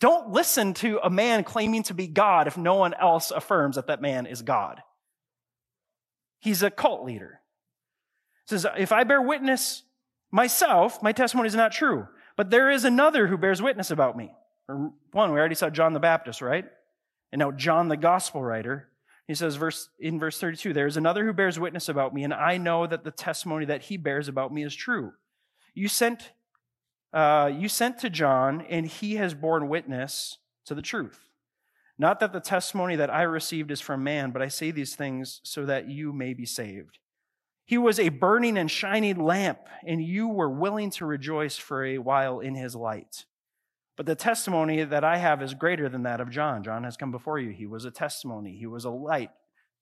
Don't 0.00 0.30
listen 0.30 0.74
to 0.74 0.98
a 1.02 1.10
man 1.10 1.44
claiming 1.44 1.82
to 1.84 1.94
be 1.94 2.06
God 2.06 2.46
if 2.46 2.56
no 2.56 2.74
one 2.74 2.94
else 2.94 3.30
affirms 3.30 3.76
that 3.76 3.86
that 3.86 4.02
man 4.02 4.26
is 4.26 4.42
God. 4.42 4.82
He's 6.40 6.62
a 6.62 6.70
cult 6.70 7.04
leader. 7.04 7.40
He 8.48 8.56
says, 8.56 8.66
if 8.78 8.92
I 8.92 9.04
bear 9.04 9.20
witness 9.20 9.82
myself, 10.30 11.02
my 11.02 11.12
testimony 11.12 11.48
is 11.48 11.54
not 11.54 11.72
true. 11.72 12.08
But 12.36 12.50
there 12.50 12.70
is 12.70 12.84
another 12.84 13.26
who 13.26 13.36
bears 13.36 13.60
witness 13.60 13.90
about 13.90 14.16
me. 14.16 14.32
One, 14.66 15.32
we 15.32 15.38
already 15.38 15.54
saw 15.54 15.68
John 15.68 15.92
the 15.92 16.00
Baptist, 16.00 16.40
right? 16.40 16.64
And 17.30 17.38
now 17.40 17.50
John 17.50 17.88
the 17.88 17.96
gospel 17.96 18.42
writer. 18.42 18.88
He 19.26 19.34
says 19.34 19.56
verse, 19.56 19.90
in 19.98 20.18
verse 20.18 20.40
32, 20.40 20.72
there 20.72 20.86
is 20.86 20.96
another 20.96 21.24
who 21.24 21.32
bears 21.32 21.58
witness 21.58 21.88
about 21.88 22.14
me, 22.14 22.24
and 22.24 22.34
I 22.34 22.56
know 22.56 22.86
that 22.86 23.04
the 23.04 23.12
testimony 23.12 23.66
that 23.66 23.82
he 23.82 23.96
bears 23.96 24.26
about 24.26 24.52
me 24.52 24.64
is 24.64 24.74
true. 24.74 25.12
You 25.72 25.86
sent, 25.86 26.32
uh, 27.12 27.50
you 27.52 27.68
sent 27.68 27.98
to 27.98 28.10
John, 28.10 28.60
and 28.68 28.86
he 28.86 29.16
has 29.16 29.34
borne 29.34 29.68
witness 29.68 30.38
to 30.66 30.74
the 30.74 30.82
truth. 30.82 31.28
Not 31.98 32.20
that 32.20 32.32
the 32.32 32.40
testimony 32.40 32.96
that 32.96 33.10
I 33.10 33.22
received 33.22 33.70
is 33.70 33.80
from 33.80 34.02
man, 34.02 34.30
but 34.30 34.40
I 34.40 34.48
say 34.48 34.70
these 34.70 34.96
things 34.96 35.40
so 35.42 35.66
that 35.66 35.88
you 35.88 36.12
may 36.12 36.32
be 36.32 36.46
saved. 36.46 36.98
He 37.66 37.78
was 37.78 38.00
a 38.00 38.08
burning 38.08 38.56
and 38.56 38.70
shining 38.70 39.22
lamp, 39.22 39.60
and 39.86 40.02
you 40.02 40.28
were 40.28 40.48
willing 40.48 40.90
to 40.92 41.06
rejoice 41.06 41.56
for 41.56 41.84
a 41.84 41.98
while 41.98 42.40
in 42.40 42.54
his 42.54 42.74
light. 42.74 43.26
But 43.96 44.06
the 44.06 44.14
testimony 44.14 44.82
that 44.82 45.04
I 45.04 45.18
have 45.18 45.42
is 45.42 45.52
greater 45.52 45.88
than 45.88 46.04
that 46.04 46.20
of 46.20 46.30
John. 46.30 46.62
John 46.62 46.84
has 46.84 46.96
come 46.96 47.10
before 47.10 47.38
you. 47.38 47.50
He 47.50 47.66
was 47.66 47.84
a 47.84 47.90
testimony, 47.90 48.56
he 48.56 48.66
was 48.66 48.84
a 48.84 48.90
light, 48.90 49.30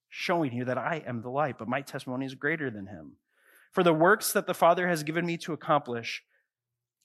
showing 0.09 0.53
you 0.53 0.65
that 0.65 0.77
I 0.77 1.05
am 1.07 1.23
the 1.23 1.31
light, 1.31 1.57
but 1.57 1.69
my 1.69 1.83
testimony 1.83 2.27
is 2.27 2.35
greater 2.35 2.71
than 2.71 2.89
him. 2.89 3.13
For 3.71 3.85
the 3.85 3.95
works 3.95 4.33
that 4.33 4.47
the 4.47 4.55
Father 4.55 4.89
has 4.89 5.03
given 5.03 5.25
me 5.25 5.37
to 5.39 5.53
accomplish, 5.53 6.25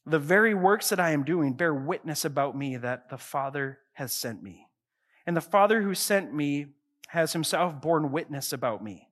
the 0.06 0.20
very 0.20 0.54
works 0.54 0.90
that 0.90 1.00
I 1.00 1.12
am 1.12 1.24
doing 1.24 1.54
bear 1.54 1.74
witness 1.74 2.26
about 2.26 2.58
me 2.58 2.78
that 2.78 3.10
the 3.10 3.18
Father 3.18 3.80
has 3.94 4.12
sent 4.12 4.44
me. 4.44 4.68
And 5.26 5.38
the 5.38 5.42
Father 5.42 5.82
who 5.82 5.96
sent 5.96 6.34
me 6.34 6.68
has 7.10 7.34
himself 7.34 7.82
borne 7.82 8.12
witness 8.12 8.52
about 8.52 8.84
me. 8.84 9.08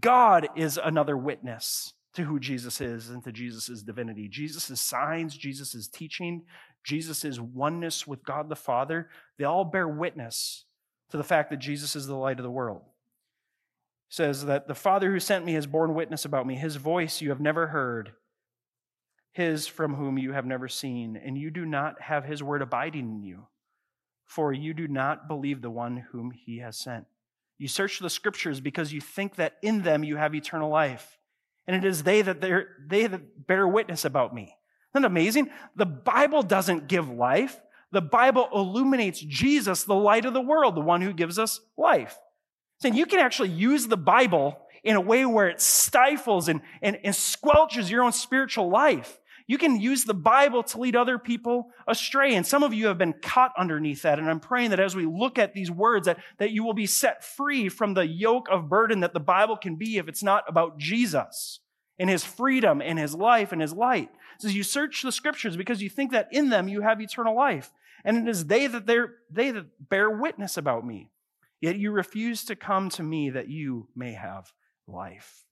God 0.00 0.48
is 0.56 0.78
another 0.82 1.16
witness 1.16 1.94
to 2.14 2.24
who 2.24 2.40
Jesus 2.40 2.80
is 2.80 3.08
and 3.08 3.22
to 3.24 3.32
Jesus' 3.32 3.82
divinity. 3.82 4.28
Jesus' 4.28 4.80
signs, 4.80 5.36
Jesus' 5.36 5.86
teaching, 5.86 6.42
Jesus' 6.82 7.38
oneness 7.38 8.06
with 8.06 8.24
God 8.24 8.48
the 8.48 8.56
Father, 8.56 9.08
they 9.38 9.44
all 9.44 9.64
bear 9.64 9.86
witness 9.86 10.64
to 11.10 11.16
the 11.16 11.24
fact 11.24 11.50
that 11.50 11.58
Jesus 11.58 11.94
is 11.94 12.06
the 12.06 12.16
light 12.16 12.38
of 12.38 12.42
the 12.42 12.50
world. 12.50 12.82
Says 14.08 14.46
that 14.46 14.66
the 14.66 14.74
Father 14.74 15.10
who 15.12 15.20
sent 15.20 15.44
me 15.44 15.52
has 15.52 15.66
borne 15.66 15.94
witness 15.94 16.24
about 16.24 16.46
me. 16.46 16.56
His 16.56 16.76
voice 16.76 17.20
you 17.20 17.28
have 17.28 17.40
never 17.40 17.68
heard, 17.68 18.12
his 19.32 19.66
from 19.66 19.94
whom 19.94 20.18
you 20.18 20.32
have 20.32 20.46
never 20.46 20.68
seen, 20.68 21.16
and 21.16 21.38
you 21.38 21.50
do 21.50 21.64
not 21.64 22.00
have 22.02 22.24
his 22.24 22.42
word 22.42 22.62
abiding 22.62 23.10
in 23.10 23.22
you 23.22 23.46
for 24.30 24.52
you 24.52 24.72
do 24.72 24.86
not 24.86 25.26
believe 25.26 25.60
the 25.60 25.70
one 25.70 25.96
whom 26.12 26.30
he 26.30 26.58
has 26.58 26.78
sent. 26.78 27.04
You 27.58 27.66
search 27.66 27.98
the 27.98 28.08
scriptures 28.08 28.60
because 28.60 28.92
you 28.92 29.00
think 29.00 29.34
that 29.36 29.54
in 29.60 29.82
them 29.82 30.04
you 30.04 30.16
have 30.16 30.36
eternal 30.36 30.70
life. 30.70 31.18
And 31.66 31.74
it 31.74 31.84
is 31.84 32.04
they 32.04 32.22
that, 32.22 32.40
they 32.40 33.08
that 33.08 33.46
bear 33.48 33.66
witness 33.66 34.04
about 34.04 34.32
me. 34.32 34.54
Isn't 34.94 35.02
that 35.02 35.04
amazing? 35.04 35.50
The 35.74 35.84
Bible 35.84 36.44
doesn't 36.44 36.86
give 36.86 37.10
life. 37.10 37.60
The 37.90 38.00
Bible 38.00 38.48
illuminates 38.54 39.18
Jesus, 39.18 39.82
the 39.82 39.96
light 39.96 40.24
of 40.24 40.32
the 40.32 40.40
world, 40.40 40.76
the 40.76 40.80
one 40.80 41.02
who 41.02 41.12
gives 41.12 41.36
us 41.36 41.60
life. 41.76 42.16
Saying 42.80 42.94
you 42.94 43.06
can 43.06 43.18
actually 43.18 43.48
use 43.48 43.88
the 43.88 43.96
Bible 43.96 44.60
in 44.84 44.94
a 44.94 45.00
way 45.00 45.26
where 45.26 45.48
it 45.48 45.60
stifles 45.60 46.48
and, 46.48 46.60
and, 46.82 46.98
and 47.02 47.14
squelches 47.16 47.90
your 47.90 48.04
own 48.04 48.12
spiritual 48.12 48.70
life. 48.70 49.19
You 49.50 49.58
can 49.58 49.80
use 49.80 50.04
the 50.04 50.14
Bible 50.14 50.62
to 50.62 50.78
lead 50.78 50.94
other 50.94 51.18
people 51.18 51.72
astray. 51.88 52.36
And 52.36 52.46
some 52.46 52.62
of 52.62 52.72
you 52.72 52.86
have 52.86 52.98
been 52.98 53.14
caught 53.14 53.50
underneath 53.58 54.02
that. 54.02 54.20
And 54.20 54.30
I'm 54.30 54.38
praying 54.38 54.70
that 54.70 54.78
as 54.78 54.94
we 54.94 55.04
look 55.04 55.40
at 55.40 55.54
these 55.54 55.72
words, 55.72 56.06
that, 56.06 56.18
that 56.38 56.52
you 56.52 56.62
will 56.62 56.72
be 56.72 56.86
set 56.86 57.24
free 57.24 57.68
from 57.68 57.94
the 57.94 58.06
yoke 58.06 58.46
of 58.48 58.68
burden 58.68 59.00
that 59.00 59.12
the 59.12 59.18
Bible 59.18 59.56
can 59.56 59.74
be 59.74 59.98
if 59.98 60.06
it's 60.06 60.22
not 60.22 60.44
about 60.46 60.78
Jesus 60.78 61.58
and 61.98 62.08
his 62.08 62.22
freedom 62.24 62.80
and 62.80 62.96
his 62.96 63.12
life 63.12 63.50
and 63.50 63.60
his 63.60 63.72
light. 63.72 64.08
It 64.36 64.42
says 64.42 64.54
you 64.54 64.62
search 64.62 65.02
the 65.02 65.10
scriptures 65.10 65.56
because 65.56 65.82
you 65.82 65.90
think 65.90 66.12
that 66.12 66.28
in 66.30 66.50
them 66.50 66.68
you 66.68 66.82
have 66.82 67.00
eternal 67.00 67.34
life. 67.34 67.72
And 68.04 68.16
it 68.18 68.30
is 68.30 68.44
they 68.44 68.68
that 68.68 68.86
they 68.86 69.50
that 69.50 69.66
bear 69.80 70.08
witness 70.08 70.58
about 70.58 70.86
me. 70.86 71.10
Yet 71.60 71.76
you 71.76 71.90
refuse 71.90 72.44
to 72.44 72.54
come 72.54 72.88
to 72.90 73.02
me 73.02 73.30
that 73.30 73.48
you 73.48 73.88
may 73.96 74.12
have 74.12 74.52
life. 74.86 75.42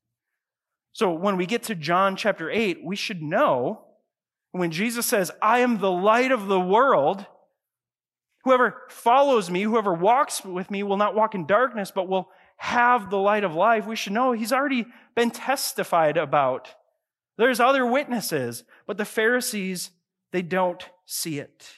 So 0.93 1.13
when 1.13 1.37
we 1.37 1.47
get 1.47 1.65
to 1.65 1.75
John 1.75 2.15
chapter 2.15 2.49
8, 2.49 2.85
we 2.85 2.95
should 2.95 3.23
know 3.23 3.87
when 4.59 4.71
Jesus 4.71 5.07
says, 5.07 5.31
I 5.41 5.61
am 5.61 5.79
the 5.79 5.91
light 5.91 6.33
of 6.33 6.47
the 6.47 6.61
world, 6.61 7.25
whoever 8.45 8.83
follows 8.89 9.51
me, 9.51 9.63
whoever 9.63 9.93
walks 9.93 10.45
with 10.45 10.71
me 10.71 10.83
will 10.83 10.97
not 10.97 11.15
walk 11.15 11.35
in 11.35 11.47
darkness, 11.47 11.91
but 11.91 12.09
will 12.09 12.31
have 12.59 13.09
the 13.09 13.19
light 13.19 13.45
of 13.45 13.55
life, 13.55 13.87
we 13.87 13.97
should 13.97 14.13
know 14.13 14.33
he's 14.33 14.53
already 14.53 14.87
been 15.15 15.31
testified 15.31 16.17
about. 16.17 16.75
There's 17.37 17.61
other 17.61 17.87
witnesses, 17.87 18.65
but 18.87 18.97
the 18.97 19.05
Pharisees, 19.05 19.91
they 20.33 20.43
don't 20.43 20.85
see 21.07 21.39
it. 21.39 21.69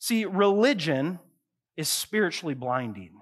See, 0.00 0.24
religion 0.24 1.20
is 1.76 1.88
spiritually 1.88 2.54
blinding. 2.54 3.20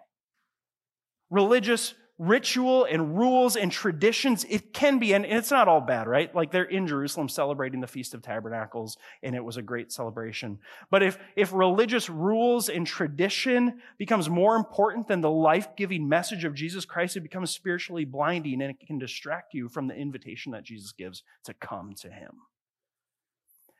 Religious 1.31 1.95
ritual 2.19 2.85
and 2.85 3.19
rules 3.19 3.57
and 3.57 3.71
traditions, 3.71 4.45
it 4.49 4.73
can 4.73 4.99
be, 4.99 5.13
and 5.13 5.27
it's 5.27 5.51
not 5.51 5.69
all 5.69 5.81
bad, 5.81 6.07
right? 6.07 6.35
Like 6.35 6.51
they're 6.51 6.65
in 6.65 6.87
Jerusalem 6.87 7.29
celebrating 7.29 7.81
the 7.81 7.87
Feast 7.87 8.15
of 8.15 8.23
Tabernacles, 8.23 8.97
and 9.23 9.35
it 9.35 9.45
was 9.45 9.59
a 9.59 9.63
great 9.63 9.93
celebration. 9.93 10.59
But 10.91 11.03
if, 11.03 11.19
if 11.37 11.53
religious 11.53 12.09
rules 12.09 12.69
and 12.69 12.87
tradition 12.87 13.81
becomes 13.99 14.31
more 14.31 14.57
important 14.57 15.09
than 15.09 15.21
the 15.21 15.31
life-giving 15.31 16.09
message 16.09 16.45
of 16.45 16.55
Jesus 16.55 16.85
Christ, 16.87 17.17
it 17.17 17.21
becomes 17.21 17.51
spiritually 17.51 18.07
blinding 18.07 18.63
and 18.63 18.71
it 18.71 18.87
can 18.87 18.99
distract 18.99 19.53
you 19.53 19.69
from 19.69 19.87
the 19.87 19.95
invitation 19.95 20.53
that 20.53 20.65
Jesus 20.65 20.93
gives 20.93 21.23
to 21.45 21.53
come 21.53 21.95
to 22.01 22.11
him. 22.11 22.31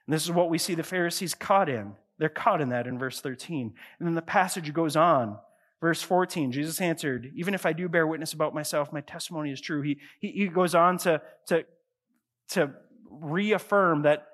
And 0.07 0.15
this 0.15 0.25
is 0.25 0.31
what 0.31 0.51
we 0.51 0.59
see 0.59 0.75
the 0.75 0.83
Pharisees 0.83 1.35
caught 1.35 1.69
in. 1.69 1.95
They're 2.19 2.29
caught 2.29 2.61
in 2.61 2.69
that 2.69 2.87
in 2.87 2.99
verse 2.99 3.21
13. 3.21 3.75
And 3.99 4.07
then 4.07 4.15
the 4.15 4.23
passage 4.23 4.73
goes 4.73 4.97
on 4.97 5.39
Verse 5.81 6.01
14, 6.03 6.53
Jesus 6.53 6.81
answered, 6.81 7.31
Even 7.35 7.55
if 7.55 7.67
I 7.67 7.73
do 7.73 7.89
bear 7.89 8.07
witness 8.07 8.33
about 8.33 8.55
myself, 8.55 8.93
my 8.93 9.03
testimony 9.03 9.53
is 9.53 9.61
true. 9.61 9.83
He, 9.83 9.99
he, 10.21 10.31
he 10.33 10.49
goes 10.49 10.75
on 10.75 10.99
to, 10.99 11.21
to, 11.49 11.65
to 12.51 12.71
reaffirm 13.11 14.03
that 14.03 14.27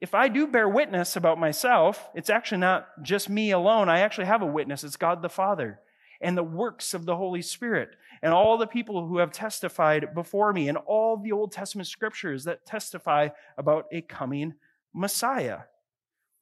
if 0.00 0.14
I 0.14 0.28
do 0.28 0.46
bear 0.46 0.68
witness 0.68 1.16
about 1.16 1.40
myself, 1.40 2.08
it's 2.14 2.30
actually 2.30 2.58
not 2.58 2.86
just 3.02 3.28
me 3.28 3.50
alone. 3.50 3.88
I 3.88 4.00
actually 4.00 4.26
have 4.26 4.42
a 4.42 4.46
witness. 4.46 4.84
It's 4.84 4.96
God 4.96 5.22
the 5.22 5.28
Father 5.28 5.80
and 6.20 6.36
the 6.36 6.44
works 6.44 6.94
of 6.94 7.04
the 7.04 7.16
Holy 7.16 7.42
Spirit 7.42 7.90
and 8.22 8.32
all 8.32 8.56
the 8.56 8.66
people 8.66 9.06
who 9.06 9.18
have 9.18 9.32
testified 9.32 10.14
before 10.14 10.52
me 10.52 10.68
and 10.68 10.78
all 10.78 11.16
the 11.16 11.32
Old 11.32 11.52
Testament 11.52 11.88
scriptures 11.88 12.44
that 12.44 12.64
testify 12.64 13.28
about 13.58 13.86
a 13.90 14.02
coming 14.02 14.54
Messiah. 14.94 15.60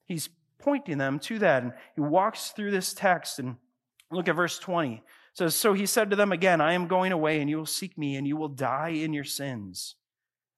He's 0.05 0.29
pointing 0.59 0.97
them 0.97 1.19
to 1.19 1.39
that. 1.39 1.63
And 1.63 1.73
he 1.95 2.01
walks 2.01 2.49
through 2.49 2.71
this 2.71 2.93
text 2.93 3.39
and 3.39 3.55
Look 4.11 4.27
at 4.27 4.35
verse 4.35 4.59
20. 4.59 4.95
It 4.95 5.01
says, 5.33 5.55
So 5.55 5.73
he 5.73 5.85
said 5.85 6.09
to 6.09 6.15
them 6.15 6.31
again, 6.31 6.61
I 6.61 6.73
am 6.73 6.87
going 6.87 7.11
away, 7.11 7.41
and 7.41 7.49
you 7.49 7.57
will 7.57 7.65
seek 7.65 7.97
me, 7.97 8.15
and 8.15 8.27
you 8.27 8.37
will 8.37 8.49
die 8.49 8.89
in 8.89 9.13
your 9.13 9.23
sins. 9.23 9.95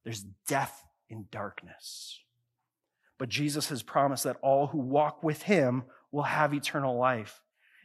There's 0.04 0.26
death 0.48 0.84
in 1.10 1.26
darkness. 1.32 2.20
But 3.18 3.30
Jesus 3.30 3.70
has 3.70 3.82
promised 3.82 4.26
that 4.26 4.38
all 4.42 4.68
who 4.68 4.78
walk 4.78 5.24
with 5.24 5.44
him 5.44 5.84
will 6.12 6.24
have 6.24 6.54
eternal 6.54 6.98
life. 6.98 7.42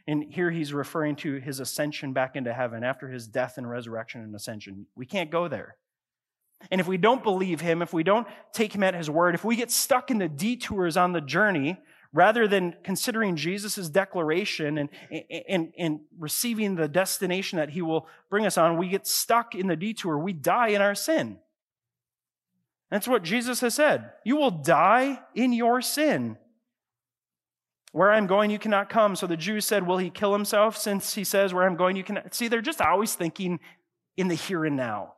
And 0.07 0.25
here 0.29 0.51
he's 0.51 0.73
referring 0.73 1.15
to 1.17 1.35
his 1.35 1.59
ascension 1.59 2.13
back 2.13 2.35
into 2.35 2.53
heaven 2.53 2.83
after 2.83 3.07
his 3.07 3.27
death 3.27 3.57
and 3.57 3.69
resurrection 3.69 4.21
and 4.21 4.35
ascension. 4.35 4.85
We 4.95 5.05
can't 5.05 5.31
go 5.31 5.47
there. 5.47 5.77
And 6.71 6.79
if 6.79 6.87
we 6.87 6.97
don't 6.97 7.23
believe 7.23 7.61
him, 7.61 7.81
if 7.81 7.93
we 7.93 8.03
don't 8.03 8.27
take 8.53 8.73
him 8.73 8.83
at 8.83 8.95
his 8.95 9.09
word, 9.09 9.35
if 9.35 9.43
we 9.43 9.55
get 9.55 9.71
stuck 9.71 10.11
in 10.11 10.17
the 10.17 10.29
detours 10.29 10.97
on 10.97 11.13
the 11.13 11.21
journey, 11.21 11.79
rather 12.13 12.47
than 12.47 12.75
considering 12.83 13.35
Jesus' 13.35 13.89
declaration 13.89 14.77
and, 14.77 14.89
and, 15.49 15.73
and 15.77 15.99
receiving 16.19 16.75
the 16.75 16.87
destination 16.87 17.57
that 17.57 17.71
he 17.71 17.81
will 17.81 18.07
bring 18.29 18.45
us 18.45 18.57
on, 18.57 18.77
we 18.77 18.87
get 18.87 19.07
stuck 19.07 19.55
in 19.55 19.67
the 19.67 19.75
detour. 19.75 20.17
We 20.17 20.31
die 20.31 20.69
in 20.69 20.81
our 20.81 20.95
sin. 20.95 21.39
That's 22.91 23.07
what 23.07 23.23
Jesus 23.23 23.59
has 23.61 23.73
said. 23.73 24.11
You 24.23 24.37
will 24.37 24.51
die 24.51 25.19
in 25.33 25.51
your 25.51 25.81
sin. 25.81 26.37
Where 27.91 28.11
I'm 28.11 28.27
going, 28.27 28.51
you 28.51 28.59
cannot 28.59 28.89
come. 28.89 29.15
So 29.15 29.25
the 29.25 29.37
Jews 29.37 29.65
said, 29.65 29.85
Will 29.85 29.97
he 29.97 30.11
kill 30.11 30.33
himself 30.33 30.77
since 30.77 31.15
he 31.15 31.23
says, 31.23 31.53
Where 31.53 31.63
I'm 31.63 31.75
going, 31.75 31.95
you 31.95 32.03
cannot? 32.03 32.33
See, 32.33 32.47
they're 32.47 32.61
just 32.61 32.81
always 32.81 33.15
thinking 33.15 33.59
in 34.17 34.27
the 34.27 34.35
here 34.35 34.65
and 34.65 34.75
now. 34.75 35.13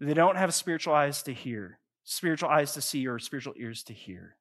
They 0.00 0.14
don't 0.14 0.36
have 0.36 0.52
spiritual 0.52 0.94
eyes 0.94 1.22
to 1.24 1.32
hear, 1.32 1.78
spiritual 2.02 2.48
eyes 2.48 2.72
to 2.72 2.80
see, 2.80 3.06
or 3.06 3.20
spiritual 3.20 3.54
ears 3.56 3.84
to 3.84 3.92
hear. 3.92 4.36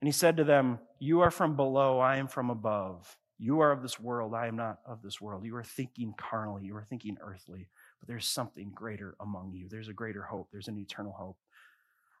And 0.00 0.08
he 0.08 0.12
said 0.12 0.36
to 0.36 0.44
them, 0.44 0.78
You 0.98 1.20
are 1.20 1.30
from 1.30 1.56
below, 1.56 1.98
I 1.98 2.16
am 2.16 2.28
from 2.28 2.50
above. 2.50 3.16
You 3.38 3.60
are 3.60 3.70
of 3.70 3.82
this 3.82 4.00
world, 4.00 4.34
I 4.34 4.48
am 4.48 4.56
not 4.56 4.78
of 4.86 5.02
this 5.02 5.20
world. 5.20 5.44
You 5.44 5.54
are 5.56 5.64
thinking 5.64 6.14
carnally, 6.16 6.64
you 6.64 6.76
are 6.76 6.84
thinking 6.84 7.16
earthly, 7.20 7.68
but 8.00 8.08
there's 8.08 8.28
something 8.28 8.72
greater 8.74 9.14
among 9.20 9.52
you. 9.52 9.68
There's 9.68 9.88
a 9.88 9.92
greater 9.92 10.22
hope, 10.22 10.48
there's 10.50 10.68
an 10.68 10.78
eternal 10.78 11.12
hope. 11.12 11.36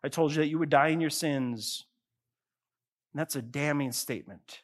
I 0.02 0.08
told 0.08 0.32
you 0.32 0.38
that 0.38 0.48
you 0.48 0.58
would 0.58 0.70
die 0.70 0.88
in 0.88 1.00
your 1.00 1.10
sins. 1.10 1.86
And 3.12 3.20
that's 3.20 3.36
a 3.36 3.42
damning 3.42 3.92
statement. 3.92 4.62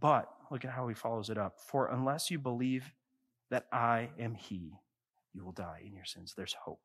But 0.00 0.30
look 0.50 0.64
at 0.64 0.70
how 0.70 0.88
he 0.88 0.94
follows 0.94 1.30
it 1.30 1.38
up. 1.38 1.58
For 1.60 1.88
unless 1.88 2.30
you 2.30 2.38
believe 2.38 2.92
that 3.50 3.66
I 3.72 4.10
am 4.18 4.34
he, 4.34 4.72
you 5.34 5.44
will 5.44 5.52
die 5.52 5.82
in 5.84 5.94
your 5.94 6.04
sins. 6.04 6.34
There's 6.36 6.56
hope. 6.64 6.80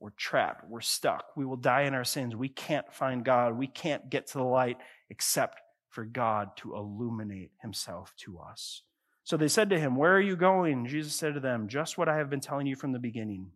We're 0.00 0.10
trapped. 0.10 0.68
We're 0.68 0.80
stuck. 0.80 1.24
We 1.36 1.44
will 1.44 1.56
die 1.56 1.82
in 1.82 1.94
our 1.94 2.04
sins. 2.04 2.36
We 2.36 2.48
can't 2.48 2.92
find 2.92 3.24
God. 3.24 3.56
We 3.56 3.66
can't 3.66 4.10
get 4.10 4.26
to 4.28 4.38
the 4.38 4.44
light 4.44 4.78
except 5.10 5.60
for 5.90 6.04
God 6.04 6.56
to 6.58 6.74
illuminate 6.74 7.52
himself 7.62 8.12
to 8.18 8.38
us. 8.38 8.82
So 9.22 9.36
they 9.36 9.48
said 9.48 9.70
to 9.70 9.80
him, 9.80 9.96
Where 9.96 10.14
are 10.14 10.20
you 10.20 10.36
going? 10.36 10.86
Jesus 10.86 11.14
said 11.14 11.34
to 11.34 11.40
them, 11.40 11.68
Just 11.68 11.96
what 11.96 12.08
I 12.08 12.16
have 12.16 12.28
been 12.28 12.40
telling 12.40 12.66
you 12.66 12.76
from 12.76 12.92
the 12.92 12.98
beginning. 12.98 13.52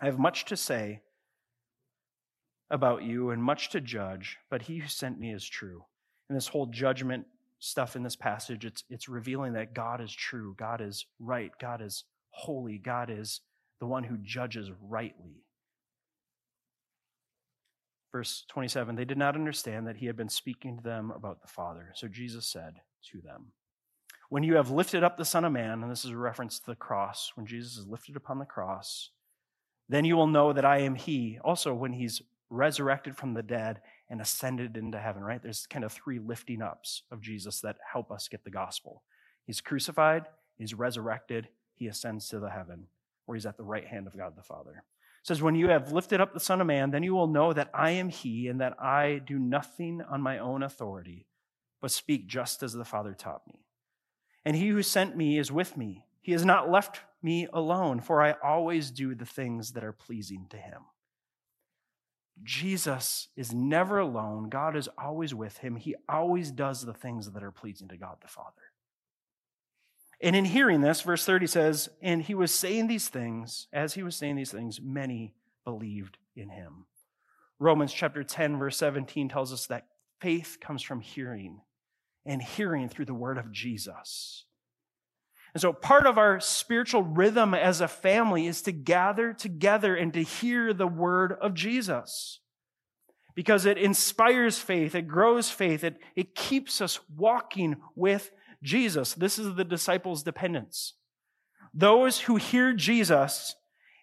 I 0.00 0.06
have 0.06 0.18
much 0.18 0.44
to 0.46 0.56
say 0.56 1.02
about 2.70 3.02
you 3.02 3.30
and 3.30 3.42
much 3.42 3.70
to 3.70 3.80
judge, 3.80 4.38
but 4.50 4.62
he 4.62 4.78
who 4.78 4.88
sent 4.88 5.18
me 5.18 5.32
is 5.32 5.44
true. 5.44 5.84
And 6.28 6.36
this 6.36 6.48
whole 6.48 6.66
judgment 6.66 7.26
stuff 7.58 7.96
in 7.96 8.02
this 8.02 8.16
passage, 8.16 8.64
it's, 8.64 8.84
it's 8.90 9.08
revealing 9.08 9.54
that 9.54 9.74
God 9.74 10.00
is 10.00 10.12
true, 10.12 10.54
God 10.58 10.80
is 10.80 11.06
right, 11.18 11.52
God 11.60 11.80
is 11.80 12.04
holy, 12.30 12.78
God 12.78 13.10
is 13.10 13.40
the 13.80 13.86
one 13.86 14.04
who 14.04 14.16
judges 14.18 14.70
rightly. 14.82 15.43
Verse 18.14 18.44
27 18.46 18.94
They 18.94 19.04
did 19.04 19.18
not 19.18 19.34
understand 19.34 19.88
that 19.88 19.96
he 19.96 20.06
had 20.06 20.16
been 20.16 20.28
speaking 20.28 20.76
to 20.76 20.82
them 20.84 21.10
about 21.10 21.42
the 21.42 21.48
Father. 21.48 21.90
So 21.96 22.06
Jesus 22.06 22.46
said 22.46 22.74
to 23.10 23.20
them, 23.20 23.46
When 24.28 24.44
you 24.44 24.54
have 24.54 24.70
lifted 24.70 25.02
up 25.02 25.16
the 25.16 25.24
Son 25.24 25.44
of 25.44 25.50
Man, 25.50 25.82
and 25.82 25.90
this 25.90 26.04
is 26.04 26.12
a 26.12 26.16
reference 26.16 26.60
to 26.60 26.66
the 26.66 26.76
cross, 26.76 27.32
when 27.34 27.44
Jesus 27.44 27.76
is 27.76 27.88
lifted 27.88 28.14
upon 28.14 28.38
the 28.38 28.44
cross, 28.44 29.10
then 29.88 30.04
you 30.04 30.14
will 30.14 30.28
know 30.28 30.52
that 30.52 30.64
I 30.64 30.78
am 30.78 30.94
he. 30.94 31.40
Also, 31.42 31.74
when 31.74 31.92
he's 31.92 32.22
resurrected 32.50 33.16
from 33.16 33.34
the 33.34 33.42
dead 33.42 33.80
and 34.08 34.20
ascended 34.20 34.76
into 34.76 35.00
heaven, 35.00 35.24
right? 35.24 35.42
There's 35.42 35.66
kind 35.66 35.84
of 35.84 35.90
three 35.90 36.20
lifting 36.20 36.62
ups 36.62 37.02
of 37.10 37.20
Jesus 37.20 37.60
that 37.62 37.78
help 37.92 38.12
us 38.12 38.28
get 38.28 38.44
the 38.44 38.50
gospel. 38.50 39.02
He's 39.44 39.60
crucified, 39.60 40.26
he's 40.56 40.72
resurrected, 40.72 41.48
he 41.74 41.88
ascends 41.88 42.28
to 42.28 42.38
the 42.38 42.50
heaven, 42.50 42.86
where 43.26 43.34
he's 43.34 43.44
at 43.44 43.56
the 43.56 43.64
right 43.64 43.88
hand 43.88 44.06
of 44.06 44.16
God 44.16 44.34
the 44.36 44.42
Father. 44.44 44.84
Says, 45.24 45.42
When 45.42 45.54
you 45.54 45.70
have 45.70 45.90
lifted 45.90 46.20
up 46.20 46.32
the 46.32 46.38
Son 46.38 46.60
of 46.60 46.66
Man, 46.66 46.90
then 46.90 47.02
you 47.02 47.14
will 47.14 47.26
know 47.26 47.52
that 47.52 47.70
I 47.74 47.92
am 47.92 48.10
he, 48.10 48.46
and 48.46 48.60
that 48.60 48.80
I 48.80 49.22
do 49.26 49.38
nothing 49.38 50.02
on 50.08 50.20
my 50.20 50.38
own 50.38 50.62
authority, 50.62 51.26
but 51.80 51.90
speak 51.90 52.28
just 52.28 52.62
as 52.62 52.74
the 52.74 52.84
Father 52.84 53.14
taught 53.14 53.42
me. 53.48 53.64
And 54.44 54.54
he 54.54 54.68
who 54.68 54.82
sent 54.82 55.16
me 55.16 55.38
is 55.38 55.50
with 55.50 55.76
me. 55.78 56.04
He 56.20 56.32
has 56.32 56.44
not 56.44 56.70
left 56.70 57.00
me 57.22 57.48
alone, 57.52 58.00
for 58.00 58.22
I 58.22 58.34
always 58.44 58.90
do 58.90 59.14
the 59.14 59.24
things 59.24 59.72
that 59.72 59.82
are 59.82 59.92
pleasing 59.92 60.46
to 60.50 60.58
him. 60.58 60.82
Jesus 62.42 63.28
is 63.34 63.54
never 63.54 63.98
alone. 63.98 64.50
God 64.50 64.76
is 64.76 64.88
always 64.98 65.34
with 65.34 65.58
him. 65.58 65.76
He 65.76 65.94
always 66.06 66.50
does 66.50 66.84
the 66.84 66.92
things 66.92 67.30
that 67.30 67.42
are 67.42 67.50
pleasing 67.50 67.88
to 67.88 67.96
God 67.96 68.16
the 68.20 68.28
Father. 68.28 68.50
And 70.24 70.34
in 70.34 70.46
hearing 70.46 70.80
this, 70.80 71.02
verse 71.02 71.26
30 71.26 71.46
says, 71.46 71.90
And 72.00 72.22
he 72.22 72.34
was 72.34 72.50
saying 72.50 72.86
these 72.86 73.10
things, 73.10 73.68
as 73.74 73.92
he 73.92 74.02
was 74.02 74.16
saying 74.16 74.36
these 74.36 74.50
things, 74.50 74.80
many 74.82 75.34
believed 75.66 76.16
in 76.34 76.48
him. 76.48 76.86
Romans 77.58 77.92
chapter 77.92 78.24
10, 78.24 78.58
verse 78.58 78.78
17 78.78 79.28
tells 79.28 79.52
us 79.52 79.66
that 79.66 79.86
faith 80.20 80.56
comes 80.62 80.82
from 80.82 81.00
hearing, 81.00 81.60
and 82.24 82.40
hearing 82.40 82.88
through 82.88 83.04
the 83.04 83.12
word 83.12 83.36
of 83.36 83.52
Jesus. 83.52 84.46
And 85.52 85.60
so, 85.60 85.74
part 85.74 86.06
of 86.06 86.16
our 86.16 86.40
spiritual 86.40 87.02
rhythm 87.02 87.52
as 87.52 87.82
a 87.82 87.86
family 87.86 88.46
is 88.46 88.62
to 88.62 88.72
gather 88.72 89.34
together 89.34 89.94
and 89.94 90.10
to 90.14 90.22
hear 90.22 90.72
the 90.72 90.86
word 90.86 91.32
of 91.32 91.52
Jesus. 91.52 92.40
Because 93.34 93.66
it 93.66 93.76
inspires 93.76 94.58
faith, 94.58 94.94
it 94.94 95.06
grows 95.06 95.50
faith, 95.50 95.84
it, 95.84 95.98
it 96.16 96.34
keeps 96.34 96.80
us 96.80 96.98
walking 97.14 97.76
with 97.94 98.30
Jesus. 98.64 99.14
This 99.14 99.38
is 99.38 99.54
the 99.54 99.64
disciples' 99.64 100.24
dependence. 100.24 100.94
Those 101.72 102.20
who 102.20 102.36
hear 102.36 102.72
Jesus 102.72 103.54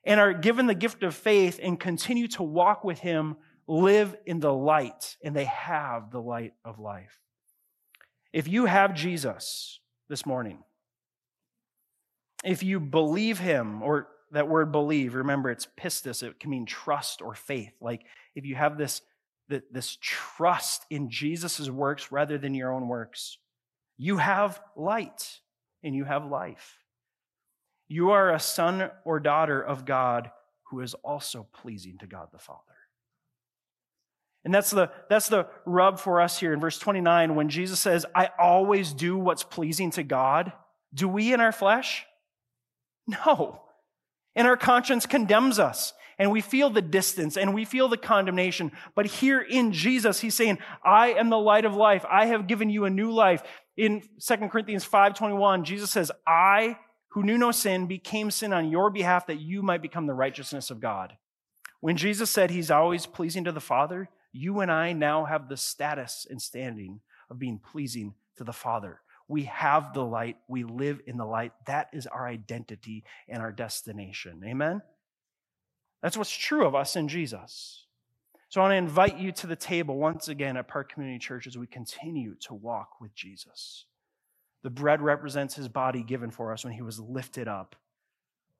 and 0.05 0.20
are 0.20 0.34
given 0.34 0.68
the 0.68 0.76
gift 0.76 1.03
of 1.03 1.16
faith 1.16 1.59
and 1.62 1.80
continue 1.80 2.28
to 2.30 2.43
walk 2.43 2.84
with 2.84 2.99
him 2.99 3.36
live 3.68 4.16
in 4.26 4.39
the 4.39 4.53
light, 4.53 5.16
and 5.24 5.36
they 5.36 5.45
have 5.45 6.12
the 6.12 6.22
light 6.22 6.53
of 6.66 6.80
life. 6.80 7.20
If 8.34 8.47
you 8.47 8.66
have 8.66 8.95
Jesus 8.95 9.80
this 10.09 10.26
morning, 10.26 10.64
if 12.43 12.64
you 12.64 12.80
believe 12.80 13.39
him, 13.39 13.82
or 13.84 14.07
that 14.32 14.47
word 14.47 14.72
believe, 14.72 15.14
remember 15.14 15.51
it's 15.51 15.68
pistis, 15.80 16.24
it 16.24 16.39
can 16.39 16.49
mean 16.49 16.66
trust 16.66 17.22
or 17.22 17.36
faith. 17.36 17.74
Like 17.80 18.03
if 18.36 18.45
you 18.45 18.55
have 18.55 18.78
this, 18.78 19.01
this 19.47 19.97
trust 20.01 20.86
in 20.89 21.09
Jesus' 21.09 21.70
works 21.70 22.12
rather 22.12 22.38
than 22.38 22.53
your 22.53 22.74
own 22.74 22.88
works, 22.88 23.38
you 24.02 24.18
have 24.18 24.60
light 24.76 25.41
and 25.84 25.95
you 25.95 26.06
have 26.06 26.26
life. 26.26 26.80
You 27.88 28.10
are 28.10 28.34
a 28.34 28.39
son 28.39 28.89
or 29.06 29.20
daughter 29.20 29.62
of 29.62 29.86
God 29.86 30.32
who 30.72 30.80
is 30.80 30.95
also 31.04 31.45
pleasing 31.54 31.99
to 31.99 32.08
God 32.08 32.30
the 32.32 32.39
Father. 32.39 32.62
And 34.43 34.52
that's 34.52 34.72
the, 34.72 34.89
that's 35.08 35.30
the 35.30 35.45
rub 35.68 35.99
for 35.99 36.20
us 36.20 36.39
here 36.39 36.52
in 36.52 36.60
verse 36.60 36.80
29 36.80 37.36
when 37.36 37.49
Jesus 37.49 37.80
says, 37.80 38.08
I 38.16 38.32
always 38.39 38.91
do 38.91 39.20
what's 39.20 39.43
pleasing 39.43 39.91
to 39.91 40.02
God. 40.02 40.52
Do 40.91 41.08
we 41.08 41.32
in 41.32 41.39
our 41.39 41.52
flesh? 41.52 42.04
No. 43.08 43.62
And 44.36 44.47
our 44.47 44.58
conscience 44.58 45.06
condemns 45.06 45.60
us. 45.60 45.93
And 46.22 46.32
we 46.32 46.41
feel 46.41 46.70
the 46.70 46.84
distance 46.84 47.36
and 47.36 47.52
we 47.52 47.66
feel 47.66 47.88
the 47.88 47.97
condemnation. 47.97 48.72
But 48.93 49.08
here 49.08 49.41
in 49.41 49.72
Jesus, 49.72 50.20
he's 50.20 50.36
saying, 50.36 50.60
I 50.84 51.14
am 51.14 51.32
the 51.32 51.39
light 51.39 51.66
of 51.66 51.76
life. 51.76 52.06
I 52.08 52.28
have 52.28 52.45
given 52.45 52.70
you 52.70 52.86
a 52.86 52.91
new 52.91 53.12
life. 53.12 53.41
In 53.78 54.03
2 54.19 54.38
Corinthians 54.49 54.88
5.21, 54.88 55.63
Jesus 55.63 55.91
says, 55.91 56.11
I, 56.28 56.78
who 57.09 57.24
knew 57.24 57.38
no 57.38 57.51
sin, 57.51 57.88
became 57.88 58.32
sin 58.32 58.53
on 58.53 58.69
your 58.69 58.89
behalf 58.89 59.28
that 59.28 59.39
you 59.39 59.61
might 59.61 59.82
become 59.82 60.07
the 60.07 60.13
righteousness 60.13 60.69
of 60.69 60.80
God. 60.80 61.13
When 61.80 61.97
Jesus 61.97 62.30
said 62.30 62.51
he's 62.51 62.72
always 62.72 63.05
pleasing 63.05 63.43
to 63.45 63.51
the 63.51 63.59
Father, 63.59 64.09
you 64.32 64.59
and 64.59 64.72
I 64.72 64.93
now 64.93 65.26
have 65.26 65.49
the 65.49 65.57
status 65.57 66.28
and 66.30 66.41
standing 66.41 67.01
of 67.30 67.39
being 67.39 67.59
pleasing 67.59 68.13
to 68.38 68.43
the 68.43 68.53
Father. 68.53 69.01
We 69.28 69.43
have 69.43 69.93
the 69.93 70.03
light. 70.03 70.38
We 70.47 70.63
live 70.63 70.99
in 71.07 71.17
the 71.17 71.26
light. 71.26 71.53
That 71.65 71.88
is 71.93 72.05
our 72.05 72.28
identity 72.28 73.03
and 73.28 73.41
our 73.41 73.51
destination. 73.51 74.41
Amen? 74.45 74.82
That's 76.01 76.17
what's 76.17 76.36
true 76.36 76.65
of 76.65 76.76
us 76.76 76.95
in 76.95 77.07
Jesus. 77.07 77.86
So 78.52 78.60
I 78.60 78.66
want 78.66 78.74
to 78.74 78.78
invite 78.80 79.18
you 79.18 79.32
to 79.32 79.47
the 79.47 79.56
table 79.56 79.97
once 79.97 80.28
again 80.28 80.58
at 80.58 80.68
Park 80.68 80.91
Community 80.91 81.20
Church 81.20 81.47
as 81.47 81.58
we 81.58 81.68
continue 81.68 82.36
to 82.41 82.54
walk 82.54 82.99
with 82.99 83.16
Jesus. 83.16 83.86
The 84.62 84.70
bread 84.70 85.02
represents 85.02 85.56
his 85.56 85.70
body 85.70 86.04
given 86.04 86.32
for 86.32 86.52
us 86.52 86.66
when 86.66 86.74
he 86.74 86.82
was 86.82 86.99
lifted 86.99 87.47
up. 87.47 87.78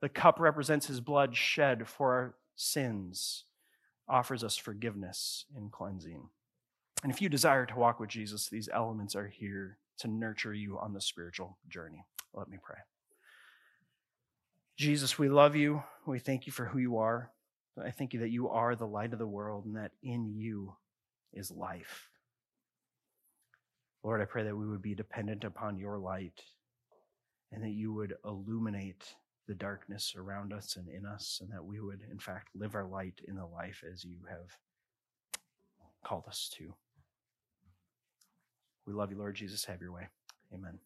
The 0.00 0.08
cup 0.08 0.40
represents 0.40 0.86
his 0.86 1.02
blood 1.02 1.36
shed 1.36 1.86
for 1.86 2.14
our 2.14 2.34
sins, 2.56 3.44
offers 4.08 4.42
us 4.42 4.56
forgiveness 4.56 5.44
and 5.54 5.70
cleansing. 5.70 6.30
And 7.02 7.12
if 7.12 7.20
you 7.20 7.28
desire 7.28 7.66
to 7.66 7.76
walk 7.76 8.00
with 8.00 8.08
Jesus, 8.08 8.48
these 8.48 8.70
elements 8.72 9.14
are 9.14 9.28
here 9.28 9.76
to 9.98 10.08
nurture 10.08 10.54
you 10.54 10.78
on 10.78 10.94
the 10.94 11.02
spiritual 11.02 11.58
journey. 11.68 12.06
Let 12.32 12.48
me 12.48 12.56
pray. 12.62 12.78
Jesus, 14.78 15.18
we 15.18 15.28
love 15.28 15.54
you. 15.54 15.82
We 16.06 16.18
thank 16.18 16.46
you 16.46 16.52
for 16.52 16.64
who 16.64 16.78
you 16.78 16.96
are. 16.96 17.30
I 17.80 17.90
thank 17.90 18.12
you 18.12 18.20
that 18.20 18.30
you 18.30 18.48
are 18.48 18.74
the 18.74 18.86
light 18.86 19.12
of 19.12 19.18
the 19.18 19.26
world 19.26 19.64
and 19.64 19.76
that 19.76 19.92
in 20.02 20.34
you 20.34 20.74
is 21.32 21.50
life. 21.50 22.08
Lord, 24.02 24.20
I 24.20 24.24
pray 24.24 24.42
that 24.44 24.56
we 24.56 24.68
would 24.68 24.82
be 24.82 24.94
dependent 24.94 25.44
upon 25.44 25.78
your 25.78 25.98
light 25.98 26.42
and 27.52 27.62
that 27.62 27.70
you 27.70 27.92
would 27.92 28.14
illuminate 28.24 29.14
the 29.48 29.54
darkness 29.54 30.14
around 30.16 30.52
us 30.52 30.76
and 30.76 30.88
in 30.88 31.04
us, 31.04 31.40
and 31.42 31.50
that 31.52 31.64
we 31.64 31.80
would, 31.80 32.00
in 32.10 32.18
fact, 32.18 32.48
live 32.54 32.74
our 32.74 32.86
light 32.86 33.20
in 33.26 33.36
the 33.36 33.46
life 33.46 33.82
as 33.90 34.04
you 34.04 34.18
have 34.28 34.56
called 36.04 36.24
us 36.28 36.50
to. 36.56 36.72
We 38.86 38.92
love 38.92 39.10
you, 39.10 39.18
Lord 39.18 39.34
Jesus. 39.34 39.64
Have 39.64 39.80
your 39.80 39.92
way. 39.92 40.08
Amen. 40.54 40.78